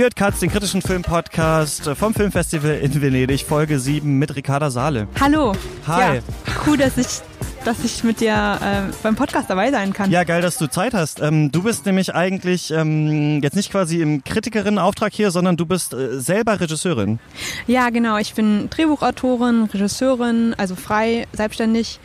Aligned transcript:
Ihr 0.00 0.04
hört 0.04 0.16
Katz, 0.16 0.40
den 0.40 0.50
kritischen 0.50 0.80
Filmpodcast 0.80 1.90
vom 1.90 2.14
Filmfestival 2.14 2.76
in 2.76 3.02
Venedig, 3.02 3.44
Folge 3.44 3.78
7 3.78 4.18
mit 4.18 4.34
Ricarda 4.34 4.70
Saale. 4.70 5.06
Hallo. 5.20 5.52
Hi. 5.86 6.16
Ja, 6.16 6.22
cool, 6.66 6.78
dass 6.78 6.96
ich, 6.96 7.20
dass 7.66 7.84
ich 7.84 8.02
mit 8.02 8.20
dir 8.20 8.58
äh, 8.62 8.90
beim 9.02 9.14
Podcast 9.14 9.50
dabei 9.50 9.70
sein 9.70 9.92
kann. 9.92 10.10
Ja, 10.10 10.24
geil, 10.24 10.40
dass 10.40 10.56
du 10.56 10.68
Zeit 10.68 10.94
hast. 10.94 11.20
Ähm, 11.20 11.52
du 11.52 11.64
bist 11.64 11.84
nämlich 11.84 12.14
eigentlich 12.14 12.70
ähm, 12.70 13.42
jetzt 13.42 13.56
nicht 13.56 13.70
quasi 13.70 14.00
im 14.00 14.24
Kritikerinnen-Auftrag 14.24 15.12
hier, 15.12 15.30
sondern 15.30 15.58
du 15.58 15.66
bist 15.66 15.92
äh, 15.92 16.18
selber 16.18 16.58
Regisseurin. 16.58 17.18
Ja, 17.66 17.90
genau. 17.90 18.16
Ich 18.16 18.32
bin 18.32 18.70
Drehbuchautorin, 18.70 19.64
Regisseurin, 19.64 20.54
also 20.56 20.76
frei, 20.76 21.26
selbstständig, 21.34 22.00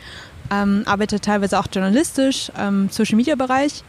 ähm, 0.50 0.82
arbeite 0.84 1.18
teilweise 1.18 1.58
auch 1.58 1.68
journalistisch, 1.72 2.52
ähm, 2.58 2.90
Social-Media-Bereich. 2.90 3.84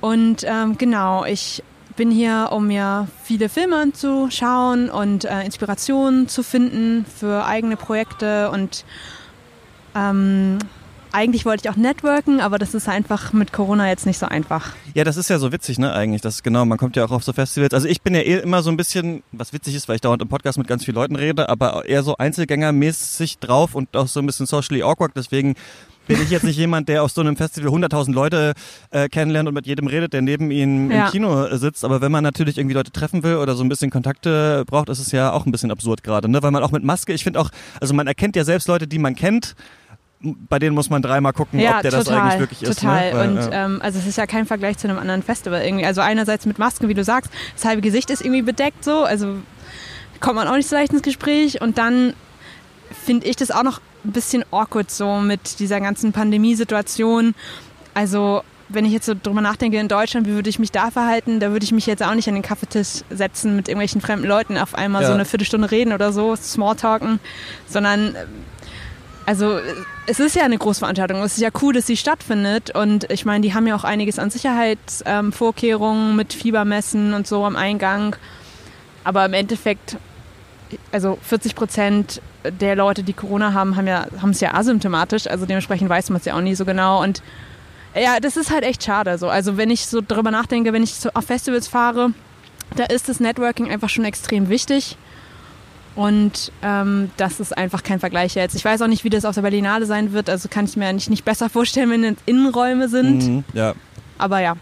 Und 0.00 0.42
ähm, 0.44 0.76
genau, 0.78 1.24
ich 1.24 1.62
bin 1.96 2.10
hier, 2.10 2.48
um 2.52 2.66
mir 2.66 3.08
viele 3.22 3.48
Filme 3.48 3.76
anzuschauen 3.76 4.90
und 4.90 5.24
äh, 5.24 5.44
Inspirationen 5.44 6.28
zu 6.28 6.42
finden 6.42 7.04
für 7.06 7.44
eigene 7.44 7.76
Projekte 7.76 8.50
und 8.50 8.84
ähm, 9.94 10.58
eigentlich 11.14 11.44
wollte 11.44 11.68
ich 11.68 11.70
auch 11.72 11.76
networken, 11.76 12.40
aber 12.40 12.58
das 12.58 12.74
ist 12.74 12.88
einfach 12.88 13.32
mit 13.32 13.52
Corona 13.52 13.88
jetzt 13.88 14.04
nicht 14.04 14.18
so 14.18 14.26
einfach. 14.26 14.72
Ja, 14.94 15.04
das 15.04 15.16
ist 15.16 15.30
ja 15.30 15.38
so 15.38 15.52
witzig, 15.52 15.78
ne, 15.78 15.92
eigentlich. 15.92 16.22
Das 16.22 16.42
genau, 16.42 16.64
man 16.64 16.76
kommt 16.76 16.96
ja 16.96 17.04
auch 17.04 17.12
auf 17.12 17.22
so 17.22 17.32
Festivals. 17.32 17.72
Also 17.72 17.86
ich 17.86 18.02
bin 18.02 18.16
ja 18.16 18.20
eh 18.20 18.40
immer 18.40 18.64
so 18.64 18.70
ein 18.70 18.76
bisschen, 18.76 19.22
was 19.30 19.52
witzig 19.52 19.76
ist, 19.76 19.88
weil 19.88 19.94
ich 19.94 20.00
dauernd 20.00 20.22
im 20.22 20.28
Podcast 20.28 20.58
mit 20.58 20.66
ganz 20.66 20.84
vielen 20.84 20.96
Leuten 20.96 21.14
rede, 21.14 21.48
aber 21.48 21.84
eher 21.86 22.02
so 22.02 22.16
Einzelgängermäßig 22.16 23.38
drauf 23.38 23.76
und 23.76 23.96
auch 23.96 24.08
so 24.08 24.18
ein 24.18 24.26
bisschen 24.26 24.46
socially 24.46 24.82
awkward. 24.82 25.12
Deswegen 25.14 25.54
bin 26.06 26.20
ich 26.22 26.30
jetzt 26.30 26.44
nicht 26.44 26.56
jemand, 26.56 26.88
der 26.88 27.02
auf 27.02 27.10
so 27.10 27.20
einem 27.20 27.36
Festival 27.36 27.70
100.000 27.70 28.12
Leute 28.12 28.52
äh, 28.90 29.08
kennenlernt 29.08 29.48
und 29.48 29.54
mit 29.54 29.66
jedem 29.66 29.86
redet, 29.86 30.12
der 30.12 30.22
neben 30.22 30.50
ihnen 30.50 30.90
ja. 30.90 31.06
im 31.06 31.12
Kino 31.12 31.44
äh, 31.44 31.56
sitzt. 31.58 31.84
Aber 31.84 32.00
wenn 32.00 32.12
man 32.12 32.22
natürlich 32.22 32.58
irgendwie 32.58 32.74
Leute 32.74 32.92
treffen 32.92 33.22
will 33.22 33.36
oder 33.36 33.54
so 33.54 33.64
ein 33.64 33.68
bisschen 33.68 33.90
Kontakte 33.90 34.64
braucht, 34.66 34.88
ist 34.88 34.98
es 34.98 35.12
ja 35.12 35.32
auch 35.32 35.46
ein 35.46 35.52
bisschen 35.52 35.70
absurd 35.70 36.02
gerade, 36.02 36.28
ne? 36.28 36.42
Weil 36.42 36.50
man 36.50 36.62
auch 36.62 36.72
mit 36.72 36.84
Maske, 36.84 37.12
ich 37.12 37.24
finde 37.24 37.40
auch, 37.40 37.50
also 37.80 37.94
man 37.94 38.06
erkennt 38.06 38.36
ja 38.36 38.44
selbst 38.44 38.68
Leute, 38.68 38.86
die 38.86 38.98
man 38.98 39.14
kennt, 39.14 39.54
bei 40.24 40.58
denen 40.58 40.74
muss 40.74 40.90
man 40.90 41.02
dreimal 41.02 41.32
gucken, 41.32 41.60
ja, 41.60 41.76
ob 41.76 41.82
der 41.82 41.90
total, 41.90 42.04
das 42.04 42.14
eigentlich 42.14 42.40
wirklich 42.40 42.62
ist. 42.62 42.80
Total. 42.80 43.12
Ne? 43.12 43.18
Weil, 43.18 43.28
und 43.28 43.36
ja. 43.36 43.64
ähm, 43.66 43.82
also 43.82 43.98
es 43.98 44.06
ist 44.06 44.16
ja 44.16 44.26
kein 44.26 44.46
Vergleich 44.46 44.78
zu 44.78 44.88
einem 44.88 44.98
anderen 44.98 45.22
Festival 45.22 45.62
irgendwie. 45.62 45.84
Also 45.84 46.00
einerseits 46.00 46.46
mit 46.46 46.58
Masken, 46.58 46.88
wie 46.88 46.94
du 46.94 47.04
sagst, 47.04 47.30
das 47.54 47.64
halbe 47.64 47.82
Gesicht 47.82 48.10
ist 48.10 48.22
irgendwie 48.22 48.42
bedeckt 48.42 48.84
so, 48.84 49.04
also 49.04 49.36
kommt 50.20 50.36
man 50.36 50.48
auch 50.48 50.56
nicht 50.56 50.68
so 50.68 50.76
leicht 50.76 50.92
ins 50.92 51.02
Gespräch. 51.02 51.60
Und 51.60 51.78
dann 51.78 52.14
finde 53.04 53.26
ich 53.26 53.36
das 53.36 53.50
auch 53.50 53.62
noch 53.62 53.80
ein 54.04 54.12
bisschen 54.12 54.44
awkward 54.50 54.90
so 54.90 55.16
mit 55.18 55.58
dieser 55.60 55.80
ganzen 55.80 56.12
Pandemiesituation. 56.12 57.34
Also 57.94 58.42
wenn 58.68 58.84
ich 58.86 58.92
jetzt 58.92 59.06
so 59.06 59.14
drüber 59.20 59.40
nachdenke 59.40 59.78
in 59.78 59.88
Deutschland, 59.88 60.26
wie 60.26 60.32
würde 60.32 60.48
ich 60.50 60.58
mich 60.58 60.72
da 60.72 60.90
verhalten, 60.90 61.38
da 61.38 61.50
würde 61.52 61.64
ich 61.64 61.72
mich 61.72 61.86
jetzt 61.86 62.02
auch 62.02 62.14
nicht 62.14 62.28
an 62.28 62.34
den 62.34 62.42
Kaffeetisch 62.42 63.02
setzen 63.10 63.56
mit 63.56 63.68
irgendwelchen 63.68 64.00
fremden 64.00 64.26
Leuten 64.26 64.56
auf 64.58 64.74
einmal 64.74 65.02
Ja. 65.02 65.08
so 65.08 65.14
eine 65.14 65.24
Viertelstunde 65.24 65.70
reden 65.70 65.92
oder 65.92 66.12
so, 66.12 66.34
Smalltalken, 66.34 67.20
sondern 67.68 68.16
also 69.26 69.58
es 70.06 70.20
ist 70.20 70.36
ja 70.36 70.44
eine 70.44 70.58
Großveranstaltung. 70.58 71.22
Es 71.22 71.34
ist 71.34 71.40
ja 71.40 71.48
cool, 71.62 71.72
dass 71.72 71.86
sie 71.86 71.96
stattfindet. 71.96 72.74
Und 72.74 73.10
ich 73.10 73.24
meine, 73.24 73.40
die 73.40 73.54
haben 73.54 73.66
ja 73.66 73.74
auch 73.74 73.84
einiges 73.84 74.18
an 74.18 74.28
Sicherheitsvorkehrungen 74.30 76.14
mit 76.14 76.34
Fiebermessen 76.34 77.14
und 77.14 77.26
so 77.26 77.44
am 77.46 77.56
Eingang. 77.56 78.16
Aber 79.02 79.24
im 79.24 79.32
Endeffekt, 79.32 79.96
also 80.92 81.18
40 81.22 81.54
Prozent 81.54 82.22
der 82.60 82.76
Leute, 82.76 83.02
die 83.02 83.12
Corona 83.12 83.52
haben, 83.52 83.76
haben 83.76 83.86
ja, 83.86 84.06
es 84.30 84.40
ja 84.40 84.54
asymptomatisch. 84.54 85.26
Also 85.26 85.46
dementsprechend 85.46 85.88
weiß 85.88 86.10
man 86.10 86.18
es 86.18 86.24
ja 86.24 86.36
auch 86.36 86.40
nie 86.40 86.54
so 86.54 86.64
genau. 86.64 87.02
Und 87.02 87.22
ja, 87.94 88.20
das 88.20 88.36
ist 88.36 88.50
halt 88.50 88.64
echt 88.64 88.82
schade. 88.82 89.18
So. 89.18 89.28
Also 89.28 89.56
wenn 89.56 89.70
ich 89.70 89.86
so 89.86 90.00
darüber 90.00 90.30
nachdenke, 90.30 90.72
wenn 90.72 90.82
ich 90.82 90.94
so 90.94 91.10
auf 91.14 91.26
Festivals 91.26 91.68
fahre, 91.68 92.10
da 92.76 92.84
ist 92.84 93.08
das 93.08 93.20
Networking 93.20 93.70
einfach 93.70 93.88
schon 93.88 94.04
extrem 94.04 94.48
wichtig. 94.48 94.96
Und 95.96 96.50
ähm, 96.62 97.10
das 97.16 97.38
ist 97.38 97.56
einfach 97.56 97.84
kein 97.84 98.00
Vergleich 98.00 98.34
jetzt. 98.34 98.56
Ich 98.56 98.64
weiß 98.64 98.82
auch 98.82 98.88
nicht, 98.88 99.04
wie 99.04 99.10
das 99.10 99.24
auf 99.24 99.36
der 99.36 99.42
Berlinale 99.42 99.86
sein 99.86 100.12
wird. 100.12 100.28
Also 100.28 100.48
kann 100.48 100.64
ich 100.64 100.76
mir 100.76 100.92
nicht, 100.92 101.08
nicht 101.08 101.24
besser 101.24 101.48
vorstellen, 101.48 101.90
wenn 101.90 102.04
es 102.04 102.16
Innenräume 102.26 102.88
sind. 102.88 103.22
Mhm, 103.22 103.44
ja, 103.52 103.74
Aber 104.18 104.40
ja. 104.40 104.56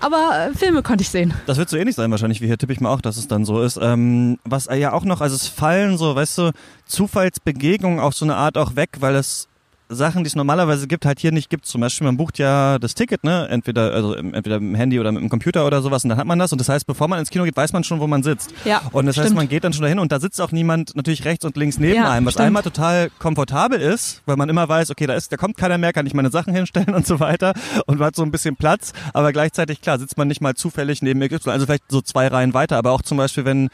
Aber 0.00 0.48
äh, 0.50 0.54
Filme 0.56 0.82
konnte 0.82 1.02
ich 1.02 1.10
sehen. 1.10 1.34
das 1.46 1.58
wird 1.58 1.68
so 1.68 1.76
ähnlich 1.76 1.96
sein 1.96 2.10
wahrscheinlich 2.10 2.40
wie 2.40 2.46
hier, 2.46 2.58
tippe 2.58 2.72
ich 2.72 2.80
mal 2.80 2.92
auch, 2.92 3.00
dass 3.00 3.16
es 3.16 3.28
dann 3.28 3.44
so 3.44 3.62
ist. 3.62 3.78
Ähm, 3.80 4.38
was 4.44 4.66
ja 4.66 4.92
auch 4.92 5.04
noch, 5.04 5.20
also 5.20 5.34
es 5.34 5.48
fallen 5.48 5.98
so, 5.98 6.14
weißt 6.14 6.38
du, 6.38 6.50
Zufallsbegegnungen 6.86 8.00
auch 8.00 8.12
so 8.12 8.24
eine 8.24 8.36
Art 8.36 8.56
auch 8.56 8.76
weg, 8.76 8.90
weil 9.00 9.16
es 9.16 9.48
Sachen, 9.90 10.22
die 10.24 10.28
es 10.28 10.36
normalerweise 10.36 10.86
gibt, 10.86 11.06
halt 11.06 11.18
hier 11.18 11.32
nicht 11.32 11.48
gibt. 11.50 11.64
Zum 11.66 11.80
Beispiel, 11.80 12.06
man 12.06 12.16
bucht 12.16 12.38
ja 12.38 12.78
das 12.78 12.94
Ticket, 12.94 13.24
ne? 13.24 13.48
Entweder, 13.50 13.92
also 13.94 14.14
im- 14.14 14.34
entweder 14.34 14.60
mit 14.60 14.70
dem 14.70 14.74
Handy 14.74 15.00
oder 15.00 15.12
mit 15.12 15.22
dem 15.22 15.28
Computer 15.30 15.66
oder 15.66 15.80
sowas 15.82 16.04
und 16.04 16.10
dann 16.10 16.18
hat 16.18 16.26
man 16.26 16.38
das. 16.38 16.52
Und 16.52 16.60
das 16.60 16.68
heißt, 16.68 16.86
bevor 16.86 17.08
man 17.08 17.18
ins 17.18 17.30
Kino 17.30 17.44
geht, 17.44 17.56
weiß 17.56 17.72
man 17.72 17.84
schon, 17.84 17.98
wo 18.00 18.06
man 18.06 18.22
sitzt. 18.22 18.52
Ja, 18.64 18.82
Und 18.92 19.06
das 19.06 19.16
heißt, 19.16 19.26
stimmt. 19.28 19.36
man 19.36 19.48
geht 19.48 19.64
dann 19.64 19.72
schon 19.72 19.82
dahin 19.82 19.98
und 19.98 20.12
da 20.12 20.20
sitzt 20.20 20.40
auch 20.40 20.52
niemand 20.52 20.94
natürlich 20.94 21.24
rechts 21.24 21.44
und 21.44 21.56
links 21.56 21.78
neben 21.78 21.94
Ja, 21.96 22.10
einem, 22.10 22.26
was 22.26 22.34
stimmt. 22.34 22.46
einmal 22.48 22.62
total 22.62 23.10
komfortabel 23.18 23.80
ist, 23.80 24.22
weil 24.26 24.36
man 24.36 24.48
immer 24.48 24.68
weiß, 24.68 24.90
okay, 24.90 25.06
da 25.06 25.14
ist, 25.14 25.32
da 25.32 25.36
kommt 25.36 25.56
keiner 25.56 25.78
mehr, 25.78 25.92
kann 25.92 26.06
ich 26.06 26.14
meine 26.14 26.30
Sachen 26.30 26.52
hinstellen 26.54 26.94
und 26.94 27.06
so 27.06 27.18
weiter 27.20 27.54
und 27.86 27.98
man 27.98 28.08
hat 28.08 28.16
so 28.16 28.22
ein 28.22 28.30
bisschen 28.30 28.56
Platz, 28.56 28.92
aber 29.14 29.32
gleichzeitig, 29.32 29.80
klar, 29.80 29.98
sitzt 29.98 30.18
man 30.18 30.28
nicht 30.28 30.40
mal 30.40 30.54
zufällig 30.54 31.00
neben 31.02 31.20
XY, 31.20 31.50
also 31.50 31.66
vielleicht 31.66 31.84
so 31.90 32.00
zwei 32.02 32.28
Reihen 32.28 32.52
weiter, 32.54 32.76
aber 32.76 32.92
auch 32.92 33.02
zum 33.02 33.16
Beispiel, 33.18 33.44
wenn 33.44 33.68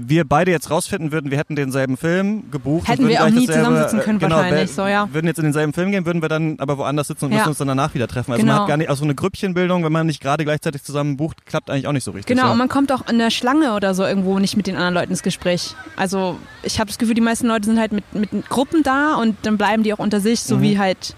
wir 0.00 0.24
beide 0.24 0.52
jetzt 0.52 0.70
rausfinden 0.70 1.10
würden, 1.10 1.32
wir 1.32 1.38
hätten 1.38 1.56
denselben 1.56 1.96
Film 1.96 2.50
gebucht. 2.52 2.86
Hätten 2.86 3.08
wir 3.08 3.24
auch 3.24 3.30
nie 3.30 3.46
zusammensitzen 3.46 3.98
können 3.98 4.20
genau, 4.20 4.36
wahrscheinlich, 4.36 4.70
so, 4.70 4.86
ja. 4.86 5.08
Würden 5.12 5.26
jetzt 5.26 5.38
in 5.38 5.44
denselben 5.44 5.72
Film 5.72 5.90
gehen, 5.90 6.06
würden 6.06 6.22
wir 6.22 6.28
dann 6.28 6.54
aber 6.60 6.78
woanders 6.78 7.08
sitzen 7.08 7.24
und 7.24 7.32
Ja. 7.32 7.38
müssen 7.38 7.48
uns 7.48 7.58
dann 7.58 7.66
danach 7.66 7.94
wieder 7.94 8.06
treffen. 8.06 8.30
Also 8.30 8.46
man 8.46 8.52
Genau. 8.54 8.60
hat 8.62 8.68
gar 8.68 8.76
nicht, 8.76 8.90
also 8.90 9.02
eine 9.02 9.16
Grüppchenbildung, 9.16 9.82
wenn 9.84 9.90
man 9.90 10.06
nicht 10.06 10.22
gerade 10.22 10.44
gleichzeitig 10.44 10.84
zusammen 10.84 11.16
bucht, 11.16 11.44
klappt 11.46 11.68
eigentlich 11.68 11.88
auch 11.88 11.92
nicht 11.92 12.04
so 12.04 12.12
richtig. 12.12 12.26
Genau, 12.36 12.46
ja. 12.46 12.52
und 12.52 12.58
man 12.58 12.68
kommt 12.68 12.92
auch 12.92 13.08
in 13.08 13.18
der 13.18 13.30
Schlange 13.30 13.74
oder 13.74 13.92
so 13.92 14.04
irgendwo 14.04 14.38
nicht 14.38 14.56
mit 14.56 14.68
den 14.68 14.76
anderen 14.76 14.94
Leuten 14.94 15.10
ins 15.10 15.24
Gespräch. 15.24 15.74
Also 15.96 16.38
ich 16.62 16.78
habe 16.78 16.86
das 16.86 16.98
Gefühl, 16.98 17.14
die 17.16 17.20
meisten 17.20 17.48
Leute 17.48 17.64
sind 17.66 17.80
halt 17.80 17.90
mit, 17.90 18.04
mit 18.14 18.30
Gruppen 18.48 18.84
da 18.84 19.16
und 19.16 19.36
dann 19.42 19.58
bleiben 19.58 19.82
die 19.82 19.92
auch 19.92 19.98
unter 19.98 20.20
sich, 20.20 20.40
so 20.42 20.58
Mhm. 20.58 20.62
wie 20.62 20.78
halt 20.78 21.16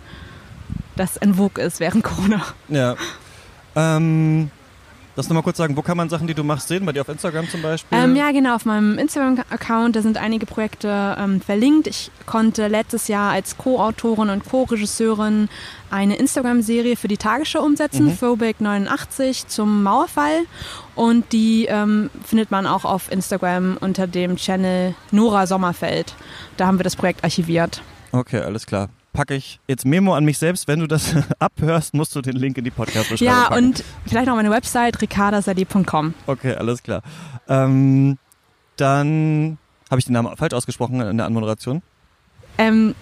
das 0.96 1.18
en 1.18 1.34
vogue 1.34 1.62
ist 1.62 1.80
während 1.80 2.02
Corona. 2.02 2.42
Ja. 2.70 2.96
Ähm, 3.76 4.50
das 5.16 5.28
nochmal 5.28 5.42
kurz 5.42 5.56
sagen, 5.58 5.76
wo 5.76 5.82
kann 5.82 5.96
man 5.96 6.08
Sachen, 6.08 6.26
die 6.26 6.34
du 6.34 6.44
machst, 6.44 6.68
sehen? 6.68 6.86
Bei 6.86 6.92
dir 6.92 7.00
auf 7.02 7.08
Instagram 7.08 7.48
zum 7.48 7.62
Beispiel? 7.62 7.98
Ähm, 7.98 8.16
ja, 8.16 8.30
genau, 8.32 8.54
auf 8.54 8.64
meinem 8.64 8.96
Instagram-Account, 8.98 9.96
da 9.96 10.02
sind 10.02 10.16
einige 10.18 10.46
Projekte 10.46 11.16
ähm, 11.18 11.40
verlinkt. 11.40 11.86
Ich 11.86 12.10
konnte 12.26 12.68
letztes 12.68 13.08
Jahr 13.08 13.32
als 13.32 13.58
Co-Autorin 13.58 14.30
und 14.30 14.44
Co-Regisseurin 14.44 15.48
eine 15.90 16.16
Instagram-Serie 16.16 16.96
für 16.96 17.08
die 17.08 17.16
Tagesschau 17.16 17.62
umsetzen, 17.62 18.06
Mhm. 18.06 18.18
Throwback 18.18 18.60
89 18.60 19.48
zum 19.48 19.82
Mauerfall. 19.82 20.42
Und 20.94 21.32
die 21.32 21.66
ähm, 21.66 22.10
findet 22.24 22.50
man 22.50 22.66
auch 22.66 22.84
auf 22.84 23.10
Instagram 23.10 23.76
unter 23.80 24.06
dem 24.06 24.36
Channel 24.36 24.94
Nora 25.10 25.46
Sommerfeld. 25.46 26.14
Da 26.56 26.66
haben 26.66 26.78
wir 26.78 26.84
das 26.84 26.96
Projekt 26.96 27.24
archiviert. 27.24 27.82
Okay, 28.12 28.40
alles 28.40 28.66
klar. 28.66 28.88
Packe 29.12 29.34
ich 29.34 29.58
jetzt 29.66 29.84
Memo 29.84 30.14
an 30.14 30.24
mich 30.24 30.38
selbst. 30.38 30.68
Wenn 30.68 30.78
du 30.80 30.86
das 30.86 31.14
abhörst, 31.38 31.94
musst 31.94 32.14
du 32.14 32.20
den 32.22 32.36
Link 32.36 32.56
in 32.58 32.64
die 32.64 32.70
Podcast-Beschreibung 32.70 33.34
Ja, 33.34 33.48
packen. 33.48 33.64
und 33.66 33.84
vielleicht 34.06 34.26
noch 34.28 34.36
meine 34.36 34.50
Website 34.50 35.00
ricardasadi.com. 35.02 36.14
Okay, 36.26 36.54
alles 36.54 36.82
klar. 36.82 37.02
Ähm, 37.48 38.18
dann 38.76 39.58
habe 39.90 39.98
ich 39.98 40.04
den 40.04 40.12
Namen 40.14 40.36
falsch 40.36 40.54
ausgesprochen 40.54 41.00
in 41.00 41.16
der 41.16 41.26
Anmoderation. 41.26 41.82
Ähm, 42.56 42.94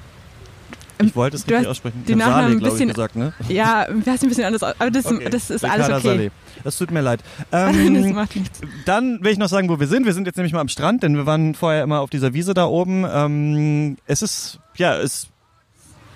Ich 1.00 1.14
wollte 1.14 1.36
es 1.36 1.42
richtig 1.42 1.58
hast 1.58 1.66
aussprechen. 1.68 2.04
den 2.06 2.18
Ich 2.18 2.24
habe 2.24 2.32
Nachnamen 2.34 2.56
ein 2.56 2.58
glaube 2.60 2.68
ich, 2.76 2.80
bisschen- 2.80 2.88
gesagt, 2.88 3.14
ne? 3.16 3.32
ja, 3.48 3.86
wir 3.90 4.12
heißen 4.12 4.26
ein 4.26 4.28
bisschen 4.30 4.44
anders, 4.44 4.62
aber 4.62 4.90
das, 4.90 5.06
Okay. 5.06 5.28
das 5.30 5.50
ist 5.50 5.62
Ricarda 5.62 5.84
alles 5.84 5.98
okay. 5.98 6.08
Saleh. 6.08 6.30
Das 6.64 6.76
tut 6.78 6.90
mir 6.90 7.02
leid. 7.02 7.20
das 7.50 7.76
Ähm, 7.76 8.14
macht 8.14 8.34
nichts. 8.34 8.60
Dann 8.86 9.22
will 9.22 9.30
ich 9.32 9.38
noch 9.38 9.48
sagen, 9.48 9.68
wo 9.68 9.78
wir 9.78 9.86
sind. 9.86 10.06
Wir 10.06 10.14
sind 10.14 10.26
jetzt 10.26 10.36
nämlich 10.36 10.52
mal 10.54 10.60
am 10.60 10.68
Strand, 10.68 11.02
denn 11.02 11.14
wir 11.16 11.26
waren 11.26 11.54
vorher 11.54 11.82
immer 11.84 12.00
auf 12.00 12.10
dieser 12.10 12.32
Wiese 12.32 12.54
da 12.54 12.64
oben. 12.64 13.04
Ähm, 13.08 13.98
es 14.06 14.22
ist, 14.22 14.58
ja, 14.76 14.96
es, 14.96 15.28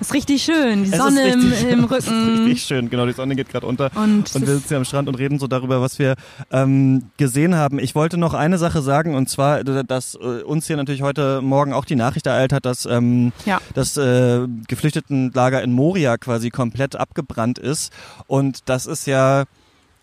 Ist 0.02 0.14
richtig 0.14 0.42
schön, 0.42 0.84
die 0.84 0.90
es 0.90 0.98
Sonne 0.98 1.28
ist 1.28 1.34
im, 1.34 1.40
richtig, 1.52 1.68
im 1.70 1.84
Es 1.92 2.04
ist 2.04 2.10
Rücken. 2.10 2.44
richtig 2.44 2.62
schön, 2.64 2.90
genau, 2.90 3.06
die 3.06 3.12
Sonne 3.12 3.36
geht 3.36 3.48
gerade 3.48 3.66
unter. 3.66 3.90
Und, 3.94 4.34
Und 4.34 4.40
wir 4.46 4.54
sitzen 4.54 4.68
hier 4.68 4.76
am 4.78 4.84
Strand 4.84 5.08
und 5.08 5.14
reden 5.14 5.38
so 5.38 5.46
darüber, 5.46 5.80
was 5.80 5.98
wir 5.98 6.16
ähm, 6.50 7.04
gesehen 7.16 7.54
haben. 7.54 7.78
Ich 7.78 7.94
wollte 7.94 8.18
noch 8.18 8.34
eine 8.34 8.58
Sache 8.58 8.82
sagen, 8.82 9.14
und 9.14 9.28
zwar, 9.30 9.62
dass 9.64 10.14
äh, 10.16 10.42
uns 10.42 10.66
hier 10.66 10.76
natürlich 10.76 11.02
heute 11.02 11.40
Morgen 11.40 11.72
auch 11.72 11.84
die 11.84 11.96
Nachricht 11.96 12.26
ereilt 12.26 12.52
hat, 12.52 12.66
dass 12.66 12.84
ähm, 12.84 13.32
Ja. 13.46 13.60
das 13.74 13.96
äh, 13.96 14.46
Geflüchtetenlager 14.68 15.62
in 15.62 15.72
Moria 15.72 16.16
quasi 16.18 16.50
komplett 16.50 16.96
abgebrannt 16.96 17.58
ist. 17.58 17.92
Und 18.26 18.68
das 18.68 18.86
ist 18.86 19.06
ja 19.06 19.44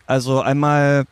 also 0.07 0.41
einmal 0.41 1.03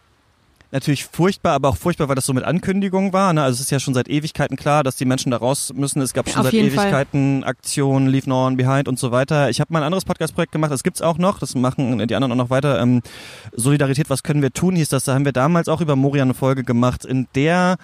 natürlich 0.72 1.06
furchtbar, 1.06 1.54
aber 1.54 1.70
auch 1.70 1.78
furchtbar, 1.78 2.10
weil 2.10 2.16
das 2.16 2.26
so 2.26 2.34
mit 2.34 2.44
Ankündigung 2.44 3.14
war. 3.14 3.34
Ne? 3.34 3.44
Also 3.44 3.56
es 3.56 3.62
ist 3.62 3.72
ja 3.72 3.80
schon 3.80 3.94
seit 3.94 4.10
Ewigkeiten 4.10 4.58
klar, 4.58 4.84
dass 4.84 4.96
die 4.96 5.06
Menschen 5.06 5.32
da 5.32 5.38
raus 5.38 5.72
müssen. 5.74 6.02
Es 6.02 6.14
gab 6.14 6.30
schon 6.30 6.40
Auf 6.40 6.46
seit 6.46 6.54
jeden 6.54 6.72
Fall. 6.72 6.86
Ewigkeiten 6.86 7.44
Aktionen, 7.44 8.08
Leave 8.08 8.30
No 8.30 8.46
One 8.46 8.56
Behind 8.56 8.88
und 8.88 9.00
so 9.00 9.12
weiter. 9.12 9.50
Ich 9.50 9.60
habe 9.60 9.72
mal 9.74 9.80
ein 9.80 9.86
anderes 9.86 10.06
Podcast-Projekt 10.06 10.52
gemacht, 10.52 10.72
das 10.72 10.84
gibt's 10.84 11.02
auch 11.02 11.18
noch, 11.18 11.40
das 11.40 11.56
machen 11.56 12.06
die 12.08 12.16
anderen 12.16 12.34
auch 12.34 12.44
noch 12.44 12.50
weiter. 12.50 12.80
Ähm, 12.82 13.02
Solidarität, 13.54 14.10
was 14.10 14.24
können 14.24 14.42
wir 14.42 14.52
tun, 14.52 14.76
hieß 14.76 14.90
das. 14.90 15.06
Da 15.06 15.14
haben 15.14 15.26
wir 15.26 15.34
damals 15.34 15.70
auch 15.70 15.82
über 15.82 15.96
Moria 15.96 16.24
eine 16.24 16.34
Folge 16.34 16.64
gemacht, 16.64 17.06
in 17.06 17.28
der 17.36 17.78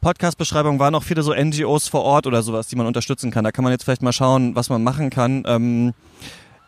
Podcast-Beschreibung 0.00 0.78
waren 0.78 0.94
auch 0.94 1.02
viele 1.02 1.22
so 1.22 1.34
NGOs 1.34 1.88
vor 1.88 2.02
Ort 2.02 2.26
oder 2.26 2.42
sowas, 2.42 2.68
die 2.68 2.76
man 2.76 2.86
unterstützen 2.86 3.30
kann. 3.30 3.44
Da 3.44 3.50
kann 3.50 3.64
man 3.64 3.72
jetzt 3.72 3.84
vielleicht 3.84 4.02
mal 4.02 4.12
schauen, 4.12 4.54
was 4.54 4.68
man 4.68 4.82
machen 4.82 5.10
kann. 5.10 5.42
Ähm, 5.46 5.92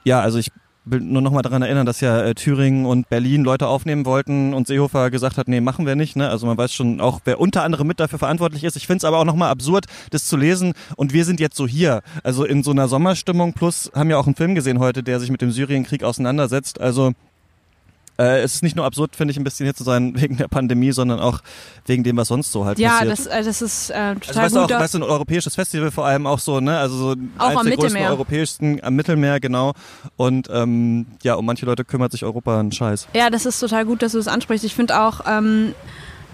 ja, 0.05 0.21
also 0.21 0.39
ich 0.39 0.51
will 0.91 1.01
nur 1.01 1.23
noch 1.23 1.33
mal 1.33 1.43
daran 1.43 1.63
erinnern, 1.63 1.87
dass 1.87 2.01
ja 2.01 2.23
äh, 2.23 2.35
Thüringen 2.35 2.87
und 2.87 3.09
Berlin 3.09 3.43
Leute 3.45 3.69
aufnehmen 3.69 4.05
wollten 4.05 4.55
und 4.55 4.67
Seehofer 4.67 5.11
gesagt 5.11 5.37
hat, 5.37 5.49
nee, 5.49 5.61
machen 5.61 5.87
wir 5.87 5.97
nicht. 5.97 6.17
Ne? 6.17 6.29
Also 6.29 6.47
man 6.47 6.57
weiß 6.57 6.73
schon 6.73 7.01
auch, 7.01 7.21
wer 7.25 7.41
unter 7.41 7.63
anderem 7.63 7.87
mit 7.87 8.01
dafür 8.01 8.19
verantwortlich 8.19 8.65
ist. 8.65 8.77
Ich 8.77 8.87
finde 8.87 8.99
es 8.99 9.05
aber 9.05 9.19
auch 9.19 9.25
noch 9.25 9.37
mal 9.37 9.51
absurd, 9.51 9.87
das 10.11 10.27
zu 10.27 10.37
lesen. 10.37 10.73
Und 10.97 11.13
wir 11.13 11.25
sind 11.25 11.41
jetzt 11.41 11.57
so 11.57 11.67
hier, 11.67 12.03
also 12.23 12.45
in 12.45 12.63
so 12.63 12.71
einer 12.71 12.89
Sommerstimmung. 12.89 13.53
Plus 13.53 13.91
haben 13.95 14.11
ja 14.11 14.19
auch 14.19 14.27
einen 14.27 14.37
Film 14.37 14.55
gesehen 14.55 14.79
heute, 14.79 15.03
der 15.03 15.21
sich 15.21 15.31
mit 15.31 15.43
dem 15.43 15.51
Syrienkrieg 15.51 16.05
auseinandersetzt. 16.05 16.81
Also 16.81 17.13
äh, 18.21 18.43
es 18.43 18.57
ist 18.57 18.63
nicht 18.63 18.77
nur 18.77 18.85
absurd, 18.85 19.17
finde 19.17 19.33
ich, 19.33 19.39
ein 19.39 19.45
bisschen 19.45 19.65
hier 19.65 19.75
zu 19.75 19.83
sein 19.83 20.21
wegen 20.21 20.37
der 20.37 20.49
Pandemie, 20.49 20.93
sondern 20.93 21.21
auch 21.21 21.41
wegen 21.87 22.05
dem, 22.05 22.17
was 22.19 22.29
sonst 22.29 22.53
so 22.53 22.67
halt 22.67 22.79
ja, 22.79 22.99
passiert. 22.99 23.13
das, 23.13 23.27
äh, 23.27 23.43
das 23.43 23.63
ist 23.63 23.91
äh, 23.91 24.15
total 24.15 24.19
Also 24.19 24.41
weißt 24.41 24.55
du 24.55 24.61
gut. 24.61 24.73
auch, 24.73 24.81
weißt 24.81 24.95
du, 24.95 24.99
ein 24.99 25.03
europäisches 25.05 25.55
Festival 25.55 25.91
vor 25.91 26.05
allem 26.07 26.27
auch 26.27 26.39
so, 26.39 26.61
ne? 26.61 26.79
Also 26.79 26.97
so 26.97 27.11
Auch 27.39 27.49
eins 27.49 27.61
am 27.61 27.67
der 27.67 27.77
größten 27.77 27.93
Mittelmeer. 27.93 28.11
europäischsten 28.11 28.85
am 28.85 28.95
Mittelmeer, 28.95 29.41
genau. 29.41 29.73
Und 30.17 30.49
ähm, 30.53 31.07
ja, 31.23 31.35
um 31.35 31.47
manche 31.47 31.65
Leute 31.65 31.85
kümmert 31.85 32.13
sich 32.13 32.25
Europa 32.25 32.61
einen 32.61 32.73
Scheiß. 32.73 33.09
Ja, 33.15 33.31
das 33.31 33.47
ist 33.47 33.59
total 33.59 33.87
gut, 33.87 34.03
dass 34.03 34.13
du 34.13 34.19
das 34.19 34.29
ansprichst. 34.29 34.65
Ich 34.65 34.75
finde 34.75 35.01
auch, 35.01 35.23
ähm, 35.27 35.75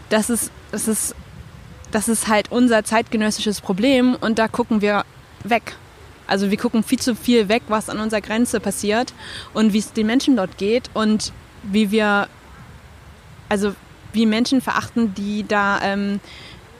das, 0.09 0.29
ist, 0.29 0.51
das, 0.73 0.89
ist, 0.89 1.15
das 1.93 2.09
ist 2.09 2.27
halt 2.27 2.51
unser 2.51 2.85
zeitgenössisches 2.85 3.61
Problem 3.61 4.17
und 4.21 4.41
da 4.41 4.49
gucken 4.49 4.81
wir 4.81 5.05
weg. 5.45 5.77
Also 6.27 6.51
wir 6.51 6.59
gucken 6.59 6.83
viel 6.83 6.99
zu 6.99 7.15
viel 7.15 7.49
weg, 7.49 7.63
was 7.69 7.89
an 7.89 8.01
unserer 8.01 8.21
Grenze 8.21 8.59
passiert 8.59 9.15
und 9.55 9.73
wie 9.73 9.79
es 9.79 9.93
den 9.93 10.09
Menschen 10.09 10.37
dort 10.37 10.59
geht 10.59 10.91
und 10.93 11.33
wie 11.73 11.91
wir, 11.91 12.29
also 13.49 13.75
wie 14.13 14.27
Menschen 14.27 14.61
verachten, 14.61 15.15
die 15.15 15.47
da 15.47 15.81
ähm, 15.83 16.21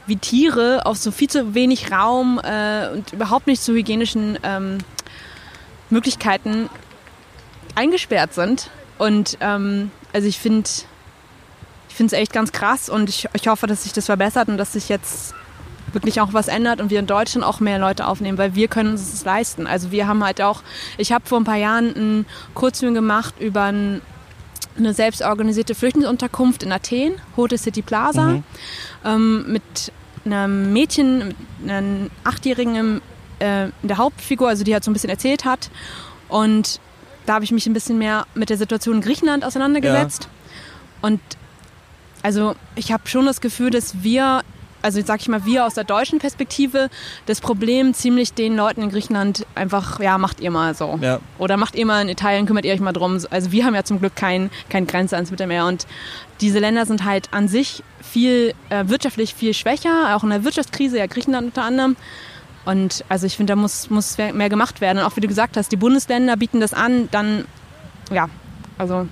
wie 0.07 0.17
Tiere 0.17 0.87
auf 0.87 0.97
so 0.97 1.11
viel 1.11 1.29
zu 1.29 1.55
wenig 1.55 1.91
Raum 1.91 2.41
äh, 2.43 2.89
und 2.91 3.13
überhaupt 3.13 3.47
nicht 3.47 3.63
zu 3.63 3.75
hygienischen 3.75 4.39
ähm, 4.43 4.79
Möglichkeiten 5.91 6.69
eingesperrt 7.75 8.35
sind. 8.35 8.71
Und 8.99 9.37
ähm, 9.41 9.91
also 10.13 10.27
ich 10.27 10.39
finde 10.39 10.69
ich 11.89 11.95
finde 11.95 12.15
es 12.15 12.21
echt 12.21 12.33
ganz 12.33 12.53
krass 12.53 12.89
und 12.89 13.09
ich, 13.09 13.27
ich 13.33 13.49
hoffe, 13.49 13.67
dass 13.67 13.85
sich 13.85 13.93
das 13.93 14.07
verbessert 14.07 14.49
und 14.49 14.59
dass 14.59 14.75
sich 14.75 14.89
jetzt 14.89 15.35
wirklich 15.93 16.21
auch 16.21 16.33
was 16.33 16.49
ändert 16.49 16.81
und 16.81 16.91
wir 16.91 16.99
in 16.99 17.07
Deutschland 17.07 17.45
auch 17.45 17.61
mehr 17.61 17.79
Leute 17.79 18.07
aufnehmen, 18.07 18.37
weil 18.39 18.55
wir 18.55 18.69
können 18.69 18.91
uns 18.91 19.11
das 19.11 19.25
leisten. 19.25 19.67
Also 19.67 19.91
wir 19.91 20.07
haben 20.07 20.23
halt 20.23 20.43
auch, 20.43 20.63
ich 20.99 21.13
habe 21.13 21.27
vor 21.27 21.41
ein 21.41 21.45
paar 21.45 21.57
Jahren 21.57 21.95
einen 21.95 22.27
Kurzfilm 22.55 22.93
gemacht 22.93 23.35
über 23.41 23.65
ein, 23.65 24.03
eine 24.79 24.93
selbstorganisierte 24.95 25.75
Flüchtlingsunterkunft 25.75 26.63
in 26.63 26.73
Athen, 26.73 27.15
Hote 27.37 27.59
City 27.59 27.83
Plaza, 27.83 28.25
Mhm. 28.27 28.45
ähm, 29.05 29.53
mit 29.53 29.93
einem 30.25 30.73
Mädchen, 30.73 31.35
mit 31.61 31.71
einem 31.71 32.11
Achtjährigen 32.25 32.75
im, 32.77 33.03
äh, 33.39 33.67
in 33.67 33.73
der 33.89 33.99
Hauptfigur, 33.99 34.49
also 34.49 34.65
die 34.65 34.73
halt 34.75 34.85
so 34.85 34.91
ein 34.91 34.95
bisschen 34.95 35.11
erzählt 35.11 35.45
hat. 35.45 35.71
Und 36.29 36.81
da 37.27 37.35
habe 37.35 37.45
ich 37.45 37.53
mich 37.53 37.67
ein 37.67 37.73
bisschen 37.73 37.99
mehr 37.99 38.27
mit 38.35 38.51
der 38.51 38.57
Situation 38.57 38.97
in 38.97 39.01
Griechenland 39.03 39.45
auseinandergesetzt. 39.45 40.29
Und 41.03 41.21
also 42.23 42.55
ich 42.75 42.91
habe 42.93 43.07
schon 43.09 43.27
das 43.27 43.41
Gefühl, 43.41 43.71
dass 43.71 44.03
wir, 44.03 44.43
also 44.83 45.01
sag 45.05 45.21
ich 45.21 45.29
mal, 45.29 45.45
wir 45.45 45.67
aus 45.67 45.75
der 45.75 45.85
deutschen 45.85 46.19
Perspektive 46.19 46.89
das 47.27 47.41
Problem 47.41 47.95
ziemlich 47.95 48.33
den 48.33 48.57
Leuten 48.57 48.83
in 48.83 48.91
Griechenland 48.91 49.47
einfach, 49.55 50.01
ja, 50.01 50.19
macht 50.19 50.41
ihr 50.41 50.51
mal 50.51 50.75
so. 50.75 50.99
Ja. 51.03 51.21
Oder 51.39 51.57
macht 51.57 51.75
ihr 51.75 51.87
mal 51.87 52.03
in 52.03 52.09
Italien, 52.09 52.47
kümmert 52.47 52.65
ihr 52.65 52.73
euch 52.73 52.81
mal 52.81 52.93
drum. 52.93 53.19
Also 53.31 53.53
wir 53.53 53.65
haben 53.65 53.75
ja 53.75 53.85
zum 53.85 54.01
Glück 54.01 54.17
kein, 54.17 54.51
kein 54.69 54.87
Grenze 54.87 55.17
ans 55.17 55.31
Mittelmeer 55.31 55.67
und 55.67 55.87
diese 56.41 56.59
Länder 56.59 56.87
sind 56.87 57.05
halt 57.05 57.33
an 57.33 57.49
sich 57.49 57.83
viel 58.01 58.55
äh, 58.71 58.85
wirtschaftlich 58.87 59.35
viel 59.35 59.55
schwächer, 59.55 60.15
auch 60.17 60.23
in 60.23 60.31
der 60.31 60.45
Wirtschaftskrise, 60.45 60.99
ja 60.99 61.07
Griechenland 61.07 61.49
unter 61.49 61.65
anderem. 61.65 61.97
Und 62.65 63.05
also 63.09 63.27
ich 63.27 63.37
finde, 63.37 63.53
da 63.53 63.57
muss, 63.57 63.91
muss 63.91 64.19
mehr 64.19 64.49
gemacht 64.49 64.81
werden. 64.81 64.99
Und 64.99 65.05
auch 65.05 65.17
wie 65.17 65.21
du 65.21 65.29
gesagt 65.29 65.57
hast, 65.57 65.71
die 65.71 65.77
Bundesländer 65.77 66.37
bieten 66.37 66.61
das 66.61 66.75
an, 66.75 67.09
dann, 67.13 67.45
ja, 68.11 68.29
also 68.77 69.07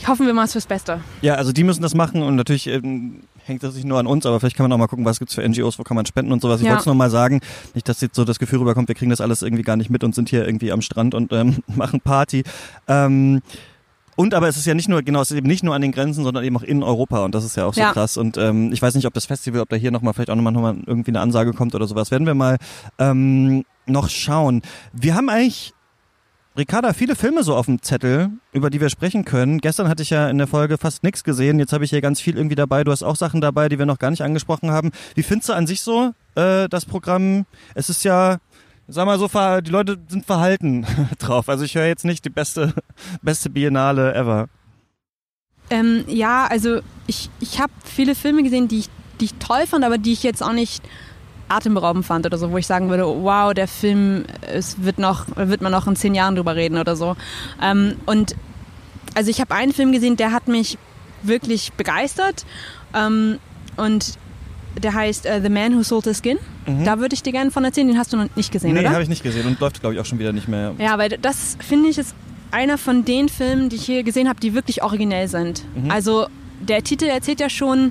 ich 0.00 0.08
hoffe, 0.08 0.24
wir 0.24 0.32
machen 0.32 0.46
es 0.46 0.52
fürs 0.52 0.66
Beste. 0.66 1.00
Ja, 1.20 1.34
also 1.34 1.52
die 1.52 1.62
müssen 1.62 1.82
das 1.82 1.94
machen 1.94 2.22
und 2.22 2.34
natürlich 2.34 2.66
ähm, 2.66 3.20
hängt 3.50 3.62
das 3.62 3.74
nicht 3.74 3.84
nur 3.86 3.98
an 3.98 4.06
uns, 4.06 4.24
aber 4.24 4.40
vielleicht 4.40 4.56
kann 4.56 4.64
man 4.64 4.72
auch 4.72 4.78
mal 4.78 4.86
gucken, 4.86 5.04
was 5.04 5.18
gibt's 5.18 5.34
für 5.34 5.46
NGOs, 5.46 5.78
wo 5.78 5.82
kann 5.82 5.94
man 5.96 6.06
spenden 6.06 6.32
und 6.32 6.40
sowas. 6.40 6.60
Ich 6.60 6.64
Ja. 6.66 6.70
wollte 6.72 6.80
es 6.80 6.86
nur 6.86 6.94
mal 6.94 7.10
sagen, 7.10 7.40
nicht, 7.74 7.88
dass 7.88 8.00
jetzt 8.00 8.14
so 8.16 8.24
das 8.24 8.38
Gefühl 8.38 8.60
rüberkommt, 8.60 8.88
wir 8.88 8.94
kriegen 8.94 9.10
das 9.10 9.20
alles 9.20 9.42
irgendwie 9.42 9.62
gar 9.62 9.76
nicht 9.76 9.90
mit 9.90 10.02
und 10.04 10.14
sind 10.14 10.28
hier 10.30 10.46
irgendwie 10.46 10.72
am 10.72 10.80
Strand 10.80 11.14
und 11.14 11.32
ähm, 11.32 11.58
machen 11.66 12.00
Party. 12.00 12.44
Ähm, 12.88 13.40
und 14.16 14.34
aber 14.34 14.48
es 14.48 14.56
ist 14.56 14.66
ja 14.66 14.74
nicht 14.74 14.88
nur, 14.88 15.02
genau, 15.02 15.22
es 15.22 15.30
ist 15.30 15.36
eben 15.36 15.46
nicht 15.46 15.62
nur 15.64 15.74
an 15.74 15.80
den 15.82 15.92
Grenzen, 15.92 16.24
sondern 16.24 16.44
eben 16.44 16.56
auch 16.56 16.62
in 16.62 16.82
Europa 16.82 17.24
und 17.24 17.34
das 17.34 17.44
ist 17.44 17.56
ja 17.56 17.64
auch 17.66 17.74
so 17.74 17.80
Ja. 17.80 17.92
krass. 17.92 18.16
Und 18.16 18.36
ähm, 18.36 18.72
ich 18.72 18.82
weiß 18.82 18.94
nicht, 18.94 19.06
ob 19.06 19.14
das 19.14 19.24
Festival, 19.26 19.60
ob 19.60 19.68
da 19.68 19.76
hier 19.76 19.90
nochmal 19.90 20.12
vielleicht 20.14 20.30
auch 20.30 20.36
nochmal 20.36 20.52
noch 20.52 20.60
mal 20.62 20.76
irgendwie 20.86 21.10
eine 21.10 21.20
Ansage 21.20 21.52
kommt 21.52 21.74
oder 21.74 21.86
sowas. 21.86 22.10
Werden 22.10 22.26
wir 22.26 22.34
mal 22.34 22.56
ähm, 22.98 23.64
noch 23.86 24.08
schauen. 24.10 24.62
Wir 24.92 25.14
haben 25.14 25.28
eigentlich 25.28 25.72
Ricarda, 26.60 26.92
viele 26.92 27.16
Filme 27.16 27.42
so 27.42 27.56
auf 27.56 27.64
dem 27.64 27.80
Zettel, 27.80 28.28
über 28.52 28.68
die 28.68 28.82
wir 28.82 28.90
sprechen 28.90 29.24
können. 29.24 29.60
Gestern 29.60 29.88
hatte 29.88 30.02
ich 30.02 30.10
ja 30.10 30.28
in 30.28 30.36
der 30.36 30.46
Folge 30.46 30.76
fast 30.76 31.02
nichts 31.02 31.24
gesehen. 31.24 31.58
Jetzt 31.58 31.72
habe 31.72 31.84
ich 31.84 31.90
hier 31.90 32.02
ganz 32.02 32.20
viel 32.20 32.36
irgendwie 32.36 32.54
dabei. 32.54 32.84
Du 32.84 32.92
hast 32.92 33.02
auch 33.02 33.16
Sachen 33.16 33.40
dabei, 33.40 33.70
die 33.70 33.78
wir 33.78 33.86
noch 33.86 33.98
gar 33.98 34.10
nicht 34.10 34.22
angesprochen 34.22 34.70
haben. 34.70 34.90
Wie 35.14 35.22
findest 35.22 35.48
du 35.48 35.54
an 35.54 35.66
sich 35.66 35.80
so 35.80 36.12
äh, 36.34 36.68
das 36.68 36.84
Programm? 36.84 37.46
Es 37.74 37.88
ist 37.88 38.04
ja, 38.04 38.36
sag 38.88 39.06
mal 39.06 39.18
so, 39.18 39.26
die 39.62 39.70
Leute 39.70 39.96
sind 40.08 40.26
verhalten 40.26 40.86
drauf. 41.18 41.48
Also 41.48 41.64
ich 41.64 41.74
höre 41.74 41.86
jetzt 41.86 42.04
nicht 42.04 42.26
die 42.26 42.30
beste, 42.30 42.74
beste 43.22 43.48
Biennale 43.48 44.14
ever. 44.14 44.50
Ähm, 45.70 46.04
ja, 46.08 46.46
also 46.46 46.80
ich, 47.06 47.30
ich 47.40 47.58
habe 47.58 47.72
viele 47.84 48.14
Filme 48.14 48.42
gesehen, 48.42 48.68
die 48.68 48.80
ich, 48.80 48.90
die 49.18 49.24
ich 49.24 49.34
toll 49.36 49.66
fand, 49.66 49.82
aber 49.82 49.96
die 49.96 50.12
ich 50.12 50.22
jetzt 50.22 50.42
auch 50.42 50.52
nicht 50.52 50.82
atemberaubend 51.50 52.06
fand 52.06 52.26
oder 52.26 52.38
so, 52.38 52.50
wo 52.50 52.58
ich 52.58 52.66
sagen 52.66 52.88
würde, 52.90 53.04
wow, 53.06 53.52
der 53.52 53.68
Film, 53.68 54.24
es 54.52 54.82
wird 54.82 54.98
noch, 54.98 55.26
wird 55.36 55.60
man 55.60 55.72
noch 55.72 55.86
in 55.86 55.96
zehn 55.96 56.14
Jahren 56.14 56.36
drüber 56.36 56.54
reden 56.56 56.78
oder 56.78 56.96
so. 56.96 57.16
Ähm, 57.62 57.96
und 58.06 58.34
also 59.14 59.30
ich 59.30 59.40
habe 59.40 59.54
einen 59.54 59.72
Film 59.72 59.92
gesehen, 59.92 60.16
der 60.16 60.32
hat 60.32 60.48
mich 60.48 60.78
wirklich 61.22 61.72
begeistert 61.72 62.46
ähm, 62.94 63.38
und 63.76 64.14
der 64.82 64.94
heißt 64.94 65.26
äh, 65.26 65.40
The 65.42 65.48
Man 65.48 65.76
Who 65.76 65.82
Sold 65.82 66.04
His 66.04 66.18
Skin. 66.22 66.38
Da 66.84 67.00
würde 67.00 67.14
ich 67.14 67.24
dir 67.24 67.32
gerne 67.32 67.50
von 67.50 67.64
erzählen, 67.64 67.88
den 67.88 67.98
hast 67.98 68.12
du 68.12 68.16
noch 68.16 68.28
nicht 68.36 68.52
gesehen, 68.52 68.70
Mhm. 68.70 68.74
nee, 68.76 68.80
oder? 68.82 68.90
habe 68.92 69.02
ich 69.02 69.08
nicht 69.08 69.24
gesehen 69.24 69.44
und 69.48 69.58
läuft, 69.58 69.80
glaube 69.80 69.94
ich, 69.96 70.00
auch 70.00 70.06
schon 70.06 70.20
wieder 70.20 70.32
nicht 70.32 70.46
mehr. 70.46 70.72
Ja, 70.78 70.96
weil 70.98 71.08
das 71.08 71.56
finde 71.58 71.88
ich 71.88 71.98
ist 71.98 72.14
einer 72.52 72.78
von 72.78 73.04
den 73.04 73.28
Filmen, 73.28 73.68
die 73.70 73.76
ich 73.76 73.84
hier 73.86 74.04
gesehen 74.04 74.28
habe, 74.28 74.38
die 74.38 74.54
wirklich 74.54 74.82
originell 74.84 75.26
sind. 75.26 75.64
Also 75.88 76.28
der 76.60 76.82
Titel 76.84 77.06
erzählt 77.06 77.40
ja 77.40 77.48
schon, 77.50 77.90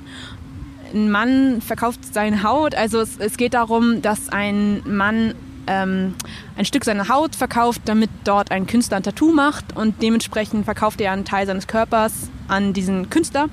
ein 0.93 1.11
Mann 1.11 1.61
verkauft 1.61 1.99
seine 2.13 2.43
Haut. 2.43 2.75
Also 2.75 2.99
es, 2.99 3.17
es 3.17 3.37
geht 3.37 3.53
darum, 3.53 4.01
dass 4.01 4.29
ein 4.29 4.81
Mann 4.85 5.35
ähm, 5.67 6.15
ein 6.57 6.65
Stück 6.65 6.83
seiner 6.83 7.09
Haut 7.09 7.35
verkauft, 7.35 7.81
damit 7.85 8.09
dort 8.23 8.51
ein 8.51 8.65
Künstler 8.65 8.97
ein 8.97 9.03
Tattoo 9.03 9.31
macht 9.31 9.75
und 9.75 10.01
dementsprechend 10.01 10.65
verkauft 10.65 10.99
er 10.99 11.11
einen 11.11 11.25
Teil 11.25 11.45
seines 11.45 11.67
Körpers 11.67 12.13
an 12.47 12.73
diesen 12.73 13.09
Künstler. 13.09 13.47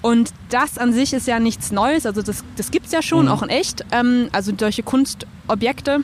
Und 0.00 0.32
das 0.50 0.78
an 0.78 0.92
sich 0.92 1.12
ist 1.12 1.26
ja 1.26 1.40
nichts 1.40 1.72
Neues, 1.72 2.06
also 2.06 2.22
das, 2.22 2.44
das 2.56 2.70
gibt 2.70 2.86
es 2.86 2.92
ja 2.92 3.02
schon, 3.02 3.26
Mhm. 3.26 3.32
auch 3.32 3.42
in 3.42 3.48
echt, 3.48 3.84
ähm, 3.90 4.28
also 4.32 4.52
solche 4.56 4.84
Kunstobjekte. 4.84 6.00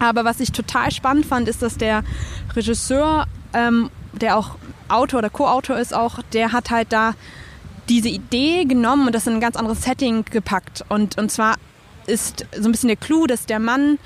Aber 0.00 0.24
was 0.24 0.40
ich 0.40 0.52
total 0.52 0.90
spannend 0.90 1.24
fand, 1.24 1.48
ist, 1.48 1.62
dass 1.62 1.78
der 1.78 2.04
Regisseur, 2.54 3.26
ähm, 3.54 3.90
der 4.12 4.36
auch 4.36 4.56
Autor 4.88 5.20
oder 5.20 5.30
Co-Autor 5.30 5.78
ist 5.78 5.94
auch, 5.94 6.18
der 6.34 6.52
hat 6.52 6.70
halt 6.70 6.92
da 6.92 7.14
diese 7.88 8.08
Idee 8.08 8.64
genommen 8.64 9.06
und 9.06 9.14
das 9.14 9.26
in 9.26 9.34
ein 9.34 9.40
ganz 9.40 9.56
anderes 9.56 9.82
Setting 9.82 10.24
gepackt. 10.24 10.84
Und, 10.88 11.18
und 11.18 11.30
zwar 11.30 11.56
ist 12.06 12.46
so 12.56 12.68
ein 12.68 12.72
bisschen 12.72 12.88
der 12.88 12.96
Clou, 12.96 13.26
dass 13.26 13.46
der 13.46 13.58
Mann, 13.58 13.98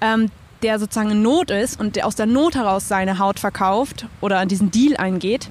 ähm, 0.00 0.30
der 0.62 0.78
sozusagen 0.78 1.10
in 1.10 1.22
Not 1.22 1.50
ist 1.50 1.78
und 1.78 1.94
der 1.94 2.06
aus 2.06 2.14
der 2.14 2.24
Not 2.24 2.54
heraus 2.54 2.88
seine 2.88 3.18
Haut 3.18 3.38
verkauft 3.38 4.06
oder 4.22 4.38
an 4.38 4.48
diesen 4.48 4.70
Deal 4.70 4.96
eingeht, 4.96 5.48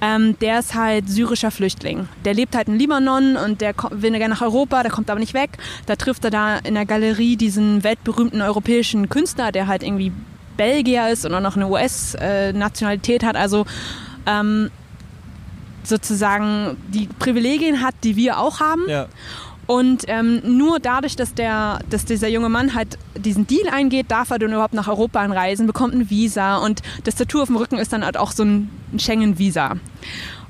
ähm, 0.00 0.36
der 0.40 0.58
ist 0.58 0.74
halt 0.74 1.08
syrischer 1.08 1.52
Flüchtling. 1.52 2.08
Der 2.24 2.34
lebt 2.34 2.56
halt 2.56 2.66
in 2.66 2.76
Libanon 2.76 3.36
und 3.36 3.60
der 3.60 3.74
will 3.90 4.10
gerne 4.12 4.34
nach 4.34 4.42
Europa, 4.42 4.82
der 4.82 4.90
kommt 4.90 5.08
aber 5.08 5.20
nicht 5.20 5.34
weg. 5.34 5.50
Da 5.86 5.94
trifft 5.94 6.24
er 6.24 6.30
da 6.30 6.56
in 6.58 6.74
der 6.74 6.84
Galerie 6.84 7.36
diesen 7.36 7.84
weltberühmten 7.84 8.42
europäischen 8.42 9.08
Künstler, 9.08 9.52
der 9.52 9.68
halt 9.68 9.84
irgendwie 9.84 10.10
Belgier 10.56 11.10
ist 11.10 11.24
und 11.24 11.34
auch 11.34 11.40
noch 11.40 11.54
eine 11.54 11.68
US-Nationalität 11.68 13.22
hat. 13.22 13.36
Also 13.36 13.66
ähm, 14.26 14.70
sozusagen 15.88 16.76
die 16.88 17.08
Privilegien 17.18 17.82
hat, 17.82 17.94
die 18.04 18.16
wir 18.16 18.38
auch 18.38 18.60
haben. 18.60 18.82
Ja. 18.88 19.06
Und 19.66 20.04
ähm, 20.06 20.42
nur 20.44 20.78
dadurch, 20.78 21.16
dass, 21.16 21.34
der, 21.34 21.80
dass 21.90 22.04
dieser 22.04 22.28
junge 22.28 22.48
Mann 22.48 22.74
halt 22.74 22.98
diesen 23.18 23.48
Deal 23.48 23.68
eingeht, 23.68 24.10
darf 24.12 24.30
er 24.30 24.38
dann 24.38 24.52
überhaupt 24.52 24.74
nach 24.74 24.86
Europa 24.86 25.18
einreisen, 25.20 25.66
bekommt 25.66 25.92
ein 25.94 26.08
Visa 26.08 26.58
und 26.58 26.82
das 27.02 27.16
Tattoo 27.16 27.40
auf 27.42 27.48
dem 27.48 27.56
Rücken 27.56 27.76
ist 27.78 27.92
dann 27.92 28.04
halt 28.04 28.16
auch 28.16 28.30
so 28.30 28.44
ein 28.44 28.70
Schengen-Visa. 28.96 29.74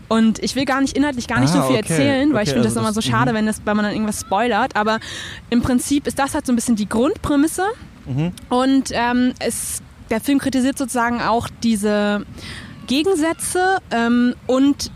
Und 0.08 0.38
ich 0.40 0.54
will 0.54 0.66
gar 0.66 0.82
nicht 0.82 0.96
inhaltlich 0.96 1.26
gar 1.28 1.40
nicht 1.40 1.50
Ah, 1.54 1.62
so 1.62 1.68
viel 1.68 1.78
okay. 1.78 1.88
erzählen, 1.92 2.32
weil 2.34 2.42
ich 2.44 2.50
Okay, 2.50 2.56
finde 2.60 2.68
also 2.68 2.74
das 2.74 2.82
immer 2.84 2.92
so 2.92 3.00
das- 3.00 3.08
schade, 3.10 3.32
mhm. 3.32 3.36
wenn, 3.36 3.46
das, 3.46 3.62
wenn 3.64 3.74
man 3.76 3.84
dann 3.86 3.94
irgendwas 3.94 4.20
spoilert. 4.20 4.76
Aber 4.76 5.00
im 5.50 5.62
Prinzip 5.62 6.06
ist 6.06 6.18
das 6.18 6.34
halt 6.34 6.44
so 6.46 6.52
ein 6.52 6.56
bisschen 6.56 6.76
die 6.76 6.88
Grundprämisse. 6.88 7.64
Mhm. 8.06 8.32
Und 8.50 8.90
ähm, 8.92 9.32
es, 9.40 9.80
der 10.10 10.20
Film 10.20 10.38
kritisiert 10.38 10.76
sozusagen 10.78 11.20
auch 11.22 11.48
diese 11.62 12.24
Gegensätze 12.86 13.78
ähm, 13.90 14.34
und 14.46 14.90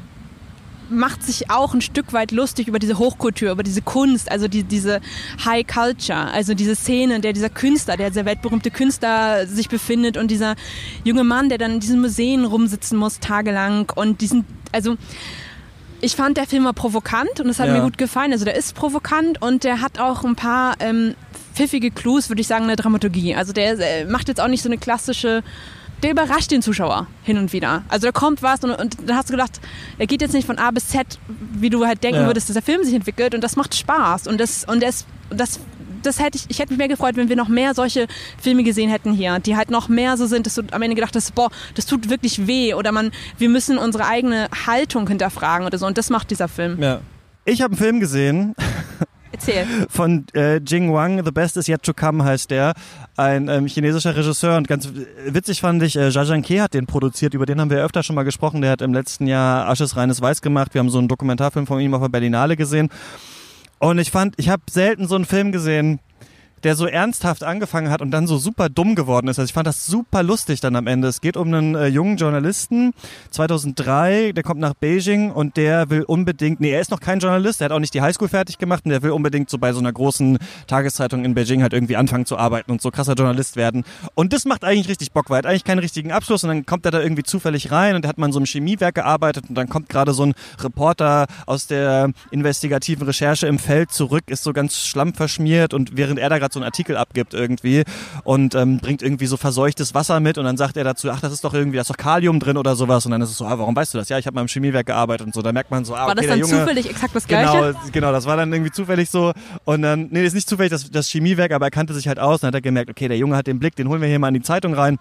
macht 0.90 1.22
sich 1.22 1.50
auch 1.50 1.74
ein 1.74 1.80
Stück 1.80 2.12
weit 2.12 2.32
lustig 2.32 2.68
über 2.68 2.78
diese 2.78 2.98
Hochkultur, 2.98 3.52
über 3.52 3.62
diese 3.62 3.82
Kunst, 3.82 4.30
also 4.30 4.48
die, 4.48 4.64
diese 4.64 5.00
High 5.44 5.66
Culture, 5.66 6.30
also 6.30 6.54
diese 6.54 6.74
Szene, 6.74 7.16
in 7.16 7.22
der 7.22 7.32
dieser 7.32 7.50
Künstler, 7.50 7.96
der 7.96 8.12
sehr 8.12 8.24
weltberühmte 8.24 8.70
Künstler 8.70 9.46
sich 9.46 9.68
befindet 9.68 10.16
und 10.16 10.30
dieser 10.30 10.54
junge 11.04 11.24
Mann, 11.24 11.48
der 11.48 11.58
dann 11.58 11.72
in 11.72 11.80
diesen 11.80 12.00
Museen 12.00 12.44
rumsitzen 12.44 12.98
muss 12.98 13.20
tagelang 13.20 13.90
und 13.94 14.20
diesen, 14.20 14.44
also 14.72 14.96
ich 16.00 16.16
fand 16.16 16.36
der 16.36 16.46
Film 16.46 16.64
war 16.64 16.72
provokant 16.72 17.40
und 17.40 17.48
es 17.48 17.58
hat 17.58 17.68
ja. 17.68 17.74
mir 17.74 17.82
gut 17.82 17.98
gefallen. 17.98 18.32
Also 18.32 18.44
der 18.44 18.54
ist 18.54 18.74
provokant 18.74 19.42
und 19.42 19.64
der 19.64 19.80
hat 19.80 19.98
auch 19.98 20.24
ein 20.24 20.34
paar 20.34 20.74
ähm, 20.80 21.14
pfiffige 21.54 21.90
Clues, 21.90 22.30
würde 22.30 22.40
ich 22.40 22.46
sagen, 22.46 22.62
in 22.62 22.68
der 22.68 22.76
Dramaturgie. 22.76 23.34
Also 23.34 23.52
der 23.52 23.78
äh, 23.78 24.04
macht 24.06 24.28
jetzt 24.28 24.40
auch 24.40 24.48
nicht 24.48 24.62
so 24.62 24.68
eine 24.68 24.78
klassische 24.78 25.42
der 26.02 26.12
überrascht 26.12 26.50
den 26.50 26.62
Zuschauer 26.62 27.06
hin 27.22 27.38
und 27.38 27.52
wieder. 27.52 27.84
Also 27.88 28.06
da 28.06 28.12
kommt 28.12 28.42
was 28.42 28.60
und, 28.64 28.70
und 28.70 28.96
dann 29.06 29.16
hast 29.16 29.28
du 29.28 29.32
gedacht, 29.32 29.60
er 29.98 30.06
geht 30.06 30.22
jetzt 30.22 30.32
nicht 30.32 30.46
von 30.46 30.58
A 30.58 30.70
bis 30.70 30.88
Z, 30.88 31.18
wie 31.28 31.70
du 31.70 31.86
halt 31.86 32.02
denken 32.02 32.22
ja. 32.22 32.26
würdest, 32.26 32.48
dass 32.48 32.54
der 32.54 32.62
Film 32.62 32.84
sich 32.84 32.94
entwickelt 32.94 33.34
und 33.34 33.42
das 33.42 33.56
macht 33.56 33.74
Spaß 33.74 34.26
und 34.26 34.40
das 34.40 34.64
und 34.64 34.82
das, 34.82 35.06
das 35.30 35.60
das 36.02 36.18
hätte 36.18 36.38
ich, 36.38 36.46
ich 36.48 36.58
hätte 36.58 36.70
mich 36.70 36.78
mehr 36.78 36.88
gefreut, 36.88 37.16
wenn 37.16 37.28
wir 37.28 37.36
noch 37.36 37.48
mehr 37.48 37.74
solche 37.74 38.06
Filme 38.40 38.62
gesehen 38.62 38.88
hätten 38.88 39.12
hier, 39.12 39.38
die 39.38 39.56
halt 39.56 39.70
noch 39.70 39.88
mehr 39.88 40.16
so 40.16 40.26
sind, 40.26 40.46
dass 40.46 40.54
du 40.54 40.62
am 40.70 40.82
Ende 40.82 40.94
gedacht 40.94 41.14
hast, 41.14 41.34
boah, 41.34 41.50
das 41.74 41.86
tut 41.86 42.08
wirklich 42.08 42.46
weh 42.46 42.74
oder 42.74 42.92
man, 42.92 43.10
wir 43.38 43.48
müssen 43.48 43.78
unsere 43.78 44.06
eigene 44.06 44.48
Haltung 44.66 45.06
hinterfragen 45.08 45.66
oder 45.66 45.76
so 45.76 45.86
und 45.86 45.98
das 45.98 46.08
macht 46.10 46.30
dieser 46.30 46.48
Film. 46.48 46.82
Ja. 46.82 47.00
Ich 47.44 47.62
habe 47.62 47.72
einen 47.72 47.82
Film 47.82 48.00
gesehen, 48.00 48.54
Erzähl. 49.40 49.66
Von 49.88 50.26
äh, 50.34 50.58
Jing 50.58 50.92
Wang, 50.92 51.24
The 51.24 51.30
Best 51.30 51.56
is 51.56 51.66
Yet 51.66 51.82
to 51.82 51.94
Come 51.94 52.24
heißt 52.24 52.50
der. 52.50 52.74
Ein 53.16 53.48
ähm, 53.48 53.66
chinesischer 53.66 54.14
Regisseur 54.14 54.56
und 54.56 54.68
ganz 54.68 54.88
witzig 55.26 55.60
fand 55.60 55.82
ich, 55.82 55.96
äh, 55.96 56.08
Jia 56.08 56.40
Ke 56.42 56.62
hat 56.62 56.74
den 56.74 56.86
produziert, 56.86 57.34
über 57.34 57.46
den 57.46 57.60
haben 57.60 57.70
wir 57.70 57.82
öfter 57.82 58.02
schon 58.02 58.16
mal 58.16 58.24
gesprochen. 58.24 58.60
Der 58.60 58.70
hat 58.70 58.82
im 58.82 58.92
letzten 58.92 59.26
Jahr 59.26 59.68
Asches 59.68 59.96
reines 59.96 60.20
Weiß 60.20 60.42
gemacht. 60.42 60.74
Wir 60.74 60.80
haben 60.80 60.90
so 60.90 60.98
einen 60.98 61.08
Dokumentarfilm 61.08 61.66
von 61.66 61.80
ihm 61.80 61.94
auf 61.94 62.02
der 62.02 62.08
Berlinale 62.08 62.56
gesehen. 62.56 62.90
Und 63.78 63.98
ich 63.98 64.10
fand, 64.10 64.34
ich 64.36 64.50
habe 64.50 64.62
selten 64.70 65.08
so 65.08 65.14
einen 65.14 65.24
Film 65.24 65.52
gesehen, 65.52 66.00
der 66.64 66.76
so 66.76 66.86
ernsthaft 66.86 67.44
angefangen 67.44 67.90
hat 67.90 68.02
und 68.02 68.10
dann 68.10 68.26
so 68.26 68.38
super 68.38 68.68
dumm 68.68 68.94
geworden 68.94 69.28
ist. 69.28 69.38
Also 69.38 69.48
ich 69.48 69.52
fand 69.54 69.66
das 69.66 69.86
super 69.86 70.22
lustig 70.22 70.60
dann 70.60 70.76
am 70.76 70.86
Ende. 70.86 71.08
Es 71.08 71.20
geht 71.20 71.36
um 71.36 71.48
einen 71.48 71.74
äh, 71.74 71.86
jungen 71.86 72.16
Journalisten, 72.16 72.92
2003, 73.30 74.32
der 74.32 74.42
kommt 74.42 74.60
nach 74.60 74.74
Beijing 74.74 75.30
und 75.30 75.56
der 75.56 75.90
will 75.90 76.02
unbedingt, 76.02 76.60
nee, 76.60 76.70
er 76.70 76.80
ist 76.80 76.90
noch 76.90 77.00
kein 77.00 77.18
Journalist, 77.18 77.60
er 77.60 77.66
hat 77.66 77.72
auch 77.72 77.78
nicht 77.78 77.94
die 77.94 78.02
Highschool 78.02 78.28
fertig 78.28 78.58
gemacht 78.58 78.84
und 78.84 78.90
der 78.90 79.02
will 79.02 79.10
unbedingt 79.10 79.50
so 79.50 79.58
bei 79.58 79.72
so 79.72 79.80
einer 79.80 79.92
großen 79.92 80.38
Tageszeitung 80.66 81.24
in 81.24 81.34
Beijing 81.34 81.62
halt 81.62 81.72
irgendwie 81.72 81.96
anfangen 81.96 82.26
zu 82.26 82.36
arbeiten 82.36 82.70
und 82.70 82.82
so 82.82 82.90
krasser 82.90 83.14
Journalist 83.14 83.56
werden. 83.56 83.84
Und 84.14 84.32
das 84.32 84.44
macht 84.44 84.64
eigentlich 84.64 84.88
richtig 84.88 85.12
Bock, 85.12 85.30
weil 85.30 85.36
er 85.36 85.38
hat 85.38 85.46
eigentlich 85.46 85.64
keinen 85.64 85.78
richtigen 85.78 86.12
Abschluss 86.12 86.44
und 86.44 86.48
dann 86.48 86.66
kommt 86.66 86.84
er 86.84 86.90
da 86.90 87.00
irgendwie 87.00 87.22
zufällig 87.22 87.70
rein 87.70 87.94
und 87.94 88.02
der 88.02 88.10
hat 88.10 88.18
mal 88.18 88.26
in 88.26 88.32
so 88.32 88.38
einem 88.38 88.46
Chemiewerk 88.46 88.94
gearbeitet 88.94 89.44
und 89.48 89.54
dann 89.54 89.68
kommt 89.68 89.88
gerade 89.88 90.12
so 90.12 90.24
ein 90.24 90.34
Reporter 90.60 91.26
aus 91.46 91.66
der 91.66 92.10
investigativen 92.30 93.06
Recherche 93.06 93.46
im 93.46 93.58
Feld 93.58 93.92
zurück, 93.92 94.24
ist 94.26 94.42
so 94.42 94.52
ganz 94.52 94.86
schlammverschmiert 94.86 95.74
und 95.74 95.96
während 95.96 96.18
er 96.18 96.28
da 96.28 96.38
gerade 96.38 96.49
gerade 96.50 96.52
so 96.52 96.58
einen 96.58 96.64
Artikel 96.64 96.96
abgibt 96.96 97.34
irgendwie 97.34 97.84
und 98.24 98.54
ähm, 98.54 98.78
bringt 98.78 99.02
irgendwie 99.02 99.26
so 99.26 99.36
verseuchtes 99.36 99.94
Wasser 99.94 100.20
mit 100.20 100.38
und 100.38 100.44
dann 100.44 100.56
sagt 100.56 100.76
er 100.76 100.84
dazu, 100.84 101.10
ach, 101.10 101.20
das 101.20 101.32
ist 101.32 101.44
doch 101.44 101.54
irgendwie, 101.54 101.76
da 101.76 101.82
ist 101.82 101.90
doch 101.90 101.96
Kalium 101.96 102.40
drin 102.40 102.56
oder 102.56 102.76
sowas 102.76 103.06
und 103.06 103.12
dann 103.12 103.22
ist 103.22 103.30
es 103.30 103.38
so, 103.38 103.46
ah, 103.46 103.58
warum 103.58 103.74
weißt 103.74 103.94
du 103.94 103.98
das? 103.98 104.08
Ja, 104.08 104.18
ich 104.18 104.26
habe 104.26 104.34
mal 104.34 104.42
im 104.42 104.48
Chemiewerk 104.48 104.86
gearbeitet 104.86 105.26
und 105.26 105.34
so. 105.34 105.42
Da 105.42 105.52
merkt 105.52 105.70
man 105.70 105.84
so, 105.84 105.94
ah, 105.94 106.04
okay, 106.04 106.08
War 106.08 106.14
das 106.14 106.26
dann 106.26 106.38
Junge, 106.38 106.58
zufällig 106.58 106.90
exakt 106.90 107.14
das 107.14 107.26
Gleiche? 107.26 107.52
Genau, 107.52 107.78
genau, 107.92 108.12
das 108.12 108.26
war 108.26 108.36
dann 108.36 108.52
irgendwie 108.52 108.72
zufällig 108.72 109.10
so 109.10 109.32
und 109.64 109.82
dann, 109.82 110.08
nee, 110.10 110.20
das 110.20 110.28
ist 110.28 110.34
nicht 110.34 110.48
zufällig 110.48 110.70
das, 110.70 110.90
das 110.90 111.08
Chemiewerk, 111.08 111.52
aber 111.52 111.66
er 111.66 111.70
kannte 111.70 111.94
sich 111.94 112.08
halt 112.08 112.18
aus 112.18 112.36
und 112.36 112.42
dann 112.42 112.48
hat 112.48 112.54
er 112.56 112.60
gemerkt, 112.62 112.90
okay, 112.90 113.08
der 113.08 113.16
Junge 113.16 113.36
hat 113.36 113.46
den 113.46 113.58
Blick, 113.58 113.76
den 113.76 113.88
holen 113.88 114.00
wir 114.00 114.08
hier 114.08 114.18
mal 114.18 114.28
in 114.28 114.34
die 114.34 114.42
Zeitung 114.42 114.74
rein 114.74 114.98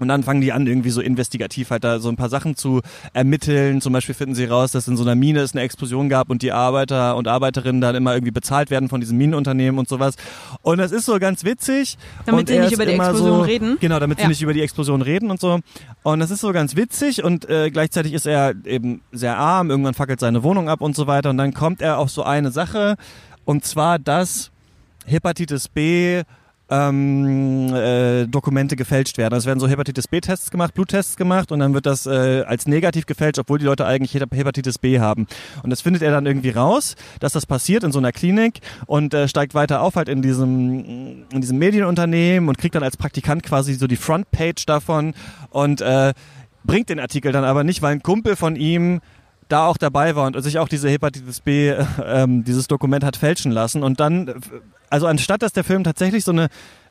und 0.00 0.08
dann 0.08 0.22
fangen 0.22 0.40
die 0.40 0.52
an, 0.52 0.66
irgendwie 0.66 0.90
so 0.90 1.00
investigativ 1.00 1.70
halt 1.70 1.84
da 1.84 1.98
so 1.98 2.08
ein 2.08 2.16
paar 2.16 2.28
Sachen 2.28 2.56
zu 2.56 2.80
ermitteln. 3.12 3.80
Zum 3.80 3.92
Beispiel 3.92 4.14
finden 4.14 4.34
sie 4.34 4.44
raus, 4.44 4.72
dass 4.72 4.88
in 4.88 4.96
so 4.96 5.02
einer 5.02 5.14
Mine 5.14 5.40
es 5.40 5.52
eine 5.52 5.62
Explosion 5.62 6.08
gab 6.08 6.30
und 6.30 6.42
die 6.42 6.52
Arbeiter 6.52 7.16
und 7.16 7.28
Arbeiterinnen 7.28 7.80
dann 7.80 7.94
immer 7.94 8.14
irgendwie 8.14 8.30
bezahlt 8.30 8.70
werden 8.70 8.88
von 8.88 9.00
diesem 9.00 9.18
Minenunternehmen 9.18 9.78
und 9.78 9.88
sowas. 9.88 10.14
Und 10.62 10.78
das 10.78 10.92
ist 10.92 11.06
so 11.06 11.18
ganz 11.18 11.44
witzig. 11.44 11.98
Damit 12.26 12.40
und 12.40 12.48
sie 12.48 12.58
nicht 12.58 12.72
über 12.72 12.86
die 12.86 12.92
Explosion 12.92 13.38
so, 13.38 13.40
reden. 13.42 13.76
Genau, 13.80 13.98
damit 13.98 14.18
ja. 14.18 14.24
sie 14.24 14.28
nicht 14.28 14.42
über 14.42 14.52
die 14.52 14.62
Explosion 14.62 15.02
reden 15.02 15.30
und 15.30 15.40
so. 15.40 15.60
Und 16.02 16.20
das 16.20 16.30
ist 16.30 16.40
so 16.40 16.52
ganz 16.52 16.76
witzig 16.76 17.24
und 17.24 17.48
äh, 17.48 17.70
gleichzeitig 17.70 18.12
ist 18.12 18.26
er 18.26 18.54
eben 18.64 19.02
sehr 19.12 19.38
arm. 19.38 19.70
Irgendwann 19.70 19.94
fackelt 19.94 20.20
seine 20.20 20.42
Wohnung 20.42 20.68
ab 20.68 20.80
und 20.80 20.96
so 20.96 21.06
weiter. 21.06 21.30
Und 21.30 21.38
dann 21.38 21.54
kommt 21.54 21.82
er 21.82 21.98
auf 21.98 22.10
so 22.10 22.22
eine 22.22 22.50
Sache. 22.50 22.96
Und 23.44 23.64
zwar, 23.64 23.98
dass 23.98 24.50
Hepatitis 25.06 25.68
B 25.68 26.22
ähm, 26.70 27.72
äh, 27.74 28.26
Dokumente 28.26 28.76
gefälscht 28.76 29.18
werden. 29.18 29.34
Es 29.34 29.46
werden 29.46 29.60
so 29.60 29.68
Hepatitis 29.68 30.08
B-Tests 30.08 30.50
gemacht, 30.50 30.74
Bluttests 30.74 31.16
gemacht 31.16 31.50
und 31.50 31.60
dann 31.60 31.74
wird 31.74 31.86
das 31.86 32.06
äh, 32.06 32.42
als 32.46 32.66
negativ 32.66 33.06
gefälscht, 33.06 33.38
obwohl 33.38 33.58
die 33.58 33.64
Leute 33.64 33.86
eigentlich 33.86 34.14
Hepatitis 34.14 34.78
B 34.78 35.00
haben. 35.00 35.26
Und 35.62 35.70
das 35.70 35.80
findet 35.80 36.02
er 36.02 36.10
dann 36.10 36.26
irgendwie 36.26 36.50
raus, 36.50 36.94
dass 37.20 37.32
das 37.32 37.46
passiert 37.46 37.84
in 37.84 37.92
so 37.92 37.98
einer 37.98 38.12
Klinik 38.12 38.60
und 38.86 39.14
äh, 39.14 39.28
steigt 39.28 39.54
weiter 39.54 39.80
auf 39.80 39.96
halt 39.96 40.08
in 40.08 40.22
diesem, 40.22 41.24
in 41.32 41.40
diesem 41.40 41.58
Medienunternehmen 41.58 42.48
und 42.48 42.58
kriegt 42.58 42.74
dann 42.74 42.82
als 42.82 42.96
Praktikant 42.96 43.42
quasi 43.42 43.74
so 43.74 43.86
die 43.86 43.96
Frontpage 43.96 44.66
davon 44.66 45.14
und 45.50 45.80
äh, 45.80 46.12
bringt 46.64 46.90
den 46.90 47.00
Artikel 47.00 47.32
dann 47.32 47.44
aber 47.44 47.64
nicht, 47.64 47.80
weil 47.82 47.92
ein 47.92 48.02
Kumpel 48.02 48.36
von 48.36 48.56
ihm 48.56 49.00
da 49.48 49.66
auch 49.66 49.78
dabei 49.78 50.14
war 50.14 50.26
und 50.26 50.40
sich 50.42 50.58
auch 50.58 50.68
diese 50.68 50.88
Hepatitis 50.88 51.40
B, 51.40 51.70
äh, 51.70 51.84
ähm, 52.04 52.44
dieses 52.44 52.68
Dokument 52.68 53.02
hat 53.04 53.16
fälschen 53.16 53.50
lassen. 53.50 53.82
Und 53.82 54.00
dann, 54.00 54.34
also 54.90 55.06
anstatt 55.06 55.42
dass 55.42 55.52
der 55.52 55.64
Film 55.64 55.84
tatsächlich 55.84 56.24
so 56.24 56.32
eine 56.32 56.48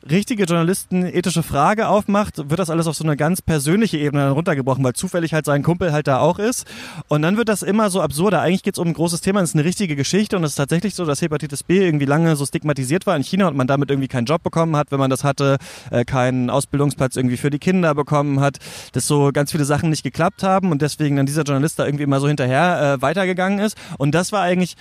richtige 0.08 0.44
journalistenethische 0.44 1.42
Frage 1.42 1.88
aufmacht, 1.88 2.50
wird 2.50 2.58
das 2.58 2.70
alles 2.70 2.86
auf 2.86 2.94
so 2.94 3.04
eine 3.04 3.16
ganz 3.16 3.42
persönliche 3.42 3.98
Ebene 3.98 4.30
runtergebrochen, 4.30 4.84
weil 4.84 4.92
zufällig 4.92 5.34
halt 5.34 5.44
sein 5.44 5.62
Kumpel 5.62 5.92
halt 5.92 6.06
da 6.06 6.20
auch 6.20 6.38
ist. 6.38 6.66
Und 7.08 7.22
dann 7.22 7.36
wird 7.36 7.48
das 7.48 7.62
immer 7.62 7.90
so 7.90 8.00
absurder. 8.00 8.40
Eigentlich 8.40 8.62
geht 8.62 8.74
es 8.74 8.78
um 8.78 8.88
ein 8.88 8.94
großes 8.94 9.20
Thema, 9.20 9.40
es 9.40 9.50
ist 9.50 9.56
eine 9.56 9.64
richtige 9.64 9.96
Geschichte 9.96 10.36
und 10.36 10.44
es 10.44 10.52
ist 10.52 10.56
tatsächlich 10.56 10.94
so, 10.94 11.04
dass 11.04 11.20
Hepatitis 11.20 11.62
B 11.62 11.84
irgendwie 11.84 12.04
lange 12.04 12.36
so 12.36 12.46
stigmatisiert 12.46 13.06
war 13.06 13.16
in 13.16 13.24
China 13.24 13.48
und 13.48 13.56
man 13.56 13.66
damit 13.66 13.90
irgendwie 13.90 14.08
keinen 14.08 14.26
Job 14.26 14.42
bekommen 14.42 14.76
hat, 14.76 14.90
wenn 14.90 15.00
man 15.00 15.10
das 15.10 15.24
hatte, 15.24 15.58
äh, 15.90 16.04
keinen 16.04 16.50
Ausbildungsplatz 16.50 17.16
irgendwie 17.16 17.36
für 17.36 17.50
die 17.50 17.58
Kinder 17.58 17.94
bekommen 17.94 18.40
hat, 18.40 18.58
dass 18.92 19.06
so 19.06 19.30
ganz 19.32 19.52
viele 19.52 19.64
Sachen 19.64 19.90
nicht 19.90 20.02
geklappt 20.02 20.42
haben 20.42 20.70
und 20.70 20.82
deswegen 20.82 21.16
dann 21.16 21.26
dieser 21.26 21.42
Journalist 21.42 21.78
da 21.78 21.86
irgendwie 21.86 22.04
immer 22.04 22.20
so 22.20 22.28
hinterher 22.28 22.94
äh, 22.98 23.02
weitergegangen 23.02 23.58
ist. 23.58 23.76
Und 23.98 24.14
das 24.14 24.32
war 24.32 24.42
eigentlich 24.42 24.76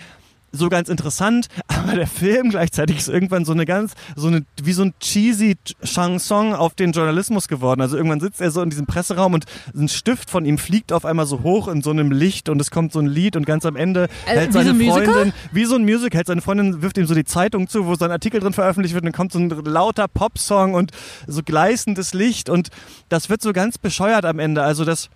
so 0.51 0.69
ganz 0.69 0.89
interessant, 0.89 1.47
aber 1.67 1.95
der 1.95 2.07
Film 2.07 2.49
gleichzeitig 2.49 2.97
ist 2.97 3.09
irgendwann 3.09 3.45
so 3.45 3.51
eine 3.51 3.65
ganz, 3.65 3.93
so 4.15 4.27
eine, 4.27 4.45
wie 4.61 4.73
so 4.73 4.83
ein 4.83 4.93
cheesy 4.99 5.57
Chanson 5.83 6.53
auf 6.53 6.75
den 6.75 6.91
Journalismus 6.91 7.47
geworden. 7.47 7.81
Also 7.81 7.97
irgendwann 7.97 8.19
sitzt 8.19 8.41
er 8.41 8.51
so 8.51 8.61
in 8.61 8.69
diesem 8.69 8.85
Presseraum 8.85 9.33
und 9.33 9.45
ein 9.75 9.87
Stift 9.87 10.29
von 10.29 10.45
ihm 10.45 10.57
fliegt 10.57 10.91
auf 10.91 11.05
einmal 11.05 11.25
so 11.25 11.43
hoch 11.43 11.67
in 11.67 11.81
so 11.81 11.91
einem 11.91 12.11
Licht 12.11 12.49
und 12.49 12.59
es 12.59 12.71
kommt 12.71 12.93
so 12.93 12.99
ein 12.99 13.07
Lied 13.07 13.35
und 13.35 13.45
ganz 13.45 13.65
am 13.65 13.75
Ende 13.75 14.07
äh, 14.25 14.37
hält 14.37 14.53
seine 14.53 14.73
so 14.73 14.91
Freundin, 14.91 15.33
wie 15.51 15.65
so 15.65 15.75
ein 15.75 15.83
Music, 15.83 16.13
hält 16.13 16.27
seine 16.27 16.41
Freundin, 16.41 16.81
wirft 16.81 16.97
ihm 16.97 17.05
so 17.05 17.15
die 17.15 17.25
Zeitung 17.25 17.67
zu, 17.67 17.85
wo 17.85 17.95
sein 17.95 18.11
Artikel 18.11 18.39
drin 18.39 18.53
veröffentlicht 18.53 18.93
wird 18.93 19.03
und 19.03 19.07
dann 19.07 19.17
kommt 19.17 19.31
so 19.31 19.39
ein 19.39 19.49
lauter 19.49 20.07
Popsong 20.07 20.73
und 20.73 20.91
so 21.27 21.41
gleißendes 21.43 22.13
Licht 22.13 22.49
und 22.49 22.69
das 23.09 23.29
wird 23.29 23.41
so 23.41 23.53
ganz 23.53 23.77
bescheuert 23.77 24.25
am 24.25 24.39
Ende. 24.39 24.63
Also 24.63 24.85
das, 24.85 25.09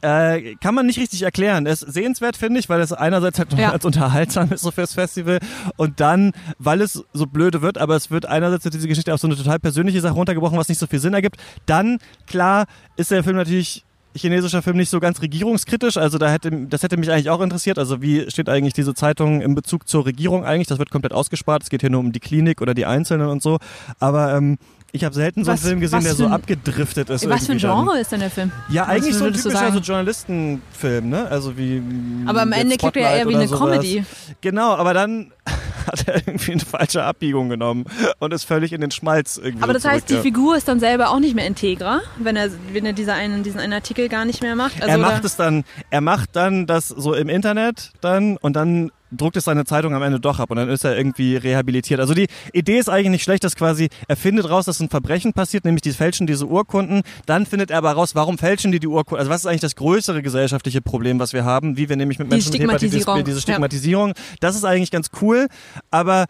äh, 0.00 0.54
kann 0.56 0.74
man 0.74 0.86
nicht 0.86 0.98
richtig 0.98 1.22
erklären. 1.22 1.66
Es 1.66 1.82
ist 1.82 1.94
sehenswert, 1.94 2.36
finde 2.36 2.60
ich, 2.60 2.68
weil 2.68 2.80
es 2.80 2.92
einerseits 2.92 3.38
halt 3.38 3.52
ja. 3.54 3.70
als 3.72 3.84
unterhaltsam 3.84 4.50
ist 4.52 4.62
so 4.62 4.70
fürs 4.70 4.94
Festival 4.94 5.38
und 5.76 6.00
dann, 6.00 6.32
weil 6.58 6.80
es 6.80 7.04
so 7.12 7.26
blöde 7.26 7.62
wird, 7.62 7.78
aber 7.78 7.96
es 7.96 8.10
wird 8.10 8.26
einerseits 8.26 8.64
diese 8.64 8.88
Geschichte 8.88 9.12
auf 9.12 9.20
so 9.20 9.26
eine 9.26 9.36
total 9.36 9.58
persönliche 9.58 10.00
Sache 10.00 10.14
runtergebrochen, 10.14 10.58
was 10.58 10.68
nicht 10.68 10.78
so 10.78 10.86
viel 10.86 10.98
Sinn 10.98 11.14
ergibt. 11.14 11.36
Dann, 11.66 11.98
klar, 12.26 12.66
ist 12.96 13.10
der 13.10 13.24
Film 13.24 13.36
natürlich 13.36 13.84
chinesischer 14.14 14.62
Film 14.62 14.76
nicht 14.76 14.90
so 14.90 15.00
ganz 15.00 15.22
regierungskritisch. 15.22 15.96
Also 15.96 16.18
da 16.18 16.30
hätte, 16.30 16.50
das 16.68 16.82
hätte 16.82 16.96
mich 16.96 17.10
eigentlich 17.10 17.30
auch 17.30 17.40
interessiert. 17.40 17.78
Also 17.78 18.02
wie 18.02 18.30
steht 18.30 18.48
eigentlich 18.48 18.74
diese 18.74 18.94
Zeitung 18.94 19.40
in 19.40 19.54
Bezug 19.54 19.88
zur 19.88 20.06
Regierung 20.06 20.44
eigentlich? 20.44 20.68
Das 20.68 20.78
wird 20.78 20.90
komplett 20.90 21.12
ausgespart. 21.12 21.62
Es 21.62 21.70
geht 21.70 21.80
hier 21.80 21.90
nur 21.90 22.00
um 22.00 22.12
die 22.12 22.20
Klinik 22.20 22.60
oder 22.60 22.74
die 22.74 22.86
Einzelnen 22.86 23.28
und 23.28 23.42
so. 23.42 23.58
Aber 23.98 24.34
ähm, 24.34 24.58
ich 24.94 25.04
habe 25.04 25.14
selten 25.14 25.42
so 25.44 25.50
einen 25.50 25.58
Film 25.58 25.80
gesehen, 25.80 26.04
der 26.04 26.14
so 26.14 26.26
abgedriftet 26.26 27.08
ist. 27.08 27.26
Was 27.28 27.46
für 27.46 27.52
ein 27.52 27.58
Genre 27.58 27.92
dann. 27.92 28.00
ist 28.00 28.12
denn 28.12 28.20
der 28.20 28.30
Film? 28.30 28.52
Ja, 28.68 28.84
eigentlich 28.84 29.14
so 29.16 29.24
ein 29.24 29.32
typischer 29.32 29.72
so 29.72 29.78
Journalistenfilm, 29.78 31.08
ne? 31.08 31.28
Also 31.28 31.56
wie. 31.56 31.82
Aber 32.26 32.42
am 32.42 32.52
Ende 32.52 32.76
klingt 32.76 32.96
er 32.96 33.10
eher 33.10 33.26
wie 33.26 33.34
eine 33.34 33.48
sowas. 33.48 33.60
Comedy. 33.60 34.04
Genau, 34.42 34.74
aber 34.74 34.92
dann 34.92 35.32
hat 35.86 36.06
er 36.06 36.16
irgendwie 36.16 36.52
eine 36.52 36.60
falsche 36.60 37.04
Abbiegung 37.04 37.48
genommen 37.48 37.86
und 38.18 38.34
ist 38.34 38.44
völlig 38.44 38.74
in 38.74 38.82
den 38.82 38.90
Schmalz 38.90 39.38
irgendwie. 39.42 39.62
Aber 39.62 39.72
das 39.72 39.86
heißt, 39.86 40.10
die 40.10 40.18
Figur 40.18 40.58
ist 40.58 40.68
dann 40.68 40.78
selber 40.78 41.08
auch 41.08 41.20
nicht 41.20 41.34
mehr 41.34 41.46
integer, 41.46 42.02
wenn 42.18 42.36
er, 42.36 42.50
wenn 42.72 42.84
er 42.84 42.92
dieser 42.92 43.14
einen, 43.14 43.42
diesen 43.42 43.60
einen 43.60 43.72
Artikel 43.72 44.10
gar 44.10 44.26
nicht 44.26 44.42
mehr 44.42 44.56
macht. 44.56 44.82
Also 44.82 44.88
er 44.88 44.98
macht 44.98 45.24
es 45.24 45.36
dann, 45.36 45.64
er 45.88 46.02
macht 46.02 46.36
dann 46.36 46.66
das 46.66 46.88
so 46.88 47.14
im 47.14 47.30
Internet 47.30 47.92
dann 48.02 48.36
und 48.36 48.56
dann 48.56 48.90
druckt 49.16 49.36
es 49.36 49.44
seine 49.44 49.64
Zeitung 49.64 49.94
am 49.94 50.02
Ende 50.02 50.20
doch 50.20 50.38
ab 50.38 50.50
und 50.50 50.56
dann 50.56 50.68
ist 50.68 50.84
er 50.84 50.96
irgendwie 50.96 51.36
rehabilitiert. 51.36 52.00
Also 52.00 52.14
die 52.14 52.28
Idee 52.52 52.78
ist 52.78 52.88
eigentlich 52.88 53.10
nicht 53.10 53.22
schlecht, 53.22 53.44
dass 53.44 53.56
quasi 53.56 53.88
er 54.08 54.16
findet 54.16 54.48
raus, 54.48 54.64
dass 54.64 54.80
ein 54.80 54.88
Verbrechen 54.88 55.32
passiert, 55.32 55.64
nämlich 55.64 55.82
die 55.82 55.92
fälschen 55.92 56.26
diese 56.26 56.46
Urkunden. 56.46 57.02
Dann 57.26 57.46
findet 57.46 57.70
er 57.70 57.78
aber 57.78 57.92
raus, 57.92 58.14
warum 58.14 58.38
fälschen 58.38 58.72
die 58.72 58.80
die 58.80 58.88
Urkunden? 58.88 59.18
Also 59.20 59.30
was 59.30 59.42
ist 59.42 59.46
eigentlich 59.46 59.60
das 59.60 59.76
größere 59.76 60.22
gesellschaftliche 60.22 60.80
Problem, 60.82 61.18
was 61.18 61.32
wir 61.32 61.44
haben, 61.44 61.76
wie 61.76 61.88
wir 61.88 61.96
nämlich 61.96 62.18
mit 62.18 62.28
Menschen 62.28 62.52
mit 62.52 62.62
Hepatitis 62.62 63.06
B, 63.06 63.22
diese 63.22 63.40
Stigmatisierung. 63.40 64.08
Ja. 64.08 64.14
Das 64.40 64.56
ist 64.56 64.64
eigentlich 64.64 64.90
ganz 64.90 65.08
cool, 65.20 65.48
aber 65.90 66.26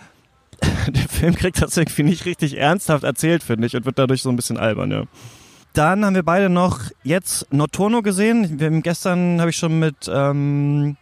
der 0.88 1.08
Film 1.08 1.34
kriegt 1.34 1.60
das 1.60 1.76
irgendwie 1.76 2.02
nicht 2.02 2.24
richtig 2.24 2.56
ernsthaft 2.56 3.04
erzählt, 3.04 3.42
finde 3.42 3.66
ich, 3.66 3.76
und 3.76 3.84
wird 3.84 3.98
dadurch 3.98 4.22
so 4.22 4.30
ein 4.30 4.36
bisschen 4.36 4.58
albern, 4.58 4.90
ja. 4.90 5.04
Dann 5.72 6.04
haben 6.04 6.14
wir 6.14 6.22
beide 6.22 6.50
noch 6.50 6.80
jetzt 7.02 7.50
Notono 7.50 8.02
gesehen. 8.02 8.60
Wir 8.60 8.66
haben 8.66 8.82
gestern 8.82 9.40
habe 9.40 9.50
ich 9.50 9.56
schon 9.56 9.78
mit 9.78 10.10
ähm, 10.12 10.98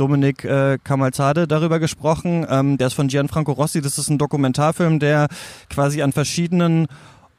Dominik 0.00 0.44
äh, 0.44 0.78
Kamalzade 0.82 1.46
darüber 1.46 1.78
gesprochen. 1.78 2.46
Ähm, 2.48 2.78
der 2.78 2.86
ist 2.86 2.94
von 2.94 3.08
Gianfranco 3.08 3.52
Rossi. 3.52 3.82
Das 3.82 3.98
ist 3.98 4.08
ein 4.08 4.18
Dokumentarfilm, 4.18 4.98
der 4.98 5.28
quasi 5.68 6.00
an 6.02 6.12
verschiedenen 6.12 6.86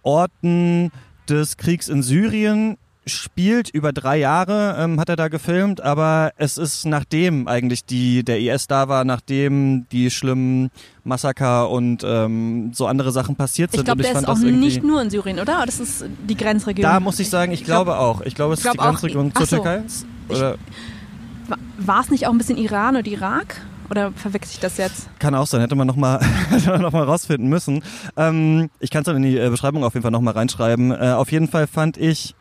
Orten 0.04 0.92
des 1.28 1.58
Kriegs 1.58 1.88
in 1.88 2.04
Syrien 2.04 2.78
spielt 3.08 3.70
über 3.70 3.92
drei 3.94 4.18
Jahre, 4.18 4.76
ähm, 4.78 5.00
hat 5.00 5.10
er 5.10 5.16
da 5.16 5.28
gefilmt, 5.28 5.82
aber 5.82 6.34
es 6.38 6.60
ist 6.60 6.86
nachdem 6.86 7.48
eigentlich 7.48 7.84
die 7.84 8.24
der 8.24 8.40
IS 8.40 8.68
da 8.68 8.90
war, 8.90 9.06
nachdem 9.06 9.88
die 9.92 10.12
schlimmen 10.12 10.70
Massaker 11.04 11.72
und 11.72 12.04
ähm, 12.06 12.72
so 12.74 12.86
andere 12.86 13.12
Sachen 13.12 13.36
passiert 13.36 13.72
sind. 13.72 13.80
Ich 13.80 13.86
glaube, 13.86 14.04
der 14.04 14.14
ist 14.14 14.28
auch 14.28 14.38
nicht 14.38 14.84
nur 14.84 15.02
in 15.02 15.10
Syrien, 15.10 15.40
oder? 15.40 15.64
Das 15.66 15.80
ist 15.80 16.06
die 16.30 16.38
Grenzregion. 16.38 16.84
Da 16.84 17.00
muss 17.00 17.20
ich 17.20 17.30
sagen, 17.30 17.52
ich, 17.52 17.62
ich 17.62 17.66
glaube 17.66 17.92
glaub, 17.92 17.98
auch. 17.98 18.22
Ich 18.22 18.36
glaube, 18.36 18.54
es 18.54 18.60
ich 18.60 18.64
glaub 18.64 18.76
ist 18.76 18.82
die 18.82 18.88
Grenzregion 18.88 19.34
zur 19.34 19.46
so, 19.48 19.56
Türkei. 19.56 19.82
Oder? 20.30 20.58
War 21.78 22.02
es 22.02 22.10
nicht 22.10 22.28
auch 22.28 22.32
ein 22.32 22.38
bisschen 22.38 22.58
Iran 22.58 22.96
oder 22.96 23.08
Irak? 23.08 23.62
Oder 23.90 24.14
verwechsel 24.14 24.54
ich 24.54 24.60
das 24.62 24.78
jetzt? 24.78 25.10
Kann 25.20 25.36
auch 25.36 25.48
sein, 25.48 25.60
hätte 25.60 25.76
man 25.76 25.86
nochmal 25.86 26.22
noch 26.66 26.94
rausfinden 26.94 27.50
müssen. 27.50 27.84
Ähm, 28.16 28.70
ich 28.80 28.90
kann 28.90 29.02
es 29.02 29.06
dann 29.06 29.18
in 29.18 29.24
die 29.24 29.38
äh, 29.38 29.50
Beschreibung 29.50 29.84
auf 29.84 29.94
jeden 29.94 30.04
Fall 30.04 30.12
nochmal 30.12 30.34
reinschreiben. 30.34 30.92
Äh, 30.92 31.12
auf 31.12 31.32
jeden 31.32 31.50
Fall 31.50 31.68
fand 31.68 31.98
ich 31.98 32.36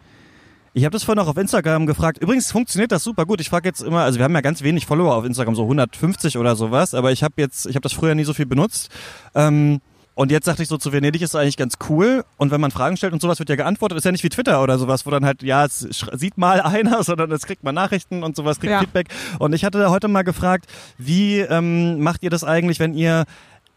ich 0.73 0.85
habe 0.85 0.93
das 0.93 1.03
vorhin 1.03 1.19
auch 1.21 1.27
auf 1.27 1.37
Instagram 1.37 1.87
gefragt. 1.87 2.19
Übrigens 2.19 2.53
funktioniert 2.53 2.93
das 2.93 3.03
super 3.03 3.27
gut. 3.27 3.41
Ich 3.41 3.51
frage 3.51 3.69
jetzt 3.69 3.83
immer, 3.83 4.03
also 4.03 4.19
wir 4.19 4.25
haben 4.25 4.35
ja 4.35 4.41
ganz 4.41 4.63
wenig 4.63 4.87
Follower 4.87 5.17
auf 5.17 5.25
Instagram, 5.25 5.57
so 5.57 5.63
150 5.63 6.39
oder 6.39 6.55
sowas, 6.55 6.95
aber 6.95 7.11
ich 7.11 7.25
habe 7.25 7.35
jetzt, 7.39 7.67
ich 7.67 7.75
habe 7.75 7.83
das 7.83 7.93
früher 7.93 8.15
nie 8.15 8.23
so 8.23 8.35
viel 8.35 8.47
benutzt. 8.47 8.89
Ähm, 9.35 9.81
und 10.21 10.31
jetzt 10.31 10.47
dachte 10.47 10.63
ich 10.63 10.69
so, 10.69 10.77
zu 10.77 10.93
Venedig 10.93 11.23
ist 11.23 11.35
eigentlich 11.35 11.57
ganz 11.57 11.77
cool. 11.89 12.27
Und 12.37 12.51
wenn 12.51 12.61
man 12.61 12.71
Fragen 12.71 12.99
stellt 12.99 13.15
und 13.15 13.23
sowas 13.23 13.39
wird 13.39 13.49
ja 13.49 13.57
geantwortet, 13.57 13.97
ist 13.97 14.05
ja 14.05 14.13
nicht 14.13 14.23
wie 14.23 14.29
Twitter 14.29 14.63
oder 14.63 14.79
sowas, 14.79 15.07
wo 15.07 15.11
dann 15.11 15.25
halt, 15.25 15.43
ja, 15.43 15.65
es 15.65 15.79
sieht 16.13 16.37
mal 16.37 16.61
einer, 16.61 17.03
sondern 17.03 17.33
es 17.33 17.47
kriegt 17.47 17.65
man 17.65 17.75
Nachrichten 17.75 18.23
und 18.23 18.37
sowas, 18.37 18.61
kriegt 18.61 18.71
ja. 18.71 18.81
Feedback. 18.81 19.09
Und 19.39 19.55
ich 19.55 19.65
hatte 19.65 19.79
da 19.79 19.89
heute 19.89 20.09
mal 20.09 20.21
gefragt, 20.21 20.67
wie 20.99 21.39
ähm, 21.39 22.03
macht 22.03 22.23
ihr 22.23 22.29
das 22.29 22.45
eigentlich, 22.45 22.81
wenn 22.81 22.93
ihr 22.93 23.25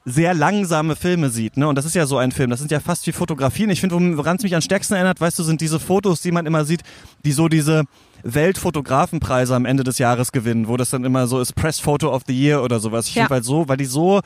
sehr 0.03 0.33
langsame 0.33 0.97
Filme 0.97 1.29
sieht. 1.29 1.55
Ne? 1.55 1.65
Und 1.65 1.77
das 1.77 1.85
ist 1.85 1.95
ja 1.95 2.05
so 2.05 2.17
ein 2.17 2.33
Film. 2.33 2.49
Das 2.49 2.59
sind 2.59 2.71
ja 2.71 2.81
fast 2.81 3.07
wie 3.07 3.13
Fotografien. 3.13 3.69
Ich 3.69 3.79
finde, 3.79 3.95
woran 4.17 4.35
es 4.35 4.43
mich 4.43 4.53
am 4.53 4.59
stärksten 4.59 4.95
erinnert, 4.95 5.21
weißt 5.21 5.39
du, 5.39 5.43
sind 5.43 5.61
diese 5.61 5.79
Fotos, 5.79 6.19
die 6.21 6.33
man 6.33 6.45
immer 6.45 6.65
sieht, 6.65 6.81
die 7.23 7.31
so 7.31 7.47
diese 7.47 7.85
Weltfotografenpreise 8.23 9.55
am 9.55 9.63
Ende 9.63 9.85
des 9.85 9.97
Jahres 9.97 10.33
gewinnen, 10.33 10.67
wo 10.67 10.75
das 10.75 10.89
dann 10.89 11.05
immer 11.05 11.27
so 11.27 11.39
ist, 11.39 11.55
Press 11.55 11.79
Photo 11.79 12.13
of 12.13 12.23
the 12.27 12.37
Year 12.37 12.63
oder 12.63 12.81
sowas. 12.81 13.07
Ich 13.07 13.15
ja. 13.15 13.23
finde 13.23 13.35
halt 13.35 13.45
so, 13.45 13.69
weil 13.69 13.77
die 13.77 13.85
so 13.85 14.19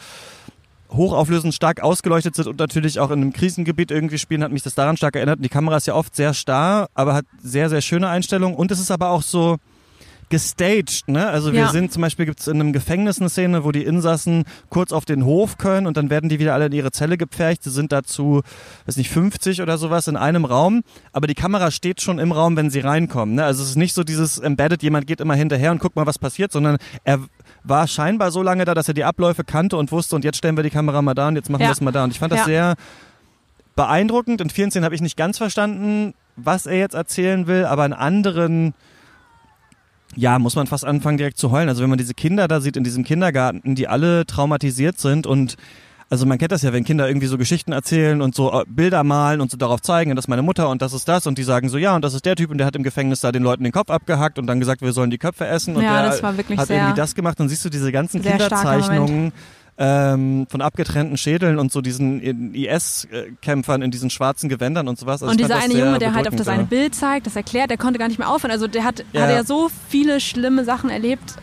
hochauflösend 0.91 1.53
stark 1.53 1.82
ausgeleuchtet 1.82 2.36
sind 2.36 2.48
und 2.48 2.60
natürlich 2.60 3.00
auch 3.00 3.12
in 3.12 3.22
einem 3.22 3.34
Krisengebiet 3.34 3.91
irgendwie 3.91 4.17
spielen, 4.17 4.44
hat 4.44 4.51
mich 4.51 4.63
das 4.63 4.75
daran 4.75 4.98
stark 4.98 5.15
erinnert. 5.15 5.38
Und 5.38 5.44
die 5.44 5.50
Kamera 5.50 5.77
ist 5.77 5.88
ja 5.88 5.96
oft 5.96 6.15
sehr 6.15 6.34
starr, 6.34 6.88
aber 6.94 7.13
hat 7.13 7.25
sehr, 7.41 7.70
sehr 7.70 7.82
schöne 7.82 8.08
Einstellungen. 8.10 8.56
Und 8.56 8.72
es 8.72 8.79
ist 8.79 8.91
aber 8.91 9.10
auch 9.10 9.22
so, 9.22 9.58
gestaged, 10.29 11.08
ne? 11.08 11.27
Also 11.27 11.53
wir 11.53 11.62
ja. 11.62 11.70
sind 11.70 11.91
zum 11.91 12.01
Beispiel 12.01 12.25
gibt 12.25 12.41
es 12.41 12.48
in 12.48 12.60
einem 12.60 12.74
Gefängnis 12.74 13.20
eine 13.20 13.29
Szene, 13.29 13.63
wo 13.63 13.72
die 13.72 13.84
Insassen 13.84 14.44
kurz 14.70 14.91
auf 14.91 15.06
den 15.06 15.24
Hof 15.24 15.58
können 15.58 15.88
und 15.88 15.96
dann 15.96 16.10
werden 16.10 16.29
die 16.29 16.39
wieder 16.39 16.53
alle 16.53 16.65
in 16.65 16.74
ihre 16.74 16.91
Zelle 16.91 17.17
gepfercht. 17.17 17.63
Sie 17.63 17.70
sind 17.70 17.91
dazu, 17.91 18.41
weiß 18.86 18.98
nicht, 18.98 19.10
50 19.10 19.62
oder 19.62 19.77
sowas 19.77 20.08
in 20.08 20.17
einem 20.17 20.44
Raum, 20.44 20.84
aber 21.13 21.27
die 21.27 21.34
Kamera 21.34 21.72
steht 21.72 22.01
schon 22.01 22.20
im 22.20 22.32
Raum, 22.32 22.58
wenn 22.58 22.70
sie 22.70 22.82
reinkommen. 22.82 23.36
Ne? 23.36 23.46
Also 23.46 23.63
es 23.63 23.70
ist 23.70 23.75
nicht 23.77 23.94
so 23.94 24.03
dieses 24.03 24.38
embedded, 24.38 24.84
jemand 24.84 25.08
geht 25.08 25.22
immer 25.22 25.36
hinterher 25.36 25.72
und 25.72 25.79
guckt 25.79 25.96
mal, 25.96 26.06
was 26.06 26.20
passiert, 26.20 26.51
sondern 26.51 26.77
er 27.06 27.20
war 27.64 27.88
scheinbar 27.88 28.32
so 28.32 28.42
lange 28.42 28.66
da, 28.66 28.74
dass 28.74 28.88
er 28.88 28.94
die 28.94 29.04
Abläufe 29.04 29.44
kannte 29.44 29.78
und 29.78 29.92
wusste 29.92 30.16
und 30.16 30.24
jetzt 30.24 30.38
stellen 30.38 30.58
wir 30.58 30.64
die 30.64 30.70
Kamera 30.70 31.02
mal 31.02 31.14
da 31.14 31.28
und 31.28 31.36
jetzt 31.36 31.50
machen 31.50 31.62
ja. 31.62 31.68
wir 31.70 31.74
es 31.74 31.82
mal 31.82 31.92
da. 31.92 32.04
Und 32.04 32.12
ich 32.12 32.20
fand 32.20 32.32
das 32.32 32.40
ja. 32.42 32.46
sehr 32.46 32.76
beeindruckend. 33.76 34.42
In 34.42 34.50
vielen 34.50 34.72
Szenen 34.72 34.86
habe 34.86 34.96
ich 34.96 35.02
nicht 35.02 35.18
ganz 35.18 35.38
verstanden, 35.38 36.14
was 36.36 36.66
er 36.66 36.78
jetzt 36.78 36.96
erzählen 36.96 37.48
will, 37.48 37.66
aber 37.66 37.86
in 37.86 37.94
anderen 37.94 38.74
ja, 40.16 40.40
muss 40.40 40.56
man 40.56 40.68
fast 40.68 40.86
anfangen 40.86 41.18
direkt 41.18 41.38
zu 41.38 41.52
heulen. 41.52 41.70
Also 41.70 41.84
wenn 41.84 41.90
man 41.90 41.98
diese 41.98 42.14
Kinder 42.14 42.48
da 42.48 42.62
sieht 42.62 42.78
in 42.78 42.84
diesem 42.84 43.04
Kindergarten, 43.04 43.76
die 43.76 43.88
alle 43.88 44.26
traumatisiert 44.26 45.00
sind 45.00 45.28
und 45.28 45.58
also 46.10 46.26
man 46.26 46.38
kennt 46.38 46.52
das 46.52 46.62
ja, 46.62 46.72
wenn 46.72 46.86
Kinder 46.86 47.08
irgendwie 47.08 47.28
so 47.28 47.38
Geschichten 47.38 47.74
erzählen 47.74 48.22
und 48.22 48.34
so 48.34 48.52
äh, 48.54 48.64
Bilder 48.68 49.04
malen 49.04 49.42
und 49.42 49.52
so 49.52 49.58
darauf 49.58 49.82
zeigen, 49.82 50.16
das 50.16 50.26
ist 50.26 50.30
meine 50.30 50.42
Mutter 50.42 50.70
und 50.70 50.82
das 50.82 50.94
ist 50.94 51.08
das 51.08 51.28
und 51.28 51.38
die 51.38 51.44
sagen 51.44 51.70
so, 51.70 51.78
ja, 51.78 51.96
und 51.96 52.02
das 52.04 52.14
ist 52.14 52.26
der 52.26 52.36
Typ 52.36 52.50
und 52.50 52.58
der 52.58 52.68
hat 52.68 52.76
im 52.76 52.84
Gefängnis 52.84 53.20
da 53.20 53.32
den 53.32 53.44
Leuten 53.44 53.63
den 53.63 53.74
Kopf 53.74 53.89
abgehackt 53.89 54.39
und 54.39 54.48
dann 54.48 54.60
gesagt, 54.60 54.82
wir 54.82 54.93
sollen 54.93 55.10
die 55.10 55.17
Köpfe 55.17 55.46
essen 55.48 55.76
und 55.76 55.84
ja, 55.84 56.04
der 56.04 56.22
hat 56.22 56.70
irgendwie 56.70 56.96
das 56.96 57.13
gemacht 57.13 57.39
und 57.39 57.50
siehst 57.50 57.65
du 57.65 57.70
diese 57.70 57.91
ganzen 57.91 58.22
Kinderzeichnungen 58.22 59.34
ähm, 59.78 60.48
von 60.50 60.62
abgetrennten 60.62 61.17
Schädeln 61.17 61.60
und 61.60 61.72
so 61.72 61.82
diesen 61.82 62.54
IS-Kämpfern 62.54 63.82
in 63.82 63.91
diesen 63.91 64.10
schwarzen 64.10 64.50
Gewändern 64.50 64.88
und 64.88 64.98
sowas. 64.98 65.22
Also 65.22 65.32
und 65.32 65.39
dieser 65.39 65.58
eine 65.58 65.74
Junge, 65.74 66.00
der 66.00 66.13
halt 66.13 66.28
auf 66.28 66.36
das 66.36 66.48
eine 66.48 66.63
Bild 66.63 66.96
zeigt, 66.96 67.28
das 67.28 67.36
erklärt, 67.36 67.70
der 67.70 67.78
konnte 67.78 68.00
gar 68.00 68.08
nicht 68.08 68.17
mehr 68.17 68.30
aufhören. 68.30 68.52
Also 68.52 68.67
der 68.67 68.84
hat, 68.84 69.06
ja. 69.13 69.22
hatte 69.22 69.34
ja 69.34 69.43
so 69.43 69.70
viele 69.89 70.20
schlimme 70.20 70.65
Sachen 70.65 70.89
erlebt. 70.89 71.36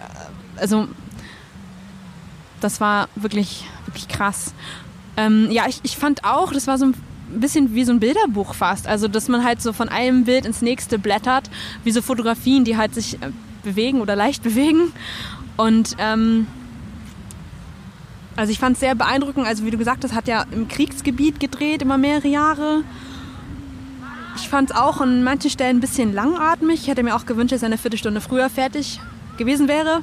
Also 0.57 0.89
das 2.61 2.81
war 2.81 3.09
wirklich, 3.15 3.67
wirklich 3.95 4.09
krass. 4.09 4.53
Ähm, 5.17 5.49
ja, 5.51 5.65
ich, 5.69 5.81
ich 5.85 5.97
fand 5.97 6.25
auch, 6.25 6.53
das 6.53 6.67
war 6.67 6.77
so 6.79 6.87
ein 6.87 6.95
bisschen 7.41 7.75
wie 7.75 7.85
so 7.85 7.93
ein 7.93 8.01
Bilderbuch 8.01 8.55
fast. 8.55 8.87
Also, 8.87 9.09
dass 9.09 9.29
man 9.29 9.45
halt 9.45 9.63
so 9.63 9.73
von 9.73 9.89
einem 9.89 10.25
Bild 10.25 10.45
ins 10.45 10.61
nächste 10.63 10.99
blättert, 10.99 11.51
wie 11.85 11.93
so 11.93 12.03
Fotografien, 12.03 12.65
die 12.65 12.77
halt 12.77 12.95
sich 12.95 13.15
äh, 13.15 13.31
bewegen 13.63 14.01
oder 14.01 14.17
leicht 14.17 14.43
bewegen. 14.43 14.93
Und 15.57 15.97
ähm, 15.99 16.47
also 18.37 18.51
ich 18.51 18.59
fand 18.59 18.75
es 18.75 18.81
sehr 18.81 18.95
beeindruckend. 18.97 19.47
Also 19.47 19.65
wie 19.65 19.71
du 19.71 19.79
gesagt 19.79 20.03
hast, 20.03 20.13
hat 20.13 20.27
ja 20.27 20.45
im 20.51 20.67
Kriegsgebiet 20.67 21.39
gedreht, 21.39 21.83
immer 21.83 21.99
mehrere 21.99 22.29
Jahre. 22.29 22.83
Ich 24.37 24.49
fand 24.49 24.71
es 24.71 24.77
auch 24.77 25.01
an 25.01 25.23
manchen 25.23 25.51
Stellen 25.51 25.77
ein 25.77 25.81
bisschen 25.81 26.13
langatmig. 26.13 26.81
Ich 26.83 26.89
hätte 26.89 27.05
mir 27.05 27.15
auch 27.15 27.25
gewünscht, 27.25 27.53
dass 27.53 27.63
er 27.63 27.67
eine 27.67 27.79
Viertelstunde 27.79 28.21
früher 28.21 28.51
fertig 28.51 29.01
gewesen 29.37 29.69
wäre. 29.69 30.01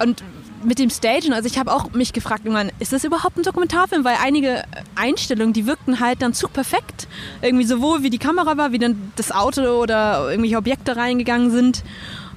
Und 0.00 0.24
mit 0.64 0.78
dem 0.78 0.90
Stagen, 0.90 1.32
also 1.32 1.46
ich 1.46 1.58
habe 1.58 1.72
auch 1.72 1.92
mich 1.92 2.12
gefragt, 2.12 2.44
irgendwann, 2.44 2.70
ist 2.78 2.92
das 2.92 3.04
überhaupt 3.04 3.36
ein 3.36 3.42
Dokumentarfilm? 3.42 4.04
Weil 4.04 4.16
einige 4.22 4.64
Einstellungen, 4.94 5.52
die 5.52 5.66
wirkten 5.66 6.00
halt 6.00 6.22
dann 6.22 6.34
zu 6.34 6.48
perfekt. 6.48 7.08
Irgendwie 7.42 7.64
sowohl 7.64 8.02
wie 8.02 8.10
die 8.10 8.18
Kamera 8.18 8.56
war, 8.56 8.72
wie 8.72 8.78
dann 8.78 9.12
das 9.16 9.32
Auto 9.32 9.62
oder 9.62 10.28
irgendwelche 10.30 10.56
Objekte 10.56 10.96
reingegangen 10.96 11.50
sind, 11.50 11.84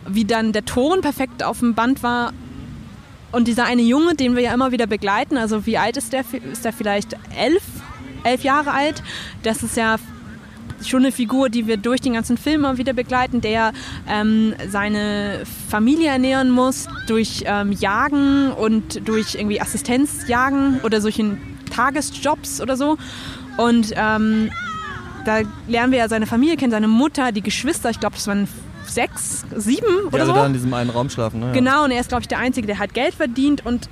wie 0.08 0.26
dann 0.26 0.52
der 0.54 0.66
Ton 0.66 1.02
perfekt 1.02 1.44
auf 1.44 1.60
dem 1.60 1.74
Band 1.74 2.04
war. 2.04 2.34
Und 3.32 3.48
dieser 3.48 3.66
eine 3.66 3.82
Junge, 3.82 4.16
den 4.16 4.36
wir 4.36 4.44
ja 4.44 4.54
immer 4.54 4.72
wieder 4.72 4.88
begleiten, 4.88 5.38
also 5.38 5.66
wie 5.66 5.78
alt 5.78 5.98
ist 5.98 6.14
der? 6.14 6.24
Ist 6.52 6.66
der 6.66 6.74
vielleicht 6.74 7.16
elf, 7.38 7.64
elf 8.24 8.44
Jahre 8.44 8.72
alt? 8.72 9.02
Das 9.44 9.64
ist 9.64 9.78
ja 9.78 9.98
schon 10.84 11.04
eine 11.04 11.12
Figur, 11.12 11.50
die 11.50 11.68
wir 11.68 11.78
durch 11.78 12.02
den 12.02 12.14
ganzen 12.14 12.38
Film 12.38 12.62
immer 12.62 12.78
wieder 12.78 12.94
begleiten, 12.94 13.42
der 13.42 13.74
ähm, 14.08 14.54
seine 14.70 15.44
Familie 15.70 16.10
ernähren 16.10 16.50
muss 16.50 16.88
durch 17.08 17.44
ähm, 17.46 17.72
Jagen 17.72 18.52
und 18.52 19.08
durch 19.08 19.36
irgendwie 19.36 19.62
Assistenzjagen 19.62 20.80
oder 20.84 21.02
solchen 21.02 21.38
Tagesjobs 21.70 22.62
oder 22.62 22.78
so. 22.78 22.98
Und 23.58 23.94
ähm, 23.96 24.50
da 25.26 25.42
lernen 25.68 25.92
wir 25.92 26.00
ja 26.00 26.10
seine 26.10 26.26
Familie 26.26 26.58
kennen, 26.58 26.72
seine 26.72 26.88
Mutter, 26.88 27.32
die 27.32 27.42
Geschwister, 27.42 27.90
ich 27.90 28.00
glaube, 28.00 28.16
es 28.18 28.28
waren 28.28 28.48
sechs, 28.86 29.46
sieben 29.56 30.08
oder 30.08 30.20
ja, 30.20 30.26
so. 30.26 30.34
da 30.34 30.46
in 30.46 30.54
diesem 30.54 30.74
einen 30.74 30.90
Raum 30.90 31.10
schlafen. 31.10 31.40
Ne? 31.40 31.52
Genau, 31.54 31.86
und 31.86 31.92
er 31.92 32.00
ist, 32.00 32.10
glaube 32.10 32.22
ich, 32.22 32.28
der 32.28 32.40
Einzige, 32.40 32.68
der 32.68 32.80
halt 32.80 32.94
Geld 32.94 33.14
verdient. 33.14 33.66
Und 33.66 33.90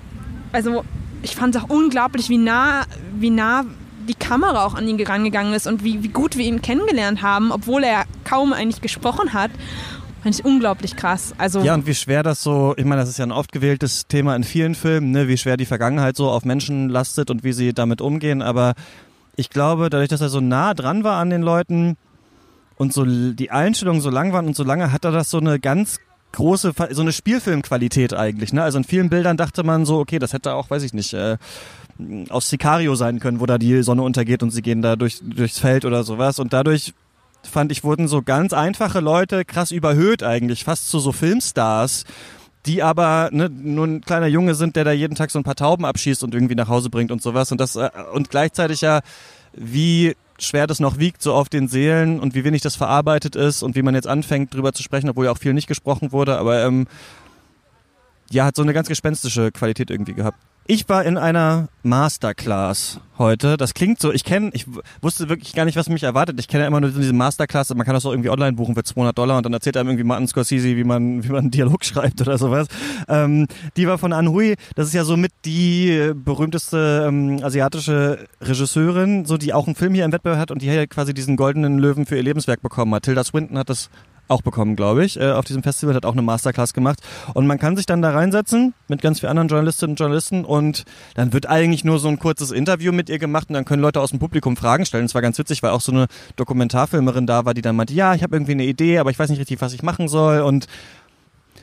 also 0.51 0.83
ich 1.21 1.35
fand 1.35 1.55
es 1.55 1.61
auch 1.61 1.69
unglaublich, 1.69 2.29
wie 2.29 2.37
nah, 2.37 2.83
wie 3.17 3.29
nah 3.29 3.65
die 4.09 4.15
Kamera 4.15 4.65
auch 4.65 4.73
an 4.73 4.87
ihn 4.87 5.01
rangegangen 5.01 5.53
ist 5.53 5.67
und 5.67 5.83
wie, 5.83 6.03
wie 6.03 6.09
gut 6.09 6.35
wir 6.35 6.45
ihn 6.45 6.61
kennengelernt 6.61 7.21
haben, 7.21 7.51
obwohl 7.51 7.83
er 7.83 8.03
kaum 8.25 8.51
eigentlich 8.51 8.81
gesprochen 8.81 9.33
hat. 9.33 9.51
Fand 10.21 10.37
ich 10.37 10.43
unglaublich 10.43 10.97
krass. 10.97 11.33
Also 11.37 11.61
ja, 11.61 11.73
und 11.73 11.87
wie 11.87 11.95
schwer 11.95 12.23
das 12.23 12.43
so, 12.43 12.73
ich 12.75 12.83
meine, 12.83 12.99
das 12.99 13.09
ist 13.09 13.19
ja 13.19 13.25
ein 13.25 13.31
oft 13.31 13.53
gewähltes 13.53 14.07
Thema 14.07 14.35
in 14.35 14.43
vielen 14.43 14.75
Filmen, 14.75 15.11
ne, 15.11 15.29
wie 15.29 15.37
schwer 15.37 15.55
die 15.55 15.65
Vergangenheit 15.65 16.17
so 16.17 16.29
auf 16.29 16.43
Menschen 16.43 16.89
lastet 16.89 17.31
und 17.31 17.45
wie 17.45 17.53
sie 17.53 17.73
damit 17.73 18.01
umgehen. 18.01 18.41
Aber 18.41 18.73
ich 19.37 19.49
glaube, 19.49 19.89
dadurch, 19.89 20.09
dass 20.09 20.19
er 20.19 20.27
so 20.27 20.41
nah 20.41 20.73
dran 20.73 21.05
war 21.05 21.21
an 21.21 21.29
den 21.29 21.41
Leuten, 21.41 21.95
und 22.79 22.93
so 22.93 23.03
die 23.05 23.51
Einstellungen 23.51 24.01
so 24.01 24.09
lang 24.09 24.31
waren 24.31 24.47
und 24.47 24.55
so 24.55 24.63
lange 24.63 24.91
hat 24.91 25.03
er 25.03 25.11
das 25.11 25.29
so 25.29 25.37
eine 25.37 25.59
ganz 25.59 25.99
große, 26.31 26.73
so 26.91 27.01
eine 27.01 27.11
Spielfilmqualität 27.11 28.13
eigentlich. 28.13 28.53
Ne? 28.53 28.63
Also 28.63 28.77
in 28.77 28.85
vielen 28.85 29.09
Bildern 29.09 29.35
dachte 29.35 29.63
man 29.63 29.85
so, 29.85 29.99
okay, 29.99 30.17
das 30.17 30.31
hätte 30.31 30.53
auch, 30.53 30.69
weiß 30.69 30.83
ich 30.83 30.93
nicht, 30.93 31.13
äh, 31.13 31.37
aus 32.29 32.49
Sicario 32.49 32.95
sein 32.95 33.19
können, 33.19 33.39
wo 33.39 33.45
da 33.45 33.57
die 33.57 33.83
Sonne 33.83 34.03
untergeht 34.03 34.43
und 34.43 34.51
sie 34.51 34.61
gehen 34.61 34.81
da 34.81 34.95
durch, 34.95 35.19
durchs 35.21 35.59
Feld 35.59 35.85
oder 35.85 36.03
sowas. 36.03 36.39
Und 36.39 36.53
dadurch 36.53 36.93
fand 37.43 37.71
ich, 37.71 37.83
wurden 37.83 38.07
so 38.07 38.21
ganz 38.21 38.53
einfache 38.53 38.99
Leute 38.99 39.45
krass 39.45 39.71
überhöht 39.71 40.23
eigentlich, 40.23 40.63
fast 40.63 40.89
zu 40.89 40.99
so 40.99 41.11
Filmstars 41.11 42.05
die 42.65 42.83
aber 42.83 43.29
ne, 43.31 43.49
nur 43.49 43.87
ein 43.87 44.01
kleiner 44.01 44.27
Junge 44.27 44.53
sind, 44.53 44.75
der 44.75 44.83
da 44.83 44.91
jeden 44.91 45.15
Tag 45.15 45.31
so 45.31 45.39
ein 45.39 45.43
paar 45.43 45.55
Tauben 45.55 45.85
abschießt 45.85 46.23
und 46.23 46.33
irgendwie 46.33 46.55
nach 46.55 46.67
Hause 46.67 46.89
bringt 46.89 47.11
und 47.11 47.21
sowas. 47.21 47.51
Und 47.51 47.59
das 47.59 47.75
äh, 47.75 47.89
und 48.13 48.29
gleichzeitig 48.29 48.81
ja, 48.81 49.01
wie 49.53 50.15
schwer 50.37 50.67
das 50.67 50.79
noch 50.79 50.99
wiegt, 50.99 51.21
so 51.21 51.33
auf 51.33 51.49
den 51.49 51.67
Seelen 51.67 52.19
und 52.19 52.35
wie 52.35 52.43
wenig 52.43 52.61
das 52.61 52.75
verarbeitet 52.75 53.35
ist 53.35 53.63
und 53.63 53.75
wie 53.75 53.81
man 53.81 53.95
jetzt 53.95 54.07
anfängt, 54.07 54.53
drüber 54.53 54.73
zu 54.73 54.83
sprechen, 54.83 55.09
obwohl 55.09 55.25
ja 55.25 55.31
auch 55.31 55.37
viel 55.37 55.53
nicht 55.53 55.67
gesprochen 55.67 56.11
wurde, 56.11 56.37
aber 56.37 56.63
ähm, 56.63 56.87
ja, 58.29 58.45
hat 58.45 58.55
so 58.55 58.61
eine 58.61 58.73
ganz 58.73 58.87
gespenstische 58.87 59.51
Qualität 59.51 59.89
irgendwie 59.89 60.13
gehabt. 60.13 60.37
Ich 60.71 60.87
war 60.87 61.03
in 61.03 61.17
einer 61.17 61.67
Masterclass 61.81 62.99
heute. 63.17 63.57
Das 63.57 63.73
klingt 63.73 63.99
so, 63.99 64.13
ich 64.13 64.23
kenne, 64.23 64.51
ich 64.53 64.67
wusste 65.01 65.27
wirklich 65.27 65.55
gar 65.55 65.65
nicht, 65.65 65.75
was 65.75 65.89
mich 65.89 66.03
erwartet. 66.03 66.39
Ich 66.39 66.47
kenne 66.47 66.61
ja 66.61 66.67
immer 66.67 66.79
nur 66.79 66.91
diese 66.91 67.11
Masterclass, 67.11 67.73
man 67.73 67.87
kann 67.87 67.95
das 67.95 68.05
auch 68.05 68.11
irgendwie 68.11 68.29
online 68.29 68.53
buchen 68.53 68.75
für 68.75 68.83
200 68.83 69.17
Dollar 69.17 69.37
und 69.37 69.47
dann 69.47 69.53
erzählt 69.53 69.77
einem 69.77 69.89
irgendwie 69.89 70.03
Martin 70.03 70.27
Scorsese, 70.27 70.77
wie 70.77 70.83
man, 70.83 71.23
wie 71.23 71.29
man 71.29 71.39
einen 71.39 71.49
Dialog 71.49 71.83
schreibt 71.85 72.21
oder 72.21 72.37
sowas. 72.37 72.67
Ähm, 73.07 73.47
die 73.77 73.87
war 73.87 73.97
von 73.97 74.13
Anhui, 74.13 74.57
das 74.75 74.85
ist 74.85 74.93
ja 74.93 75.05
so 75.05 75.17
mit 75.17 75.31
die 75.43 76.11
berühmteste 76.13 77.05
ähm, 77.07 77.39
asiatische 77.41 78.27
Regisseurin, 78.39 79.25
so 79.25 79.37
die 79.37 79.55
auch 79.55 79.65
einen 79.65 79.75
Film 79.75 79.95
hier 79.95 80.05
im 80.05 80.11
Wettbewerb 80.11 80.37
hat 80.37 80.51
und 80.51 80.61
die 80.61 80.69
hier 80.69 80.85
quasi 80.85 81.15
diesen 81.15 81.35
goldenen 81.35 81.79
Löwen 81.79 82.05
für 82.05 82.15
ihr 82.15 82.21
Lebenswerk 82.21 82.61
bekommen 82.61 82.93
hat. 82.93 83.05
Tilda 83.05 83.23
Swinton 83.23 83.57
hat 83.57 83.71
das 83.71 83.89
auch 84.29 84.41
bekommen, 84.41 84.75
glaube 84.75 85.03
ich, 85.03 85.19
äh, 85.19 85.31
auf 85.31 85.45
diesem 85.45 85.63
Festival, 85.63 85.95
hat 85.95 86.05
auch 86.05 86.13
eine 86.13 86.21
Masterclass 86.21 86.73
gemacht. 86.73 86.99
Und 87.33 87.47
man 87.47 87.59
kann 87.59 87.75
sich 87.75 87.85
dann 87.85 88.01
da 88.01 88.11
reinsetzen 88.11 88.73
mit 88.87 89.01
ganz 89.01 89.19
vielen 89.19 89.31
anderen 89.31 89.47
Journalistinnen 89.49 89.93
und 89.93 89.99
Journalisten 89.99 90.45
und 90.45 90.85
dann 91.15 91.33
wird 91.33 91.47
eigentlich 91.47 91.83
nur 91.83 91.99
so 91.99 92.07
ein 92.07 92.19
kurzes 92.19 92.51
Interview 92.51 92.91
mit 92.91 93.09
ihr 93.09 93.19
gemacht 93.19 93.49
und 93.49 93.55
dann 93.55 93.65
können 93.65 93.81
Leute 93.81 93.99
aus 94.01 94.11
dem 94.11 94.19
Publikum 94.19 94.55
Fragen 94.55 94.85
stellen. 94.85 95.05
Es 95.05 95.15
war 95.15 95.21
ganz 95.21 95.37
witzig, 95.37 95.63
weil 95.63 95.71
auch 95.71 95.81
so 95.81 95.91
eine 95.91 96.07
Dokumentarfilmerin 96.35 97.27
da 97.27 97.45
war, 97.45 97.53
die 97.53 97.61
dann 97.61 97.75
meinte, 97.75 97.93
ja, 97.93 98.13
ich 98.13 98.23
habe 98.23 98.35
irgendwie 98.35 98.53
eine 98.53 98.65
Idee, 98.65 98.99
aber 98.99 99.11
ich 99.11 99.19
weiß 99.19 99.29
nicht 99.29 99.39
richtig, 99.39 99.61
was 99.61 99.73
ich 99.73 99.83
machen 99.83 100.07
soll 100.07 100.41
und 100.41 100.67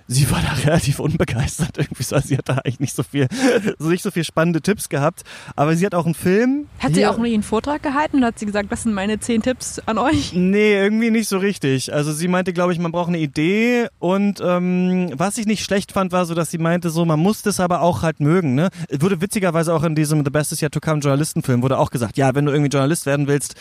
sie 0.09 0.31
war 0.31 0.40
da 0.40 0.53
relativ 0.64 1.01
unbegeistert 1.01 1.79
irgendwie 1.79 2.03
so. 2.03 2.19
Sie 2.19 2.37
hat 2.37 2.49
da 2.49 2.55
eigentlich 2.55 2.81
nicht 2.81 2.95
so 2.95 3.03
viel, 3.03 3.29
so 3.79 3.88
nicht 3.88 4.03
so 4.03 4.11
viel 4.11 4.25
spannende 4.25 4.61
Tipps 4.61 4.88
gehabt. 4.88 5.23
Aber 5.55 5.77
sie 5.77 5.87
hat 5.87 5.95
auch 5.95 6.07
einen 6.07 6.14
Film. 6.14 6.66
Hat 6.79 6.95
sie 6.95 7.07
auch 7.07 7.16
nur 7.16 7.27
ihren 7.27 7.42
Vortrag 7.42 7.83
gehalten 7.83 8.19
und 8.19 8.25
hat 8.25 8.38
sie 8.38 8.47
gesagt, 8.47 8.71
das 8.71 8.83
sind 8.83 8.95
meine 8.95 9.19
zehn 9.21 9.42
Tipps 9.42 9.81
an 9.87 9.99
euch? 9.99 10.33
Nee, 10.33 10.75
irgendwie 10.75 11.11
nicht 11.11 11.29
so 11.29 11.38
richtig. 11.38 11.92
Also 11.92 12.12
sie 12.12 12.29
meinte, 12.29 12.53
glaube 12.53 12.73
ich, 12.73 12.79
man 12.79 12.92
braucht 12.92 13.09
eine 13.09 13.19
Idee 13.19 13.88
und 13.99 14.40
ähm, 14.45 15.12
was 15.14 15.38
ich 15.38 15.47
nicht 15.47 15.64
schlecht 15.64 15.92
fand, 15.92 16.12
war 16.12 16.27
so, 16.27 16.35
dass 16.35 16.51
sie 16.51 16.59
meinte, 16.59 16.90
so 16.90 17.05
man 17.05 17.21
muss 17.21 17.42
das 17.42 17.61
aber 17.61 17.83
auch 17.83 18.03
halt 18.03 18.21
mögen. 18.21 18.55
Ne? 18.55 18.71
Wurde 18.90 19.21
witzigerweise 19.21 19.75
auch 19.75 19.83
in 19.83 19.95
diesem 19.95 20.25
The 20.25 20.31
Best 20.31 20.53
is 20.53 20.61
Yet 20.61 20.73
to 20.73 20.81
Come 20.81 21.01
Journalistenfilm 21.01 21.62
wurde 21.62 21.79
auch 21.79 21.90
gesagt, 21.90 22.16
ja, 22.16 22.35
wenn 22.35 22.45
du 22.47 22.53
irgendwie 22.53 22.71
Journalist 22.71 23.07
werden 23.07 23.27
willst, 23.27 23.55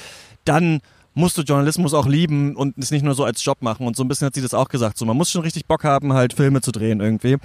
dann 0.46 0.82
musst 1.15 1.38
du 1.38 1.41
Journalismus 1.41 1.93
auch 1.93 2.06
lieben 2.06 2.56
und 2.56 2.78
es 2.78 2.91
nicht 2.91 3.04
nur 3.04 3.15
so 3.15 3.23
als 3.23 3.43
Job 3.43 3.62
machen. 3.62 3.88
Und 3.88 3.95
so 3.95 4.04
ein 4.04 4.08
bisschen 4.08 4.28
hat 4.28 4.36
sie 4.36 4.41
das 4.41 4.54
auch 4.54 4.69
gesagt. 4.69 4.97
So, 4.97 5.06
man 5.06 5.17
muss 5.17 5.32
schon 5.32 5.41
richtig 5.41 5.65
Bock 5.65 5.84
haben, 5.84 6.13
halt 6.13 6.34
Filme 6.34 6.62
zu 6.62 6.71
drehen 6.71 6.99
irgendwie. 6.99 7.38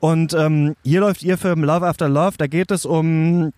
Und 0.00 0.34
ähm, 0.34 0.74
hier 0.82 1.00
läuft 1.00 1.22
ihr 1.22 1.38
Film 1.38 1.62
Love 1.62 1.86
After 1.86 2.08
Love. 2.08 2.36
Da 2.38 2.46
geht 2.46 2.70
es 2.70 2.84
um 2.84 3.52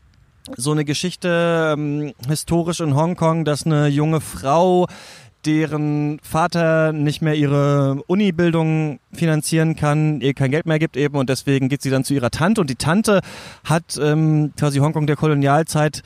so 0.56 0.72
eine 0.72 0.84
Geschichte 0.84 1.74
ähm, 1.78 2.12
historisch 2.28 2.80
in 2.80 2.96
Hongkong, 2.96 3.44
dass 3.44 3.64
eine 3.64 3.86
junge 3.86 4.20
Frau 4.20 4.86
deren 5.46 6.18
Vater 6.22 6.92
nicht 6.92 7.22
mehr 7.22 7.34
ihre 7.34 8.02
Uni-Bildung 8.06 9.00
finanzieren 9.12 9.74
kann, 9.74 10.20
ihr 10.20 10.34
kein 10.34 10.50
Geld 10.50 10.66
mehr 10.66 10.78
gibt 10.78 10.96
eben 10.96 11.16
und 11.16 11.30
deswegen 11.30 11.68
geht 11.68 11.80
sie 11.80 11.88
dann 11.88 12.04
zu 12.04 12.12
ihrer 12.12 12.30
Tante 12.30 12.60
und 12.60 12.68
die 12.68 12.76
Tante 12.76 13.20
hat 13.64 13.98
ähm, 14.02 14.52
quasi 14.58 14.80
Hongkong 14.80 15.06
der 15.06 15.16
Kolonialzeit 15.16 16.02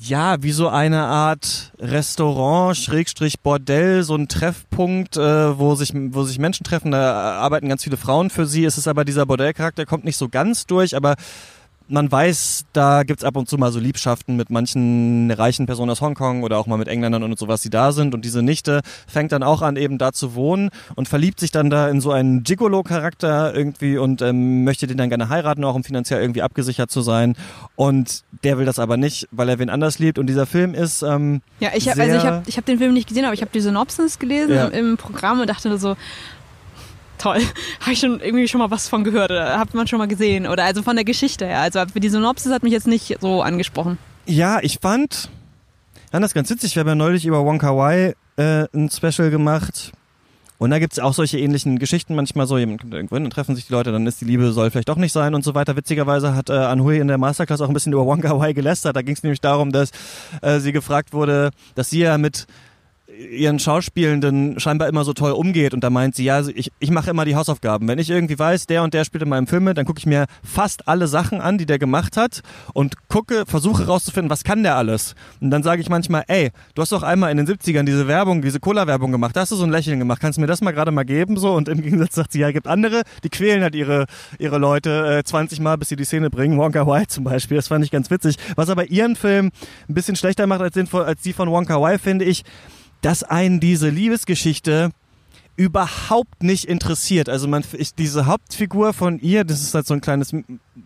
ja, 0.00 0.42
wie 0.42 0.52
so 0.52 0.68
eine 0.68 1.04
Art 1.04 1.72
Restaurant, 1.78 2.76
Schrägstrich 2.76 3.40
Bordell, 3.40 4.02
so 4.04 4.14
ein 4.14 4.28
Treffpunkt, 4.28 5.16
äh, 5.16 5.58
wo 5.58 5.74
sich 5.74 5.92
wo 5.94 6.22
sich 6.22 6.38
Menschen 6.38 6.64
treffen. 6.64 6.92
Da 6.92 7.38
arbeiten 7.40 7.68
ganz 7.68 7.84
viele 7.84 7.96
Frauen 7.96 8.30
für 8.30 8.46
sie. 8.46 8.64
Es 8.64 8.78
ist 8.78 8.86
aber 8.86 9.04
dieser 9.04 9.26
Bordellcharakter 9.26 9.86
kommt 9.86 10.04
nicht 10.04 10.16
so 10.16 10.28
ganz 10.28 10.66
durch, 10.66 10.94
aber 10.96 11.16
man 11.88 12.10
weiß, 12.10 12.66
da 12.72 13.02
gibt's 13.02 13.24
ab 13.24 13.36
und 13.36 13.48
zu 13.48 13.56
mal 13.56 13.72
so 13.72 13.80
Liebschaften 13.80 14.36
mit 14.36 14.50
manchen 14.50 15.30
reichen 15.30 15.66
Personen 15.66 15.90
aus 15.90 16.00
Hongkong 16.00 16.42
oder 16.42 16.58
auch 16.58 16.66
mal 16.66 16.76
mit 16.76 16.88
Engländern 16.88 17.22
und 17.22 17.38
sowas, 17.38 17.62
die 17.62 17.70
da 17.70 17.92
sind. 17.92 18.14
Und 18.14 18.24
diese 18.24 18.42
Nichte 18.42 18.80
fängt 19.06 19.32
dann 19.32 19.42
auch 19.42 19.62
an, 19.62 19.76
eben 19.76 19.98
da 19.98 20.12
zu 20.12 20.34
wohnen 20.34 20.70
und 20.94 21.08
verliebt 21.08 21.40
sich 21.40 21.50
dann 21.50 21.70
da 21.70 21.88
in 21.88 22.00
so 22.00 22.12
einen 22.12 22.42
Gigolo-Charakter 22.42 23.54
irgendwie 23.54 23.96
und 23.96 24.22
ähm, 24.22 24.64
möchte 24.64 24.86
den 24.86 24.98
dann 24.98 25.08
gerne 25.08 25.28
heiraten, 25.28 25.64
auch 25.64 25.74
um 25.74 25.84
finanziell 25.84 26.20
irgendwie 26.20 26.42
abgesichert 26.42 26.90
zu 26.90 27.00
sein. 27.00 27.36
Und 27.76 28.24
der 28.44 28.58
will 28.58 28.66
das 28.66 28.78
aber 28.78 28.96
nicht, 28.96 29.28
weil 29.30 29.48
er 29.48 29.58
wen 29.58 29.70
anders 29.70 29.98
liebt. 29.98 30.18
Und 30.18 30.26
dieser 30.26 30.46
Film 30.46 30.74
ist. 30.74 31.02
Ähm, 31.02 31.40
ja, 31.60 31.70
ich 31.74 31.88
habe 31.88 32.02
also 32.02 32.16
ich 32.16 32.24
habe 32.24 32.42
ich 32.46 32.56
hab 32.56 32.66
den 32.66 32.78
Film 32.78 32.92
nicht 32.92 33.08
gesehen, 33.08 33.24
aber 33.24 33.34
ich 33.34 33.40
habe 33.40 33.50
die 33.52 33.60
Synopsis 33.60 34.18
gelesen 34.18 34.54
ja. 34.54 34.66
im, 34.68 34.90
im 34.90 34.96
Programm 34.96 35.40
und 35.40 35.48
dachte 35.48 35.76
so, 35.78 35.96
toll. 37.18 37.40
Habe 37.80 37.92
ich 37.92 37.98
schon 37.98 38.20
irgendwie 38.20 38.48
schon 38.48 38.60
mal 38.60 38.70
was 38.70 38.88
von 38.88 39.04
gehört 39.04 39.30
oder 39.30 39.58
hat 39.58 39.74
man 39.74 39.86
schon 39.86 39.98
mal 39.98 40.08
gesehen 40.08 40.46
oder 40.46 40.64
also 40.64 40.82
von 40.82 40.96
der 40.96 41.04
Geschichte 41.04 41.46
her. 41.46 41.60
Also 41.60 41.84
die 41.84 42.08
Synopsis 42.08 42.52
hat 42.52 42.62
mich 42.62 42.72
jetzt 42.72 42.86
nicht 42.86 43.16
so 43.20 43.42
angesprochen. 43.42 43.98
Ja, 44.26 44.58
ich 44.62 44.78
fand, 44.80 45.30
fand 46.10 46.24
das 46.24 46.34
ganz 46.34 46.50
witzig. 46.50 46.74
Wir 46.74 46.80
haben 46.80 46.88
ja 46.88 46.94
neulich 46.94 47.26
über 47.26 47.44
Wonka 47.44 47.76
Wai 47.76 48.14
äh, 48.36 48.66
ein 48.74 48.90
Special 48.90 49.30
gemacht. 49.30 49.92
Und 50.58 50.70
da 50.70 50.80
gibt's 50.80 50.98
auch 50.98 51.14
solche 51.14 51.38
ähnlichen 51.38 51.78
Geschichten 51.78 52.16
manchmal 52.16 52.48
so, 52.48 52.58
jemand 52.58 52.80
kommt 52.80 52.92
irgendwo 52.92 53.14
hin, 53.14 53.22
dann 53.22 53.30
treffen 53.30 53.54
sich 53.54 53.68
die 53.68 53.72
Leute, 53.72 53.92
dann 53.92 54.08
ist 54.08 54.20
die 54.20 54.24
Liebe, 54.24 54.50
soll 54.50 54.72
vielleicht 54.72 54.88
doch 54.88 54.96
nicht 54.96 55.12
sein 55.12 55.36
und 55.36 55.44
so 55.44 55.54
weiter. 55.54 55.76
Witzigerweise 55.76 56.34
hat 56.34 56.50
äh, 56.50 56.54
Anhui 56.54 56.98
in 56.98 57.06
der 57.06 57.16
Masterclass 57.16 57.60
auch 57.60 57.68
ein 57.68 57.74
bisschen 57.74 57.92
über 57.92 58.04
Wonka 58.04 58.36
Wai 58.38 58.52
gelästert. 58.54 58.96
Da 58.96 59.02
ging 59.02 59.14
es 59.14 59.22
nämlich 59.22 59.40
darum, 59.40 59.70
dass 59.70 59.92
äh, 60.42 60.58
sie 60.58 60.72
gefragt 60.72 61.12
wurde, 61.12 61.50
dass 61.76 61.90
sie 61.90 62.00
ja 62.00 62.18
mit 62.18 62.46
ihren 63.18 63.58
Schauspielenden 63.58 64.60
scheinbar 64.60 64.88
immer 64.88 65.04
so 65.04 65.12
toll 65.12 65.32
umgeht 65.32 65.74
und 65.74 65.82
da 65.82 65.90
meint 65.90 66.14
sie, 66.14 66.24
ja, 66.24 66.46
ich, 66.46 66.70
ich 66.78 66.90
mache 66.90 67.10
immer 67.10 67.24
die 67.24 67.34
Hausaufgaben. 67.34 67.88
Wenn 67.88 67.98
ich 67.98 68.10
irgendwie 68.10 68.38
weiß, 68.38 68.66
der 68.66 68.82
und 68.84 68.94
der 68.94 69.04
spielt 69.04 69.22
in 69.22 69.28
meinem 69.28 69.46
Film 69.46 69.64
mit, 69.64 69.76
dann 69.76 69.84
gucke 69.84 69.98
ich 69.98 70.06
mir 70.06 70.26
fast 70.44 70.86
alle 70.86 71.08
Sachen 71.08 71.40
an, 71.40 71.58
die 71.58 71.66
der 71.66 71.78
gemacht 71.78 72.16
hat 72.16 72.42
und 72.74 73.08
gucke, 73.08 73.44
versuche 73.46 73.86
rauszufinden, 73.86 74.30
was 74.30 74.44
kann 74.44 74.62
der 74.62 74.76
alles. 74.76 75.14
Und 75.40 75.50
dann 75.50 75.62
sage 75.62 75.82
ich 75.82 75.88
manchmal, 75.88 76.24
ey, 76.28 76.50
du 76.74 76.82
hast 76.82 76.92
doch 76.92 77.02
einmal 77.02 77.32
in 77.32 77.38
den 77.38 77.46
70ern 77.46 77.82
diese 77.82 78.06
Werbung, 78.06 78.40
diese 78.40 78.60
Cola-Werbung 78.60 79.10
gemacht, 79.10 79.34
da 79.34 79.40
hast 79.40 79.52
du 79.52 79.56
so 79.56 79.64
ein 79.64 79.70
Lächeln 79.70 79.98
gemacht, 79.98 80.20
kannst 80.20 80.36
du 80.36 80.40
mir 80.40 80.46
das 80.46 80.60
mal 80.60 80.72
gerade 80.72 80.92
mal 80.92 81.04
geben? 81.04 81.36
So 81.38 81.54
und 81.54 81.68
im 81.68 81.82
Gegensatz 81.82 82.14
sagt 82.14 82.32
sie, 82.32 82.40
ja, 82.40 82.52
gibt 82.52 82.68
andere, 82.68 83.02
die 83.24 83.30
quälen 83.30 83.62
halt 83.62 83.74
ihre, 83.74 84.06
ihre 84.38 84.58
Leute 84.58 85.18
äh, 85.18 85.24
20 85.24 85.60
Mal, 85.60 85.76
bis 85.76 85.88
sie 85.88 85.96
die 85.96 86.04
Szene 86.04 86.30
bringen. 86.30 86.56
Wonka 86.58 86.86
Wai 86.86 87.04
zum 87.06 87.24
Beispiel, 87.24 87.56
das 87.56 87.68
fand 87.68 87.84
ich 87.84 87.90
ganz 87.90 88.10
witzig. 88.10 88.36
Was 88.54 88.70
aber 88.70 88.86
ihren 88.86 89.16
Film 89.16 89.50
ein 89.88 89.94
bisschen 89.94 90.14
schlechter 90.14 90.46
macht 90.46 90.60
als, 90.60 90.74
den, 90.74 90.88
als 90.92 91.22
die 91.22 91.32
von 91.32 91.50
Wonka 91.50 91.80
Wai, 91.80 91.98
finde 91.98 92.24
ich, 92.24 92.44
dass 93.00 93.22
einen 93.22 93.60
diese 93.60 93.88
Liebesgeschichte 93.88 94.90
überhaupt 95.58 96.44
nicht 96.44 96.66
interessiert. 96.66 97.28
Also 97.28 97.48
man, 97.48 97.64
ich, 97.72 97.92
diese 97.92 98.26
Hauptfigur 98.26 98.92
von 98.92 99.18
ihr, 99.18 99.42
das 99.42 99.60
ist 99.60 99.74
halt 99.74 99.88
so 99.88 99.94
ein 99.94 100.00
kleines 100.00 100.32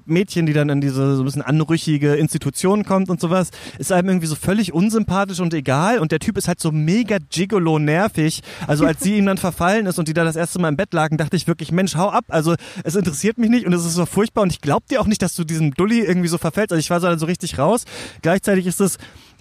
Mädchen, 0.06 0.46
die 0.46 0.54
dann 0.54 0.70
in 0.70 0.80
diese 0.80 1.14
so 1.14 1.22
ein 1.22 1.26
bisschen 1.26 1.42
anrüchige 1.42 2.14
Institution 2.14 2.82
kommt 2.86 3.10
und 3.10 3.20
sowas, 3.20 3.50
ist 3.78 3.92
einem 3.92 4.08
irgendwie 4.08 4.26
so 4.26 4.34
völlig 4.34 4.72
unsympathisch 4.72 5.40
und 5.40 5.52
egal. 5.52 5.98
Und 5.98 6.10
der 6.10 6.20
Typ 6.20 6.38
ist 6.38 6.48
halt 6.48 6.58
so 6.58 6.72
mega 6.72 7.18
gigolo 7.30 7.78
nervig. 7.78 8.40
Also 8.66 8.86
als 8.86 9.00
sie 9.00 9.18
ihm 9.18 9.26
dann 9.26 9.36
verfallen 9.36 9.84
ist 9.84 9.98
und 9.98 10.08
die 10.08 10.14
da 10.14 10.24
das 10.24 10.36
erste 10.36 10.58
Mal 10.58 10.70
im 10.70 10.78
Bett 10.78 10.94
lagen, 10.94 11.18
dachte 11.18 11.36
ich 11.36 11.46
wirklich, 11.46 11.70
Mensch, 11.70 11.94
hau 11.94 12.08
ab. 12.08 12.24
Also 12.28 12.54
es 12.82 12.96
interessiert 12.96 13.36
mich 13.36 13.50
nicht 13.50 13.66
und 13.66 13.74
es 13.74 13.84
ist 13.84 13.92
so 13.92 14.06
furchtbar 14.06 14.40
und 14.40 14.52
ich 14.52 14.62
glaub 14.62 14.88
dir 14.88 15.02
auch 15.02 15.06
nicht, 15.06 15.20
dass 15.20 15.34
du 15.34 15.44
diesem 15.44 15.74
Dulli 15.74 16.00
irgendwie 16.00 16.28
so 16.28 16.38
verfällst. 16.38 16.72
Also 16.72 16.80
ich 16.80 16.88
war 16.88 16.98
so 16.98 17.08
dann 17.08 17.18
so 17.18 17.26
richtig 17.26 17.58
raus. 17.58 17.84
Gleichzeitig 18.22 18.66
ist 18.66 18.80
es 18.80 18.96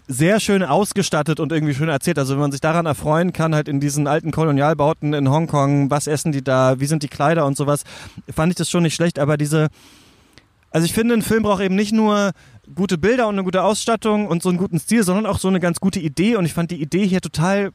sehr 0.07 0.39
schön 0.39 0.63
ausgestattet 0.63 1.39
und 1.39 1.51
irgendwie 1.51 1.73
schön 1.73 1.89
erzählt. 1.89 2.19
Also 2.19 2.33
wenn 2.33 2.41
man 2.41 2.51
sich 2.51 2.61
daran 2.61 2.85
erfreuen 2.85 3.33
kann, 3.33 3.55
halt 3.55 3.67
in 3.67 3.79
diesen 3.79 4.07
alten 4.07 4.31
Kolonialbauten 4.31 5.13
in 5.13 5.29
Hongkong, 5.29 5.89
was 5.89 6.07
essen 6.07 6.31
die 6.31 6.43
da, 6.43 6.79
wie 6.79 6.85
sind 6.85 7.03
die 7.03 7.07
Kleider 7.07 7.45
und 7.45 7.55
sowas, 7.55 7.83
fand 8.33 8.51
ich 8.51 8.57
das 8.57 8.69
schon 8.69 8.83
nicht 8.83 8.95
schlecht. 8.95 9.19
Aber 9.19 9.37
diese, 9.37 9.69
also 10.71 10.85
ich 10.85 10.93
finde, 10.93 11.13
ein 11.13 11.21
Film 11.21 11.43
braucht 11.43 11.61
eben 11.61 11.75
nicht 11.75 11.93
nur 11.93 12.31
gute 12.75 12.97
Bilder 12.97 13.27
und 13.27 13.35
eine 13.35 13.43
gute 13.43 13.63
Ausstattung 13.63 14.27
und 14.27 14.43
so 14.43 14.49
einen 14.49 14.57
guten 14.57 14.79
Stil, 14.79 15.03
sondern 15.03 15.25
auch 15.25 15.39
so 15.39 15.47
eine 15.47 15.59
ganz 15.59 15.79
gute 15.79 15.99
Idee. 15.99 16.35
Und 16.35 16.45
ich 16.45 16.53
fand 16.53 16.71
die 16.71 16.81
Idee 16.81 17.07
hier 17.07 17.21
total 17.21 17.71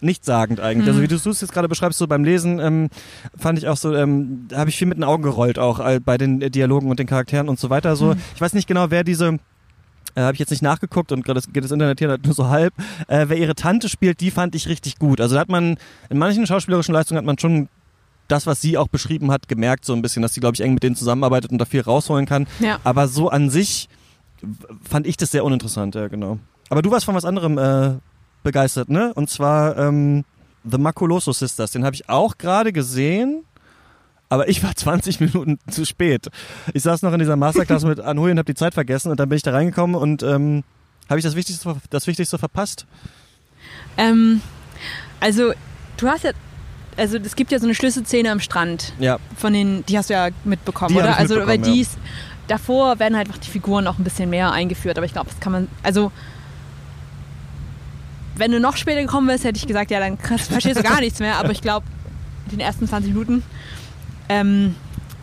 nichtssagend 0.00 0.60
eigentlich. 0.60 0.86
Also 0.86 0.98
mhm. 0.98 1.04
Also 1.04 1.20
wie 1.20 1.24
du 1.24 1.30
es 1.30 1.40
jetzt 1.40 1.52
gerade 1.52 1.68
beschreibst, 1.68 1.98
so 1.98 2.06
beim 2.06 2.24
Lesen, 2.24 2.60
ähm, 2.60 2.88
fand 3.36 3.58
ich 3.58 3.68
auch 3.68 3.76
so, 3.76 3.94
ähm, 3.94 4.46
da 4.48 4.58
habe 4.58 4.70
ich 4.70 4.76
viel 4.76 4.86
mit 4.86 4.98
den 4.98 5.04
Augen 5.04 5.22
gerollt, 5.22 5.58
auch 5.58 5.80
äh, 5.80 5.98
bei 5.98 6.18
den 6.18 6.40
Dialogen 6.40 6.90
und 6.90 6.98
den 6.98 7.06
Charakteren 7.06 7.48
und 7.48 7.58
so 7.58 7.70
weiter. 7.70 7.96
So, 7.96 8.14
mhm. 8.14 8.20
ich 8.34 8.40
weiß 8.40 8.52
nicht 8.52 8.68
genau, 8.68 8.90
wer 8.90 9.02
diese 9.04 9.38
äh, 10.14 10.22
habe 10.22 10.34
ich 10.34 10.38
jetzt 10.38 10.50
nicht 10.50 10.62
nachgeguckt 10.62 11.12
und 11.12 11.24
gerade 11.24 11.40
geht 11.52 11.64
das 11.64 11.70
Internet 11.70 11.98
hier 11.98 12.18
nur 12.24 12.34
so 12.34 12.48
halb. 12.48 12.74
Äh, 13.08 13.26
wer 13.28 13.36
ihre 13.36 13.54
Tante 13.54 13.88
spielt, 13.88 14.20
die 14.20 14.30
fand 14.30 14.54
ich 14.54 14.68
richtig 14.68 14.98
gut. 14.98 15.20
Also 15.20 15.34
da 15.34 15.40
hat 15.40 15.48
man 15.48 15.76
in 16.10 16.18
manchen 16.18 16.46
schauspielerischen 16.46 16.94
Leistungen 16.94 17.18
hat 17.18 17.24
man 17.24 17.38
schon 17.38 17.68
das, 18.28 18.46
was 18.46 18.60
sie 18.60 18.78
auch 18.78 18.88
beschrieben 18.88 19.30
hat, 19.30 19.48
gemerkt 19.48 19.84
so 19.84 19.92
ein 19.92 20.02
bisschen, 20.02 20.22
dass 20.22 20.34
sie, 20.34 20.40
glaube 20.40 20.54
ich, 20.54 20.62
eng 20.62 20.74
mit 20.74 20.82
denen 20.82 20.96
zusammenarbeitet 20.96 21.50
und 21.50 21.58
da 21.58 21.64
viel 21.64 21.82
rausholen 21.82 22.26
kann. 22.26 22.46
Ja. 22.60 22.78
Aber 22.84 23.08
so 23.08 23.28
an 23.28 23.50
sich 23.50 23.88
fand 24.82 25.06
ich 25.06 25.16
das 25.16 25.30
sehr 25.30 25.44
uninteressant, 25.44 25.94
ja, 25.94 26.08
genau. 26.08 26.38
Aber 26.70 26.82
du 26.82 26.90
warst 26.90 27.04
von 27.04 27.14
was 27.14 27.24
anderem 27.24 27.58
äh, 27.58 27.94
begeistert, 28.42 28.88
ne? 28.88 29.12
Und 29.14 29.28
zwar 29.28 29.76
ähm, 29.76 30.24
The 30.64 30.78
Maculoso 30.78 31.32
Sisters. 31.32 31.72
Den 31.72 31.84
habe 31.84 31.94
ich 31.94 32.08
auch 32.08 32.38
gerade 32.38 32.72
gesehen 32.72 33.44
aber 34.28 34.48
ich 34.48 34.62
war 34.62 34.74
20 34.74 35.20
Minuten 35.20 35.58
zu 35.70 35.84
spät. 35.84 36.28
Ich 36.72 36.82
saß 36.82 37.02
noch 37.02 37.12
in 37.12 37.18
dieser 37.18 37.36
Masterclass 37.36 37.84
mit 37.84 38.00
Anhui 38.00 38.30
und 38.30 38.38
habe 38.38 38.52
die 38.52 38.56
Zeit 38.56 38.74
vergessen 38.74 39.10
und 39.10 39.20
dann 39.20 39.28
bin 39.28 39.36
ich 39.36 39.42
da 39.42 39.52
reingekommen 39.52 39.96
und 39.96 40.22
ähm, 40.22 40.64
habe 41.08 41.18
ich 41.18 41.24
das 41.24 41.36
Wichtigste, 41.36 41.76
das 41.90 42.06
Wichtigste 42.06 42.38
verpasst? 42.38 42.86
Ähm, 43.96 44.40
also 45.20 45.52
du 45.96 46.08
hast 46.08 46.24
ja, 46.24 46.32
also 46.96 47.18
es 47.18 47.36
gibt 47.36 47.52
ja 47.52 47.58
so 47.58 47.66
eine 47.66 47.74
Schlüsselszene 47.74 48.30
am 48.30 48.40
Strand. 48.40 48.92
Ja. 48.98 49.18
Von 49.36 49.52
den, 49.52 49.84
die 49.86 49.98
hast 49.98 50.10
du 50.10 50.14
ja 50.14 50.28
mitbekommen, 50.44 50.94
die 50.94 51.00
oder? 51.00 51.16
Also 51.16 51.46
weil 51.46 51.58
die 51.58 51.82
ja. 51.82 51.88
davor 52.48 52.98
werden 52.98 53.16
halt 53.16 53.28
einfach 53.28 53.40
die 53.40 53.50
Figuren 53.50 53.86
auch 53.86 53.98
ein 53.98 54.04
bisschen 54.04 54.30
mehr 54.30 54.52
eingeführt, 54.52 54.96
aber 54.96 55.06
ich 55.06 55.12
glaube, 55.12 55.30
das 55.30 55.40
kann 55.40 55.52
man, 55.52 55.68
also 55.82 56.10
wenn 58.36 58.50
du 58.50 58.58
noch 58.58 58.76
später 58.76 59.00
gekommen 59.00 59.28
wärst, 59.28 59.44
hätte 59.44 59.58
ich 59.58 59.66
gesagt, 59.66 59.90
ja, 59.90 60.00
dann 60.00 60.18
verstehst 60.38 60.78
du 60.78 60.82
gar 60.82 61.00
nichts 61.00 61.20
mehr, 61.20 61.36
aber 61.36 61.50
ich 61.50 61.60
glaube, 61.60 61.86
in 62.46 62.52
den 62.52 62.60
ersten 62.60 62.88
20 62.88 63.12
Minuten 63.12 63.42
ähm, 64.28 64.74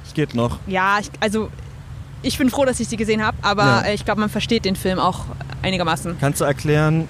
es 0.05 0.13
geht 0.13 0.35
noch. 0.35 0.59
Ja, 0.67 0.97
ich, 0.99 1.09
also 1.19 1.49
ich 2.23 2.37
bin 2.37 2.49
froh, 2.49 2.65
dass 2.65 2.79
ich 2.79 2.87
sie 2.87 2.97
gesehen 2.97 3.23
habe, 3.25 3.37
aber 3.41 3.63
Ja. 3.65 3.81
äh, 3.81 3.93
ich 3.95 4.05
glaube, 4.05 4.19
man 4.21 4.29
versteht 4.29 4.65
den 4.65 4.75
Film 4.75 4.99
auch 4.99 5.25
einigermaßen. 5.61 6.17
Kannst 6.19 6.41
du 6.41 6.45
erklären, 6.45 7.07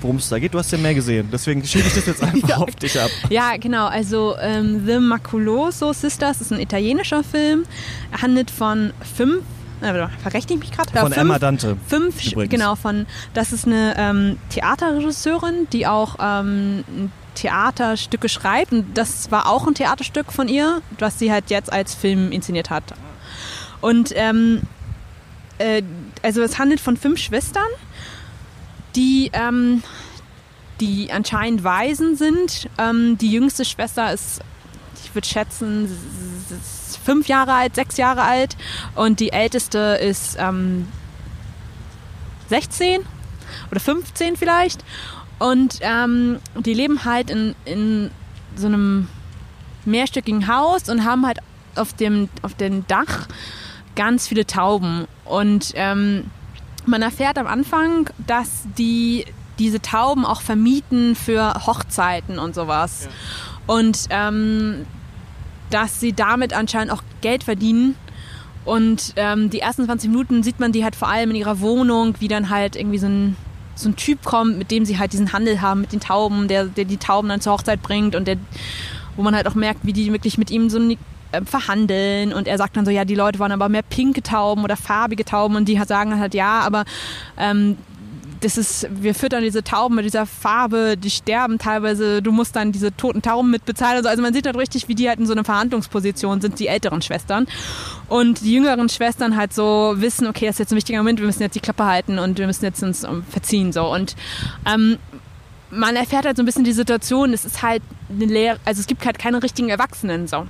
worum 0.00 0.16
es 0.16 0.28
da 0.28 0.38
geht? 0.38 0.54
Du 0.54 0.58
hast 0.58 0.70
ja 0.72 0.78
mehr 0.78 0.94
gesehen, 0.94 1.28
deswegen 1.32 1.64
schiebe 1.64 1.86
ich 1.86 1.94
das 1.94 2.06
jetzt 2.06 2.22
einfach 2.22 2.48
Ja. 2.48 2.56
auf 2.58 2.74
dich 2.76 2.98
ab. 3.00 3.10
Ja, 3.30 3.56
genau. 3.58 3.86
Also 3.86 4.34
ähm, 4.40 4.84
The 4.86 4.98
Maculoso 4.98 5.92
Sisters 5.92 6.40
ist 6.40 6.52
ein 6.52 6.60
italienischer 6.60 7.22
Film. 7.24 7.64
Er 8.10 8.22
handelt 8.22 8.50
von 8.50 8.92
fünf, 9.16 9.42
äh, 9.80 10.06
verrechne 10.22 10.54
ich 10.54 10.60
mich 10.60 10.70
gerade? 10.72 10.90
Ja, 10.94 11.00
Von 11.02 11.12
fünf, 11.12 11.20
Emma 11.22 11.38
Dante. 11.38 11.76
Fünf, 11.88 12.24
übrigens. 12.24 12.50
genau, 12.50 12.74
von, 12.76 13.06
das 13.34 13.52
ist 13.52 13.66
eine 13.66 13.94
ähm, 13.98 14.38
Theaterregisseurin, 14.50 15.66
die 15.72 15.86
auch 15.86 16.16
ähm, 16.20 16.84
Theaterstücke 17.34 18.28
schreibt. 18.28 18.72
Und 18.72 18.96
das 18.96 19.30
war 19.30 19.48
auch 19.48 19.66
ein 19.66 19.74
Theaterstück 19.74 20.32
von 20.32 20.48
ihr, 20.48 20.82
was 20.98 21.18
sie 21.18 21.32
halt 21.32 21.50
jetzt 21.50 21.72
als 21.72 21.94
Film 21.94 22.32
inszeniert 22.32 22.70
hat. 22.70 22.84
Und 23.80 24.12
ähm, 24.14 24.62
äh, 25.58 25.82
also 26.22 26.42
es 26.42 26.58
handelt 26.58 26.80
von 26.80 26.96
fünf 26.96 27.18
Schwestern, 27.18 27.66
die, 28.96 29.30
ähm, 29.32 29.82
die 30.80 31.10
anscheinend 31.12 31.64
Waisen 31.64 32.16
sind. 32.16 32.68
Ähm, 32.78 33.18
die 33.18 33.30
jüngste 33.30 33.64
Schwester 33.64 34.12
ist, 34.12 34.40
ich 35.04 35.14
würde 35.14 35.26
schätzen, 35.26 35.88
fünf 37.04 37.28
Jahre 37.28 37.54
alt, 37.54 37.74
sechs 37.74 37.96
Jahre 37.96 38.22
alt. 38.22 38.56
Und 38.94 39.20
die 39.20 39.32
älteste 39.32 39.98
ist 40.00 40.36
ähm, 40.38 40.88
16 42.48 43.00
oder 43.70 43.80
15 43.80 44.36
vielleicht. 44.36 44.84
Und 45.42 45.80
ähm, 45.80 46.38
die 46.60 46.72
leben 46.72 47.04
halt 47.04 47.28
in, 47.28 47.56
in 47.64 48.12
so 48.54 48.68
einem 48.68 49.08
mehrstöckigen 49.84 50.46
Haus 50.46 50.88
und 50.88 51.04
haben 51.04 51.26
halt 51.26 51.38
auf 51.74 51.92
dem, 51.94 52.28
auf 52.42 52.54
dem 52.54 52.86
Dach 52.86 53.26
ganz 53.96 54.28
viele 54.28 54.46
Tauben. 54.46 55.08
Und 55.24 55.72
ähm, 55.74 56.30
man 56.86 57.02
erfährt 57.02 57.38
am 57.38 57.48
Anfang, 57.48 58.08
dass 58.24 58.68
die 58.78 59.24
diese 59.58 59.82
Tauben 59.82 60.24
auch 60.24 60.42
vermieten 60.42 61.16
für 61.16 61.66
Hochzeiten 61.66 62.38
und 62.38 62.54
sowas. 62.54 63.08
Und 63.66 64.06
ähm, 64.10 64.86
dass 65.70 65.98
sie 65.98 66.12
damit 66.12 66.52
anscheinend 66.52 66.92
auch 66.92 67.02
Geld 67.20 67.42
verdienen. 67.42 67.96
Und 68.64 69.14
ähm, 69.16 69.50
die 69.50 69.58
ersten 69.58 69.86
20 69.86 70.08
Minuten 70.08 70.44
sieht 70.44 70.60
man 70.60 70.70
die 70.70 70.84
halt 70.84 70.94
vor 70.94 71.08
allem 71.08 71.30
in 71.30 71.36
ihrer 71.36 71.58
Wohnung, 71.58 72.14
wie 72.20 72.28
dann 72.28 72.48
halt 72.48 72.76
irgendwie 72.76 72.98
so 72.98 73.08
ein, 73.08 73.36
so 73.74 73.88
ein 73.88 73.96
Typ 73.96 74.24
kommt, 74.24 74.58
mit 74.58 74.70
dem 74.70 74.84
sie 74.84 74.98
halt 74.98 75.12
diesen 75.12 75.32
Handel 75.32 75.60
haben 75.60 75.80
mit 75.80 75.92
den 75.92 76.00
Tauben, 76.00 76.48
der, 76.48 76.66
der 76.66 76.84
die 76.84 76.98
Tauben 76.98 77.28
dann 77.28 77.40
zur 77.40 77.54
Hochzeit 77.54 77.82
bringt 77.82 78.14
und 78.14 78.28
der, 78.28 78.36
wo 79.16 79.22
man 79.22 79.34
halt 79.34 79.46
auch 79.46 79.54
merkt, 79.54 79.80
wie 79.84 79.92
die 79.92 80.12
wirklich 80.12 80.38
mit 80.38 80.50
ihm 80.50 80.70
so 80.70 80.78
äh, 81.32 81.42
verhandeln. 81.44 82.32
Und 82.32 82.46
er 82.46 82.58
sagt 82.58 82.76
dann 82.76 82.84
so, 82.84 82.90
ja, 82.90 83.04
die 83.04 83.14
Leute 83.14 83.38
wollen 83.38 83.52
aber 83.52 83.68
mehr 83.68 83.82
pinke 83.82 84.22
Tauben 84.22 84.64
oder 84.64 84.76
farbige 84.76 85.24
Tauben. 85.24 85.56
Und 85.56 85.66
die 85.66 85.80
sagen 85.86 86.18
halt, 86.18 86.34
ja, 86.34 86.60
aber 86.60 86.84
ähm, 87.38 87.78
das 88.42 88.58
ist, 88.58 88.86
wir 88.90 89.14
füttern 89.14 89.42
diese 89.42 89.62
Tauben 89.64 89.94
mit 89.94 90.04
dieser 90.04 90.26
Farbe, 90.26 90.96
die 90.96 91.10
sterben 91.10 91.58
teilweise, 91.58 92.20
du 92.22 92.32
musst 92.32 92.54
dann 92.56 92.72
diese 92.72 92.94
toten 92.96 93.22
Tauben 93.22 93.50
mitbezahlen. 93.50 93.96
Also, 93.98 94.08
also 94.08 94.22
man 94.22 94.34
sieht 94.34 94.46
halt 94.46 94.56
richtig, 94.56 94.88
wie 94.88 94.94
die 94.94 95.08
halt 95.08 95.18
in 95.20 95.26
so 95.26 95.32
einer 95.32 95.44
Verhandlungsposition 95.44 96.40
sind, 96.40 96.58
die 96.58 96.66
älteren 96.66 97.00
Schwestern. 97.02 97.46
Und 98.08 98.40
die 98.42 98.52
jüngeren 98.54 98.88
Schwestern 98.88 99.36
halt 99.36 99.54
so 99.54 99.94
wissen, 99.96 100.26
okay, 100.26 100.46
das 100.46 100.56
ist 100.56 100.58
jetzt 100.58 100.72
ein 100.72 100.76
wichtiger 100.76 100.98
Moment, 100.98 101.20
wir 101.20 101.26
müssen 101.26 101.42
jetzt 101.42 101.54
die 101.54 101.60
Klappe 101.60 101.84
halten 101.84 102.18
und 102.18 102.38
wir 102.38 102.46
müssen 102.46 102.64
jetzt 102.64 102.82
uns 102.82 103.04
ähm, 103.04 103.24
verziehen. 103.30 103.72
So. 103.72 103.92
Und 103.92 104.16
ähm, 104.66 104.98
man 105.70 105.96
erfährt 105.96 106.26
halt 106.26 106.36
so 106.36 106.42
ein 106.42 106.46
bisschen 106.46 106.64
die 106.64 106.72
Situation, 106.72 107.32
es 107.32 107.44
ist 107.44 107.62
halt 107.62 107.82
eine 108.10 108.26
Lehre, 108.26 108.58
also 108.64 108.80
es 108.80 108.86
gibt 108.86 109.06
halt 109.06 109.18
keine 109.18 109.42
richtigen 109.42 109.70
Erwachsenen 109.70 110.26
so. 110.26 110.46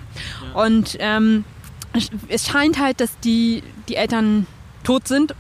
Und 0.55 0.97
ähm, 0.99 1.45
es- 1.93 2.11
es 2.29 2.47
scheint 2.49 2.81
halt, 2.81 3.01
dass 3.01 3.17
die, 3.21 3.63
die 3.89 3.95
Eltern 3.97 4.47
tot 4.83 5.07
sind 5.07 5.35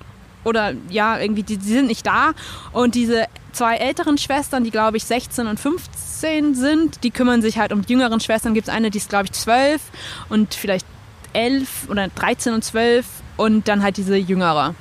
oder 0.45 0.75
ja, 0.89 1.19
irgendwie, 1.19 1.43
die, 1.43 1.57
die 1.57 1.73
sind 1.73 1.87
nicht 1.87 2.07
da. 2.07 2.33
Und 2.73 2.95
diese 2.95 3.27
zwei 3.53 3.77
älteren 3.77 4.19
Schwestern, 4.19 4.65
die 4.65 4.71
glaube 4.71 4.97
ich 4.97 5.05
16 5.05 5.47
und 5.47 5.61
15 5.61 6.55
sind, 6.55 7.05
die 7.05 7.11
kümmern 7.11 7.43
sich 7.43 7.59
halt 7.59 7.73
um 7.73 7.83
die 7.83 7.93
jüngeren 7.93 8.21
Schwestern. 8.21 8.55
Gibt 8.55 8.69
es 8.69 8.75
eine, 8.75 8.91
die 8.91 8.99
ist 8.99 9.09
glaube 9.09 9.27
ich 9.27 9.33
12 9.33 9.81
und 10.29 10.55
vielleicht 10.55 10.87
11 11.33 11.89
oder 11.89 12.09
13 12.09 12.55
und 12.55 12.65
12 12.65 13.07
und 13.37 13.69
dann 13.69 13.83
halt 13.83 13.97
diese 13.97 14.17
jüngere, 14.17 14.75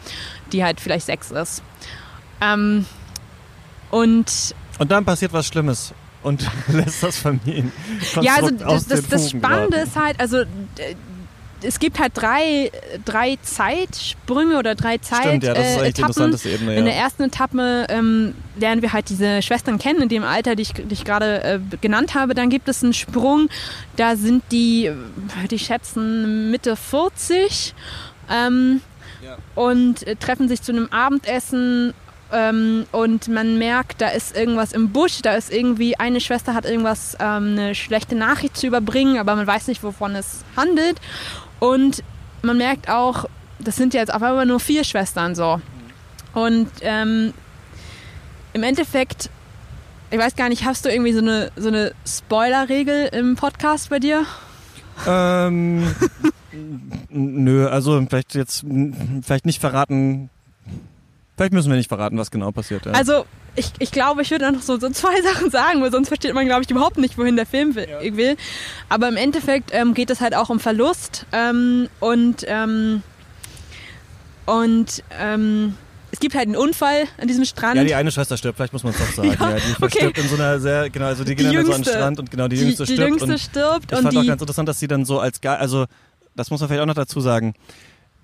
die 0.51 0.63
halt 0.63 0.79
vielleicht 0.81 1.05
6 1.05 1.31
ist. 1.31 1.63
Ähm, 2.41 2.85
und 3.89 4.55
Und 4.79 4.91
dann 4.91 5.05
passiert 5.05 5.33
was 5.33 5.47
Schlimmes 5.47 5.93
und 6.23 6.45
lässt 6.67 7.03
das 7.03 7.17
Familienkonstrukt 7.17 8.25
ja, 8.25 8.35
also 8.35 8.51
das, 8.51 8.87
das, 8.87 9.07
das 9.07 9.29
Spannende 9.29 9.69
geraten. 9.71 9.89
ist 9.89 9.95
halt, 9.95 10.19
also 10.19 10.37
äh, 10.37 10.95
es 11.63 11.79
gibt 11.79 11.99
halt 11.99 12.13
drei, 12.15 12.71
drei 13.05 13.37
Zeitsprünge 13.41 14.57
oder 14.57 14.75
drei 14.75 14.97
Zeit 14.97 15.25
Stimmt, 15.25 15.43
ja, 15.43 15.53
das 15.53 15.67
ist 15.67 15.77
eigentlich 15.77 15.93
die 15.93 16.01
Etappen. 16.01 16.05
interessanteste 16.09 16.49
Ebene. 16.49 16.75
In 16.75 16.85
der 16.85 16.93
Ja. 16.95 17.01
ersten 17.01 17.23
Etappe 17.23 17.85
ähm, 17.89 18.33
lernen 18.57 18.81
wir 18.81 18.93
halt 18.93 19.09
diese 19.09 19.41
Schwestern 19.41 19.77
kennen, 19.79 20.01
in 20.03 20.09
dem 20.09 20.23
Alter, 20.23 20.55
die 20.55 20.63
ich, 20.63 20.73
die 20.73 20.93
ich 20.93 21.03
gerade 21.05 21.43
äh, 21.43 21.59
genannt 21.81 22.15
habe. 22.15 22.33
Dann 22.33 22.49
gibt 22.49 22.67
es 22.67 22.83
einen 22.83 22.93
Sprung, 22.93 23.49
da 23.95 24.15
sind 24.15 24.43
die, 24.51 24.85
äh, 24.87 24.93
ich 25.51 25.63
schätzen, 25.65 26.51
Mitte 26.51 26.75
40 26.75 27.73
ähm, 28.29 28.81
Ja. 29.23 29.37
und 29.55 30.05
äh, 30.07 30.15
treffen 30.15 30.47
sich 30.47 30.61
zu 30.61 30.71
einem 30.71 30.87
Abendessen. 30.91 31.93
Ähm, 32.33 32.85
und 32.93 33.27
man 33.27 33.57
merkt, 33.57 33.99
da 33.99 34.07
ist 34.07 34.37
irgendwas 34.37 34.71
im 34.71 34.91
Busch, 34.93 35.21
da 35.21 35.33
ist 35.33 35.51
irgendwie, 35.51 35.99
eine 35.99 36.21
Schwester 36.21 36.53
hat 36.53 36.63
irgendwas, 36.63 37.17
ähm, 37.19 37.57
eine 37.59 37.75
schlechte 37.75 38.15
Nachricht 38.15 38.55
zu 38.55 38.67
überbringen, 38.67 39.17
aber 39.17 39.35
man 39.35 39.45
weiß 39.45 39.67
nicht, 39.67 39.83
wovon 39.83 40.15
es 40.15 40.45
handelt. 40.55 40.95
Und 41.61 42.03
man 42.41 42.57
merkt 42.57 42.89
auch, 42.89 43.25
das 43.59 43.75
sind 43.75 43.93
jetzt 43.93 44.11
auf 44.11 44.23
einmal 44.23 44.47
nur 44.47 44.59
vier 44.59 44.83
Schwestern 44.83 45.35
so. 45.35 45.61
Und 46.33 46.69
ähm, 46.81 47.35
im 48.53 48.63
Endeffekt, 48.63 49.29
ich 50.09 50.17
weiß 50.17 50.35
gar 50.35 50.49
nicht, 50.49 50.65
hast 50.65 50.85
du 50.85 50.89
irgendwie 50.89 51.13
so 51.13 51.19
eine, 51.19 51.51
so 51.55 51.67
eine 51.67 51.93
Spoiler-Regel 52.03 53.09
im 53.13 53.35
Podcast 53.35 53.91
bei 53.91 53.99
dir? 53.99 54.25
Ähm, 55.05 55.93
nö, 57.09 57.67
also 57.67 58.03
vielleicht 58.09 58.33
jetzt 58.33 58.65
vielleicht 59.21 59.45
nicht 59.45 59.61
verraten. 59.61 60.31
Vielleicht 61.41 61.53
müssen 61.53 61.71
wir 61.71 61.77
nicht 61.77 61.87
verraten, 61.87 62.19
was 62.19 62.29
genau 62.29 62.51
passiert. 62.51 62.85
Ja. 62.85 62.91
Also, 62.91 63.25
ich, 63.55 63.71
ich 63.79 63.91
glaube, 63.91 64.21
ich 64.21 64.29
würde 64.29 64.51
noch 64.51 64.61
so, 64.61 64.79
so 64.79 64.91
zwei 64.91 65.19
Sachen 65.33 65.49
sagen, 65.49 65.81
weil 65.81 65.89
sonst 65.89 66.09
versteht 66.09 66.35
man, 66.35 66.45
glaube 66.45 66.61
ich, 66.61 66.69
überhaupt 66.69 66.99
nicht, 66.99 67.17
wohin 67.17 67.35
der 67.35 67.47
Film 67.47 67.73
will. 67.73 67.87
will. 68.15 68.37
Aber 68.89 69.07
im 69.07 69.17
Endeffekt 69.17 69.71
ähm, 69.73 69.95
geht 69.95 70.11
es 70.11 70.21
halt 70.21 70.35
auch 70.35 70.51
um 70.51 70.59
Verlust 70.59 71.25
ähm, 71.31 71.89
und, 71.99 72.45
ähm, 72.47 73.01
und 74.45 75.03
ähm, 75.19 75.75
es 76.11 76.19
gibt 76.19 76.35
halt 76.35 76.45
einen 76.45 76.57
Unfall 76.57 77.05
an 77.19 77.27
diesem 77.27 77.45
Strand. 77.45 77.75
ja, 77.75 77.85
die 77.85 77.95
eine 77.95 78.11
Schwester 78.11 78.37
stirbt, 78.37 78.57
vielleicht 78.57 78.73
muss 78.73 78.83
man 78.83 78.93
es 78.93 78.99
doch 78.99 79.11
sagen. 79.11 79.35
Ja, 79.39 79.49
Ja, 79.49 79.55
die 79.57 79.83
okay. 79.83 79.97
stirbt 79.97 80.17
in 80.19 80.27
so 80.27 80.35
einer 80.35 80.59
sehr, 80.59 80.91
genau, 80.91 81.05
also 81.07 81.23
die 81.23 81.33
Die 81.33 81.43
gehen 81.43 81.55
dann 81.55 81.65
so 81.65 81.73
an 81.73 81.81
den 81.81 81.85
Jüngste. 81.85 81.93
Strand 81.97 82.19
und 82.19 82.29
genau, 82.29 82.47
die 82.49 82.55
die, 82.57 82.61
jüngste 82.65 82.85
die 82.85 82.93
stirbt. 82.93 83.09
Jüngste 83.09 83.31
und 83.31 83.39
stirbt 83.39 83.91
ich 83.91 83.97
und 83.97 84.03
fand 84.03 84.15
auch 84.15 84.21
die, 84.21 84.27
ganz 84.27 84.41
interessant, 84.43 84.69
dass 84.69 84.77
sie 84.79 84.87
dann 84.87 85.05
so 85.05 85.19
als, 85.19 85.43
also 85.43 85.87
das 86.35 86.51
muss 86.51 86.59
man 86.59 86.69
vielleicht 86.69 86.83
auch 86.83 86.85
noch 86.85 86.93
dazu 86.93 87.19
sagen, 87.19 87.55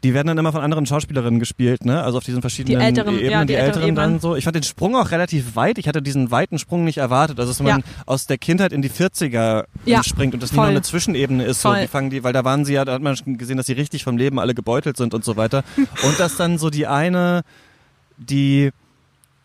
die 0.03 0.13
werden 0.13 0.27
dann 0.27 0.37
immer 0.37 0.51
von 0.51 0.61
anderen 0.61 0.85
Schauspielerinnen 0.85 1.39
gespielt, 1.39 1.83
ne? 1.83 2.03
Also 2.03 2.19
auf 2.19 2.23
diesen 2.23 2.41
verschiedenen 2.41 2.79
Die 2.79 2.85
älteren, 2.85 3.15
Ebenen, 3.15 3.31
ja, 3.31 3.41
die, 3.41 3.47
die 3.47 3.53
älteren 3.55 3.81
älteren 3.83 3.95
dann 3.95 4.19
so. 4.19 4.35
Ich 4.35 4.43
fand 4.43 4.55
den 4.55 4.63
Sprung 4.63 4.95
auch 4.95 5.09
relativ 5.11 5.55
weit. 5.55 5.77
Ich 5.79 5.87
hatte 5.87 6.01
diesen 6.03 6.29
weiten 6.29 6.59
Sprung 6.59 6.83
nicht 6.83 6.97
erwartet. 6.97 7.39
Also 7.39 7.51
dass 7.51 7.59
man 7.61 7.79
Ja. 7.79 7.85
aus 8.05 8.27
der 8.27 8.37
Kindheit 8.37 8.73
in 8.73 8.81
die 8.83 8.89
40er 8.91 9.65
Ja, 9.85 10.03
springt 10.03 10.33
und 10.35 10.43
das 10.43 10.51
nicht 10.51 10.55
voll. 10.57 10.65
nur 10.65 10.71
eine 10.71 10.81
Zwischenebene 10.83 11.43
ist. 11.45 11.61
So, 11.61 11.73
die 11.73 11.87
fangen 11.87 12.09
die, 12.11 12.23
weil 12.23 12.31
da 12.33 12.43
waren 12.45 12.63
sie 12.63 12.73
ja, 12.73 12.85
da 12.85 12.93
hat 12.93 13.01
man 13.01 13.15
schon 13.17 13.37
gesehen, 13.37 13.57
dass 13.57 13.65
sie 13.65 13.73
richtig 13.73 14.03
vom 14.03 14.17
Leben 14.17 14.39
alle 14.39 14.53
gebeutelt 14.53 14.97
sind 14.97 15.13
und 15.15 15.25
so 15.25 15.35
weiter. 15.35 15.63
und 16.03 16.19
dass 16.19 16.37
dann 16.37 16.57
so 16.59 16.69
die 16.69 16.85
eine, 16.85 17.41
die 18.17 18.71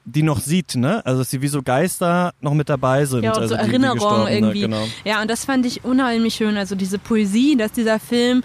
die 0.05 0.23
noch 0.23 0.41
sieht, 0.41 0.75
ne? 0.75 1.05
Also 1.07 1.21
dass 1.21 1.31
sie 1.31 1.43
wie 1.43 1.49
so 1.49 1.63
Geister 1.63 2.33
noch 2.41 2.55
mit 2.55 2.69
dabei 2.69 3.05
sind. 3.05 3.23
Ja, 3.23 3.33
und 3.33 3.43
also 3.43 3.55
so 3.55 3.61
Erinnerungen 3.61 4.27
irgendwie. 4.27 4.63
Genau. 4.63 4.87
Ja, 5.05 5.23
und 5.23 5.31
das 5.31 5.45
fand 5.45 5.65
ich 5.65 5.85
unheimlich 5.85 6.35
schön. 6.35 6.57
Also 6.57 6.75
diese 6.75 6.99
Poesie, 6.99 7.57
dass 7.57 7.73
dieser 7.73 8.01
Film 8.01 8.43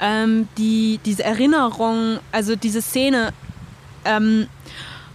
ähm, 0.00 0.48
die, 0.58 1.00
diese 1.04 1.24
Erinnerung, 1.24 2.18
also 2.30 2.56
diese 2.56 2.82
Szene, 2.82 3.32
ähm, 4.04 4.48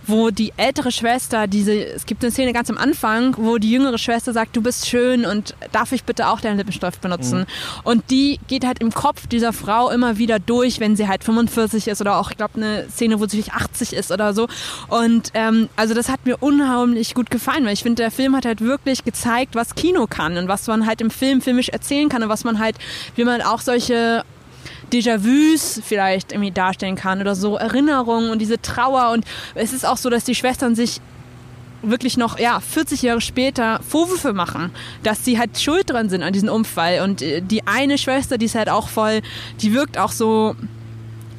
wo 0.07 0.29
die 0.29 0.53
ältere 0.57 0.91
Schwester, 0.91 1.47
diese, 1.47 1.73
es 1.73 2.05
gibt 2.05 2.23
eine 2.23 2.31
Szene 2.31 2.53
ganz 2.53 2.69
am 2.69 2.77
Anfang, 2.77 3.35
wo 3.37 3.57
die 3.57 3.71
jüngere 3.71 3.97
Schwester 3.97 4.33
sagt, 4.33 4.55
du 4.55 4.61
bist 4.61 4.87
schön 4.87 5.25
und 5.25 5.55
darf 5.71 5.91
ich 5.91 6.03
bitte 6.03 6.27
auch 6.27 6.41
deinen 6.41 6.57
Lippenstift 6.57 7.01
benutzen? 7.01 7.39
Mhm. 7.39 7.45
Und 7.83 8.11
die 8.11 8.39
geht 8.47 8.65
halt 8.65 8.79
im 8.79 8.91
Kopf 8.91 9.27
dieser 9.27 9.53
Frau 9.53 9.89
immer 9.89 10.17
wieder 10.17 10.39
durch, 10.39 10.79
wenn 10.79 10.95
sie 10.95 11.07
halt 11.07 11.23
45 11.23 11.87
ist 11.87 12.01
oder 12.01 12.17
auch, 12.17 12.31
ich 12.31 12.37
glaube, 12.37 12.55
eine 12.55 12.89
Szene, 12.89 13.19
wo 13.19 13.25
sie 13.25 13.41
vielleicht 13.41 13.55
80 13.55 13.93
ist 13.93 14.11
oder 14.11 14.33
so. 14.33 14.47
Und 14.89 15.31
ähm, 15.33 15.69
also 15.75 15.93
das 15.93 16.09
hat 16.09 16.25
mir 16.25 16.37
unheimlich 16.37 17.13
gut 17.13 17.29
gefallen, 17.29 17.65
weil 17.65 17.73
ich 17.73 17.83
finde, 17.83 18.03
der 18.03 18.11
Film 18.11 18.35
hat 18.35 18.45
halt 18.45 18.61
wirklich 18.61 19.03
gezeigt, 19.03 19.55
was 19.55 19.75
Kino 19.75 20.07
kann 20.07 20.37
und 20.37 20.47
was 20.47 20.67
man 20.67 20.85
halt 20.85 21.01
im 21.01 21.09
Film 21.09 21.41
filmisch 21.41 21.69
erzählen 21.69 22.09
kann 22.09 22.23
und 22.23 22.29
was 22.29 22.43
man 22.43 22.59
halt, 22.59 22.75
wie 23.15 23.23
man 23.23 23.41
auch 23.41 23.61
solche 23.61 24.23
Déjà-vus 24.93 25.81
vielleicht 25.83 26.31
irgendwie 26.31 26.51
darstellen 26.51 26.95
kann 26.95 27.19
oder 27.19 27.35
so 27.35 27.57
Erinnerungen 27.57 28.29
und 28.29 28.39
diese 28.39 28.61
Trauer. 28.61 29.11
Und 29.11 29.25
es 29.55 29.73
ist 29.73 29.85
auch 29.85 29.97
so, 29.97 30.09
dass 30.09 30.23
die 30.23 30.35
Schwestern 30.35 30.75
sich 30.75 31.01
wirklich 31.81 32.15
noch 32.17 32.39
ja 32.39 32.59
40 32.59 33.01
Jahre 33.01 33.21
später 33.21 33.81
Vorwürfe 33.87 34.33
machen, 34.33 34.71
dass 35.03 35.25
sie 35.25 35.37
halt 35.37 35.59
schuld 35.59 35.89
dran 35.89 36.09
sind 36.09 36.23
an 36.23 36.33
diesem 36.33 36.49
Unfall. 36.49 37.01
Und 37.01 37.21
äh, 37.21 37.41
die 37.41 37.67
eine 37.67 37.97
Schwester, 37.97 38.37
die 38.37 38.45
ist 38.45 38.55
halt 38.55 38.69
auch 38.69 38.87
voll, 38.87 39.21
die 39.61 39.73
wirkt 39.73 39.97
auch 39.97 40.11
so 40.11 40.55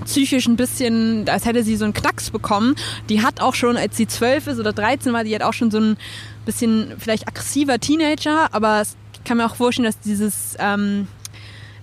psychisch 0.05 0.47
ein 0.47 0.57
bisschen, 0.57 1.29
als 1.29 1.47
hätte 1.47 1.63
sie 1.63 1.77
so 1.77 1.85
einen 1.85 1.95
Knacks 1.95 2.31
bekommen. 2.31 2.77
Die 3.09 3.23
hat 3.23 3.41
auch 3.41 3.55
schon, 3.55 3.77
als 3.77 3.97
sie 3.97 4.07
zwölf 4.07 4.47
ist 4.47 4.59
oder 4.59 4.73
13 4.73 5.13
war, 5.13 5.25
die 5.25 5.35
hat 5.35 5.43
auch 5.43 5.55
schon 5.55 5.71
so 5.71 5.79
ein 5.79 5.97
bisschen 6.45 6.93
vielleicht 6.99 7.27
aggressiver 7.27 7.79
Teenager, 7.79 8.49
aber 8.53 8.83
ich 8.83 9.25
kann 9.25 9.39
mir 9.39 9.47
auch 9.47 9.57
vorstellen, 9.57 9.87
dass 9.87 9.99
dieses 10.01 10.57
ähm, 10.59 11.09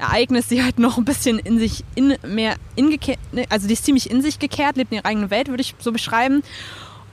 Ereignis 0.01 0.49
sie 0.49 0.63
halt 0.63 0.79
noch 0.79 0.97
ein 0.97 1.05
bisschen 1.05 1.39
in 1.39 1.59
sich 1.59 1.83
in 1.95 2.17
mehr 2.27 2.55
ingekehrt, 2.75 3.19
ne, 3.31 3.45
also 3.49 3.67
die 3.67 3.73
ist 3.73 3.85
ziemlich 3.85 4.09
in 4.09 4.21
sich 4.21 4.39
gekehrt, 4.39 4.77
lebt 4.77 4.91
in 4.91 4.97
ihrer 4.97 5.05
eigenen 5.05 5.29
Welt, 5.29 5.47
würde 5.47 5.61
ich 5.61 5.75
so 5.79 5.91
beschreiben. 5.91 6.43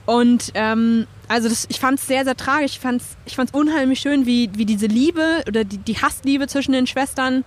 Und 0.05 0.51
ähm, 0.55 1.05
also 1.27 1.47
das, 1.47 1.67
ich 1.69 1.79
fand 1.79 1.99
es 1.99 2.07
sehr, 2.07 2.23
sehr 2.23 2.35
tragisch. 2.35 2.73
Ich 2.73 2.79
fand 2.79 3.01
es 3.01 3.17
ich 3.25 3.35
fand's 3.35 3.53
unheimlich 3.53 3.99
schön, 3.99 4.25
wie, 4.25 4.49
wie 4.53 4.65
diese 4.65 4.87
Liebe 4.87 5.43
oder 5.47 5.63
die, 5.63 5.77
die 5.77 5.97
Hassliebe 5.97 6.47
zwischen 6.47 6.71
den 6.71 6.87
Schwestern 6.87 7.45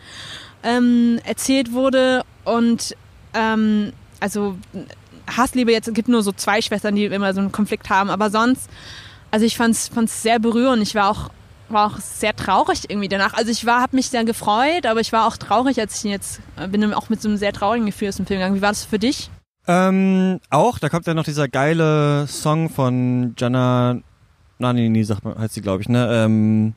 ähm, 0.62 1.20
erzählt 1.24 1.72
wurde. 1.72 2.24
Und 2.44 2.96
ähm, 3.34 3.92
also 4.20 4.56
Hassliebe 5.26 5.72
jetzt 5.72 5.92
gibt 5.94 6.08
nur 6.08 6.22
so 6.22 6.32
zwei 6.32 6.62
Schwestern, 6.62 6.94
die 6.94 7.06
immer 7.06 7.34
so 7.34 7.40
einen 7.40 7.52
Konflikt 7.52 7.90
haben, 7.90 8.10
aber 8.10 8.30
sonst, 8.30 8.68
also 9.30 9.44
ich 9.44 9.56
fand 9.56 9.74
es 9.74 10.22
sehr 10.22 10.38
berührend. 10.38 10.82
Ich 10.82 10.94
war 10.94 11.10
auch 11.10 11.30
war 11.72 11.86
auch 11.86 11.98
sehr 11.98 12.34
traurig 12.36 12.88
irgendwie 12.88 13.08
danach. 13.08 13.34
Also 13.34 13.50
ich 13.50 13.66
war, 13.66 13.80
habe 13.80 13.96
mich 13.96 14.08
sehr 14.08 14.24
gefreut, 14.24 14.86
aber 14.86 15.00
ich 15.00 15.12
war 15.12 15.26
auch 15.26 15.36
traurig, 15.36 15.80
als 15.80 16.04
ich 16.04 16.10
jetzt 16.10 16.40
äh, 16.56 16.68
bin 16.68 16.92
auch 16.94 17.08
mit 17.08 17.20
so 17.20 17.28
einem 17.28 17.36
sehr 17.36 17.52
traurigen 17.52 17.86
Gefühl 17.86 18.08
aus 18.08 18.16
dem 18.16 18.26
Film 18.26 18.40
gegangen. 18.40 18.56
Wie 18.56 18.62
war 18.62 18.70
das 18.70 18.84
für 18.84 18.98
dich? 18.98 19.30
Ähm, 19.66 20.40
auch, 20.50 20.78
da 20.78 20.88
kommt 20.88 21.06
ja 21.06 21.14
noch 21.14 21.24
dieser 21.24 21.48
geile 21.48 22.26
Song 22.26 22.68
von 22.68 23.34
Jana 23.38 23.98
Nanini, 24.58 25.04
sagt 25.04 25.24
man, 25.24 25.38
heißt 25.38 25.54
sie, 25.54 25.60
glaube 25.60 25.82
ich, 25.82 25.88
ne? 25.88 26.08
Ähm, 26.10 26.74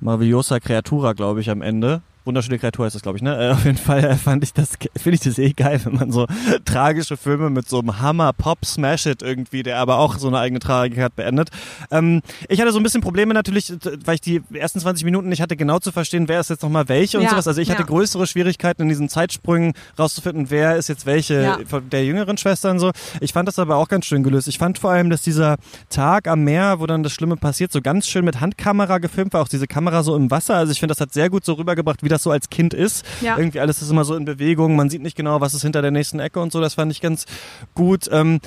Maravillosa 0.00 0.58
Creatura, 0.58 1.12
glaube 1.12 1.40
ich, 1.40 1.50
am 1.50 1.62
Ende 1.62 2.02
wunderschöne 2.24 2.58
Kreatur 2.58 2.84
heißt 2.84 2.94
das, 2.94 3.02
glaube 3.02 3.18
ich, 3.18 3.22
ne? 3.22 3.36
Äh, 3.36 3.50
auf 3.52 3.64
jeden 3.64 3.78
Fall 3.78 4.04
äh, 4.04 4.16
fand 4.16 4.44
ich 4.44 4.52
das, 4.52 4.78
finde 4.96 5.14
ich 5.14 5.20
das 5.20 5.38
eh 5.38 5.52
geil, 5.52 5.80
wenn 5.84 5.94
man 5.94 6.12
so 6.12 6.26
tragische 6.64 7.16
Filme 7.16 7.50
mit 7.50 7.68
so 7.68 7.80
einem 7.80 8.00
Hammer 8.00 8.32
Pop 8.32 8.64
Smash 8.64 9.06
It 9.06 9.22
irgendwie, 9.22 9.62
der 9.62 9.78
aber 9.78 9.98
auch 9.98 10.18
so 10.18 10.28
eine 10.28 10.38
eigene 10.38 10.60
Tragik 10.60 10.98
hat, 10.98 11.16
beendet. 11.16 11.50
Ähm, 11.90 12.22
ich 12.48 12.60
hatte 12.60 12.72
so 12.72 12.78
ein 12.78 12.82
bisschen 12.82 13.00
Probleme 13.00 13.34
natürlich, 13.34 13.72
weil 14.04 14.16
ich 14.16 14.20
die 14.20 14.42
ersten 14.54 14.80
20 14.80 15.04
Minuten 15.04 15.28
nicht 15.28 15.40
hatte, 15.40 15.56
genau 15.56 15.78
zu 15.78 15.92
verstehen, 15.92 16.28
wer 16.28 16.40
ist 16.40 16.50
jetzt 16.50 16.62
nochmal 16.62 16.88
welche 16.88 17.18
und 17.18 17.24
ja, 17.24 17.30
sowas. 17.30 17.48
Also 17.48 17.60
ich 17.60 17.68
ja. 17.68 17.74
hatte 17.74 17.84
größere 17.84 18.26
Schwierigkeiten 18.26 18.82
in 18.82 18.88
diesen 18.88 19.08
Zeitsprüngen 19.08 19.72
rauszufinden, 19.98 20.50
wer 20.50 20.76
ist 20.76 20.88
jetzt 20.88 21.06
welche 21.06 21.42
ja. 21.42 21.58
von 21.66 21.88
der 21.90 22.04
jüngeren 22.04 22.38
Schwestern 22.38 22.78
so. 22.78 22.92
Ich 23.20 23.32
fand 23.32 23.48
das 23.48 23.58
aber 23.58 23.76
auch 23.76 23.88
ganz 23.88 24.06
schön 24.06 24.22
gelöst. 24.22 24.48
Ich 24.48 24.58
fand 24.58 24.78
vor 24.78 24.90
allem, 24.90 25.10
dass 25.10 25.22
dieser 25.22 25.56
Tag 25.90 26.28
am 26.28 26.44
Meer, 26.44 26.80
wo 26.80 26.86
dann 26.86 27.02
das 27.02 27.12
Schlimme 27.12 27.36
passiert, 27.36 27.72
so 27.72 27.80
ganz 27.80 28.06
schön 28.06 28.24
mit 28.24 28.40
Handkamera 28.40 28.98
gefilmt 28.98 29.32
war, 29.32 29.42
auch 29.42 29.48
diese 29.48 29.66
Kamera 29.66 30.02
so 30.02 30.14
im 30.16 30.30
Wasser. 30.30 30.56
Also 30.56 30.72
ich 30.72 30.80
finde, 30.80 30.94
das 30.94 31.00
hat 31.00 31.12
sehr 31.12 31.30
gut 31.30 31.44
so 31.44 31.54
rübergebracht, 31.54 32.02
wie 32.02 32.11
das 32.12 32.22
so 32.22 32.30
als 32.30 32.50
Kind 32.50 32.74
ist. 32.74 33.04
Ja. 33.20 33.36
Irgendwie 33.36 33.60
alles 33.60 33.82
ist 33.82 33.90
immer 33.90 34.04
so 34.04 34.14
in 34.14 34.24
Bewegung, 34.24 34.76
man 34.76 34.90
sieht 34.90 35.02
nicht 35.02 35.16
genau, 35.16 35.40
was 35.40 35.54
ist 35.54 35.62
hinter 35.62 35.82
der 35.82 35.90
nächsten 35.90 36.20
Ecke 36.20 36.40
und 36.40 36.52
so. 36.52 36.60
Das 36.60 36.74
fand 36.74 36.92
ich 36.92 37.00
ganz 37.00 37.26
gut. 37.74 38.08
Ähm, 38.12 38.40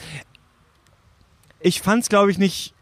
ich 1.60 1.82
fand 1.82 2.04
es, 2.04 2.10
glaube 2.10 2.32
ich, 2.32 2.38
nicht 2.38 2.74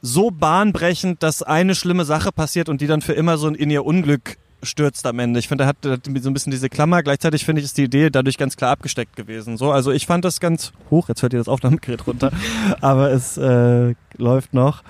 so 0.00 0.30
bahnbrechend, 0.30 1.22
dass 1.22 1.42
eine 1.42 1.74
schlimme 1.74 2.04
Sache 2.04 2.32
passiert 2.32 2.68
und 2.68 2.80
die 2.80 2.86
dann 2.86 3.02
für 3.02 3.12
immer 3.12 3.36
so 3.36 3.48
in 3.48 3.70
ihr 3.70 3.84
Unglück 3.84 4.36
stürzt 4.62 5.06
am 5.06 5.18
Ende. 5.18 5.38
Ich 5.38 5.48
finde, 5.48 5.64
er 5.64 5.68
hat 5.68 5.76
so 5.82 5.90
ein 5.90 6.34
bisschen 6.34 6.50
diese 6.50 6.68
Klammer. 6.68 7.02
Gleichzeitig 7.02 7.44
finde 7.44 7.60
ich, 7.60 7.66
ist 7.66 7.78
die 7.78 7.84
Idee 7.84 8.10
dadurch 8.10 8.38
ganz 8.38 8.56
klar 8.56 8.70
abgesteckt 8.72 9.16
gewesen. 9.16 9.56
So, 9.56 9.70
also 9.70 9.92
ich 9.92 10.06
fand 10.06 10.24
das 10.24 10.40
ganz 10.40 10.72
hoch. 10.90 11.08
Jetzt 11.08 11.22
hört 11.22 11.32
ihr 11.32 11.38
das 11.38 11.48
Aufnahmegerät 11.48 12.06
runter, 12.06 12.32
aber 12.80 13.12
es 13.12 13.36
äh, 13.36 13.94
läuft 14.16 14.54
noch. 14.54 14.82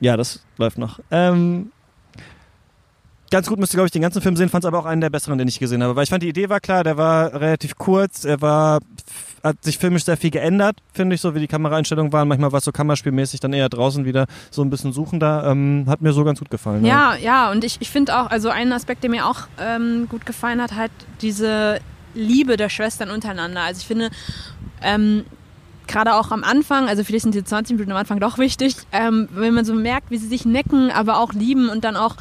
Ja, 0.00 0.16
das 0.16 0.44
läuft 0.58 0.78
noch. 0.78 1.00
Ähm, 1.10 1.70
ganz 3.32 3.48
gut 3.48 3.58
müsste, 3.58 3.76
glaube 3.76 3.86
ich, 3.86 3.90
den 3.90 4.02
ganzen 4.02 4.22
Film 4.22 4.36
sehen, 4.36 4.48
fand 4.48 4.62
es 4.62 4.68
aber 4.68 4.78
auch 4.78 4.84
einen 4.84 5.00
der 5.00 5.10
besseren, 5.10 5.38
den 5.38 5.48
ich 5.48 5.58
gesehen 5.58 5.82
habe. 5.82 5.96
Weil 5.96 6.04
ich 6.04 6.10
fand, 6.10 6.22
die 6.22 6.28
Idee 6.28 6.48
war 6.48 6.60
klar, 6.60 6.84
der 6.84 6.96
war 6.96 7.32
relativ 7.32 7.76
kurz, 7.76 8.24
er 8.24 8.40
war, 8.40 8.78
hat 9.42 9.56
sich 9.64 9.78
filmisch 9.78 10.04
sehr 10.04 10.16
viel 10.16 10.30
geändert, 10.30 10.76
finde 10.92 11.16
ich, 11.16 11.20
so 11.20 11.34
wie 11.34 11.40
die 11.40 11.48
Kameraeinstellungen 11.48 12.12
waren. 12.12 12.28
Manchmal 12.28 12.52
war 12.52 12.58
es 12.58 12.64
so 12.64 12.72
kammerspielmäßig, 12.72 13.40
dann 13.40 13.52
eher 13.52 13.68
draußen 13.68 14.04
wieder 14.04 14.26
so 14.50 14.62
ein 14.62 14.70
bisschen 14.70 14.92
suchender. 14.92 15.44
Ähm, 15.50 15.86
hat 15.88 16.02
mir 16.02 16.12
so 16.12 16.22
ganz 16.24 16.38
gut 16.38 16.50
gefallen. 16.50 16.84
Ja, 16.84 17.14
ja, 17.14 17.20
ja 17.20 17.50
und 17.50 17.64
ich, 17.64 17.78
ich 17.80 17.90
finde 17.90 18.16
auch, 18.20 18.30
also 18.30 18.50
ein 18.50 18.72
Aspekt, 18.72 19.02
der 19.02 19.10
mir 19.10 19.26
auch 19.26 19.48
ähm, 19.58 20.06
gut 20.08 20.26
gefallen 20.26 20.60
hat, 20.60 20.76
halt 20.76 20.92
diese 21.22 21.80
Liebe 22.14 22.58
der 22.58 22.68
Schwestern 22.68 23.10
untereinander. 23.10 23.62
Also 23.62 23.80
ich 23.80 23.86
finde, 23.86 24.10
ähm, 24.82 25.24
gerade 25.86 26.14
auch 26.14 26.30
am 26.30 26.44
Anfang, 26.44 26.88
also 26.88 27.02
vielleicht 27.02 27.22
sind 27.22 27.34
die 27.34 27.44
20 27.44 27.76
Minuten 27.76 27.92
am 27.92 27.98
Anfang 27.98 28.20
doch 28.20 28.36
wichtig, 28.36 28.76
ähm, 28.92 29.28
wenn 29.32 29.54
man 29.54 29.64
so 29.64 29.74
merkt, 29.74 30.10
wie 30.10 30.18
sie 30.18 30.28
sich 30.28 30.44
necken, 30.44 30.90
aber 30.90 31.18
auch 31.18 31.32
lieben 31.32 31.70
und 31.70 31.84
dann 31.84 31.96
auch 31.96 32.16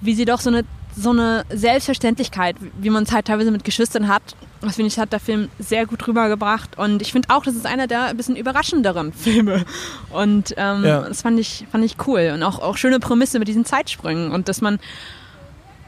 wie 0.00 0.14
sie 0.14 0.24
doch 0.24 0.40
so 0.40 0.50
eine, 0.50 0.64
so 0.96 1.10
eine 1.10 1.44
Selbstverständlichkeit, 1.50 2.56
wie 2.78 2.90
man 2.90 3.04
es 3.04 3.12
halt 3.12 3.26
teilweise 3.26 3.50
mit 3.50 3.64
Geschwistern 3.64 4.08
hat, 4.08 4.22
das 4.60 4.76
finde 4.76 4.88
ich, 4.88 4.98
hat 4.98 5.12
der 5.12 5.20
Film 5.20 5.48
sehr 5.58 5.86
gut 5.86 6.06
rübergebracht. 6.06 6.76
Und 6.76 7.00
ich 7.00 7.12
finde 7.12 7.30
auch, 7.30 7.42
das 7.42 7.54
ist 7.54 7.66
einer 7.66 7.86
der 7.86 8.06
ein 8.06 8.16
bisschen 8.16 8.36
überraschenderen 8.36 9.12
Filme. 9.14 9.64
Und 10.10 10.54
ähm, 10.56 10.84
ja. 10.84 11.00
das 11.02 11.22
fand 11.22 11.40
ich, 11.40 11.66
fand 11.70 11.84
ich 11.84 11.96
cool. 12.06 12.32
Und 12.34 12.42
auch, 12.42 12.58
auch 12.58 12.76
schöne 12.76 13.00
Prämisse 13.00 13.38
mit 13.38 13.48
diesen 13.48 13.64
Zeitsprüngen. 13.64 14.30
Und 14.30 14.48
dass 14.48 14.60
man 14.60 14.78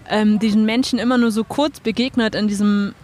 ähm, 0.08 0.38
diesen 0.38 0.64
Menschen 0.64 0.98
immer 0.98 1.18
nur 1.18 1.30
so 1.30 1.44
kurz 1.44 1.80
begegnet 1.80 2.34
in 2.34 2.48
diesem, 2.48 2.94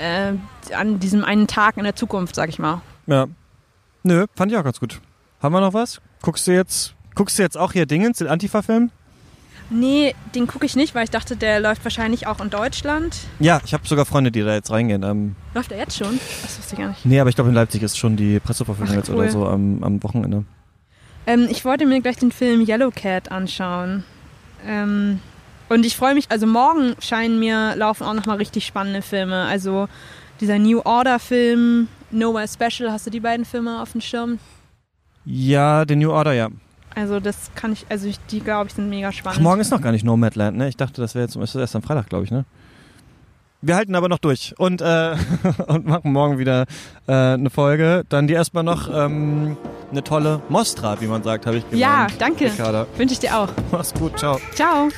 äh, 0.00 0.34
an 0.74 1.00
diesem 1.00 1.24
einen 1.24 1.46
Tag 1.46 1.78
in 1.78 1.84
der 1.84 1.96
Zukunft, 1.96 2.34
sag 2.34 2.50
ich 2.50 2.58
mal. 2.58 2.82
Ja. 3.06 3.26
Nö, 4.02 4.26
fand 4.34 4.52
ich 4.52 4.58
auch 4.58 4.64
ganz 4.64 4.80
gut. 4.80 5.00
Haben 5.40 5.54
wir 5.54 5.60
noch 5.60 5.74
was? 5.74 6.00
Guckst 6.22 6.46
du 6.46 6.52
jetzt, 6.52 6.94
guckst 7.14 7.38
du 7.38 7.42
jetzt 7.42 7.56
auch 7.56 7.72
hier 7.72 7.86
Dingens, 7.86 8.18
den 8.18 8.28
Antifa-Film? 8.28 8.90
Nee, 9.68 10.14
den 10.34 10.46
gucke 10.46 10.64
ich 10.64 10.76
nicht, 10.76 10.94
weil 10.94 11.04
ich 11.04 11.10
dachte, 11.10 11.36
der 11.36 11.60
läuft 11.60 11.84
wahrscheinlich 11.84 12.26
auch 12.26 12.40
in 12.40 12.50
Deutschland. 12.50 13.16
Ja, 13.40 13.60
ich 13.64 13.74
habe 13.74 13.86
sogar 13.86 14.04
Freunde, 14.06 14.30
die 14.30 14.42
da 14.42 14.54
jetzt 14.54 14.70
reingehen. 14.70 15.02
Ähm 15.02 15.34
läuft 15.54 15.72
er 15.72 15.78
jetzt 15.78 15.96
schon? 15.96 16.20
Das 16.42 16.58
wusste 16.58 16.74
ich 16.74 16.78
gar 16.78 16.88
nicht. 16.90 17.04
Nee, 17.04 17.18
aber 17.18 17.30
ich 17.30 17.34
glaube, 17.34 17.50
in 17.50 17.54
Leipzig 17.54 17.82
ist 17.82 17.98
schon 17.98 18.16
die 18.16 18.38
Presseverfügung 18.38 18.94
jetzt 18.94 19.10
oder 19.10 19.28
so 19.28 19.46
am, 19.46 19.82
am 19.82 20.02
Wochenende. 20.02 20.44
Ähm, 21.26 21.48
ich 21.50 21.64
wollte 21.64 21.86
mir 21.86 22.00
gleich 22.00 22.16
den 22.16 22.30
Film 22.30 22.60
Yellow 22.60 22.92
Cat 22.94 23.32
anschauen. 23.32 24.04
Ähm, 24.64 25.20
und 25.68 25.84
ich 25.84 25.96
freue 25.96 26.14
mich, 26.14 26.30
also 26.30 26.46
morgen 26.46 26.94
scheinen 27.00 27.40
mir 27.40 27.74
laufen 27.74 28.04
auch 28.04 28.14
nochmal 28.14 28.36
richtig 28.36 28.64
spannende 28.64 29.02
Filme. 29.02 29.44
Also 29.46 29.88
dieser 30.40 30.58
New 30.60 30.80
Order 30.84 31.18
Film, 31.18 31.88
Nowhere 32.12 32.46
Special, 32.46 32.92
hast 32.92 33.06
du 33.06 33.10
die 33.10 33.20
beiden 33.20 33.44
Filme 33.44 33.82
auf 33.82 33.92
dem 33.92 34.00
Schirm? 34.00 34.38
Ja, 35.24 35.84
den 35.84 35.98
New 35.98 36.12
Order, 36.12 36.34
ja. 36.34 36.50
Also 36.96 37.20
das 37.20 37.50
kann 37.54 37.74
ich, 37.74 37.84
also 37.90 38.08
ich, 38.08 38.18
die 38.30 38.40
glaube 38.40 38.68
ich 38.68 38.74
sind 38.74 38.88
mega 38.88 39.12
spannend. 39.12 39.38
Ach, 39.38 39.42
morgen 39.42 39.60
ist 39.60 39.70
noch 39.70 39.82
gar 39.82 39.92
nicht 39.92 40.04
Nomadland, 40.04 40.56
ne? 40.56 40.68
Ich 40.68 40.78
dachte, 40.78 41.02
das 41.02 41.14
wäre 41.14 41.26
jetzt 41.26 41.36
ist 41.36 41.54
erst 41.54 41.76
am 41.76 41.82
Freitag, 41.82 42.08
glaube 42.08 42.24
ich, 42.24 42.30
ne? 42.30 42.46
Wir 43.60 43.76
halten 43.76 43.94
aber 43.94 44.08
noch 44.08 44.18
durch 44.18 44.54
und, 44.58 44.80
äh, 44.80 45.16
und 45.66 45.86
machen 45.86 46.12
morgen 46.12 46.38
wieder 46.38 46.64
äh, 47.06 47.12
eine 47.12 47.50
Folge. 47.50 48.04
Dann 48.08 48.26
dir 48.28 48.36
erstmal 48.36 48.64
noch 48.64 48.88
ähm, 48.92 49.58
eine 49.90 50.04
tolle 50.04 50.40
Mostra, 50.48 51.00
wie 51.00 51.06
man 51.06 51.22
sagt, 51.22 51.46
habe 51.46 51.58
ich 51.58 51.64
gemeint. 51.64 51.80
Ja, 51.80 52.06
danke. 52.18 52.50
Wünsche 52.96 53.12
ich 53.12 53.18
dir 53.18 53.38
auch. 53.38 53.48
Mach's 53.70 53.92
gut, 53.92 54.18
ciao. 54.18 54.40
Ciao. 54.54 54.88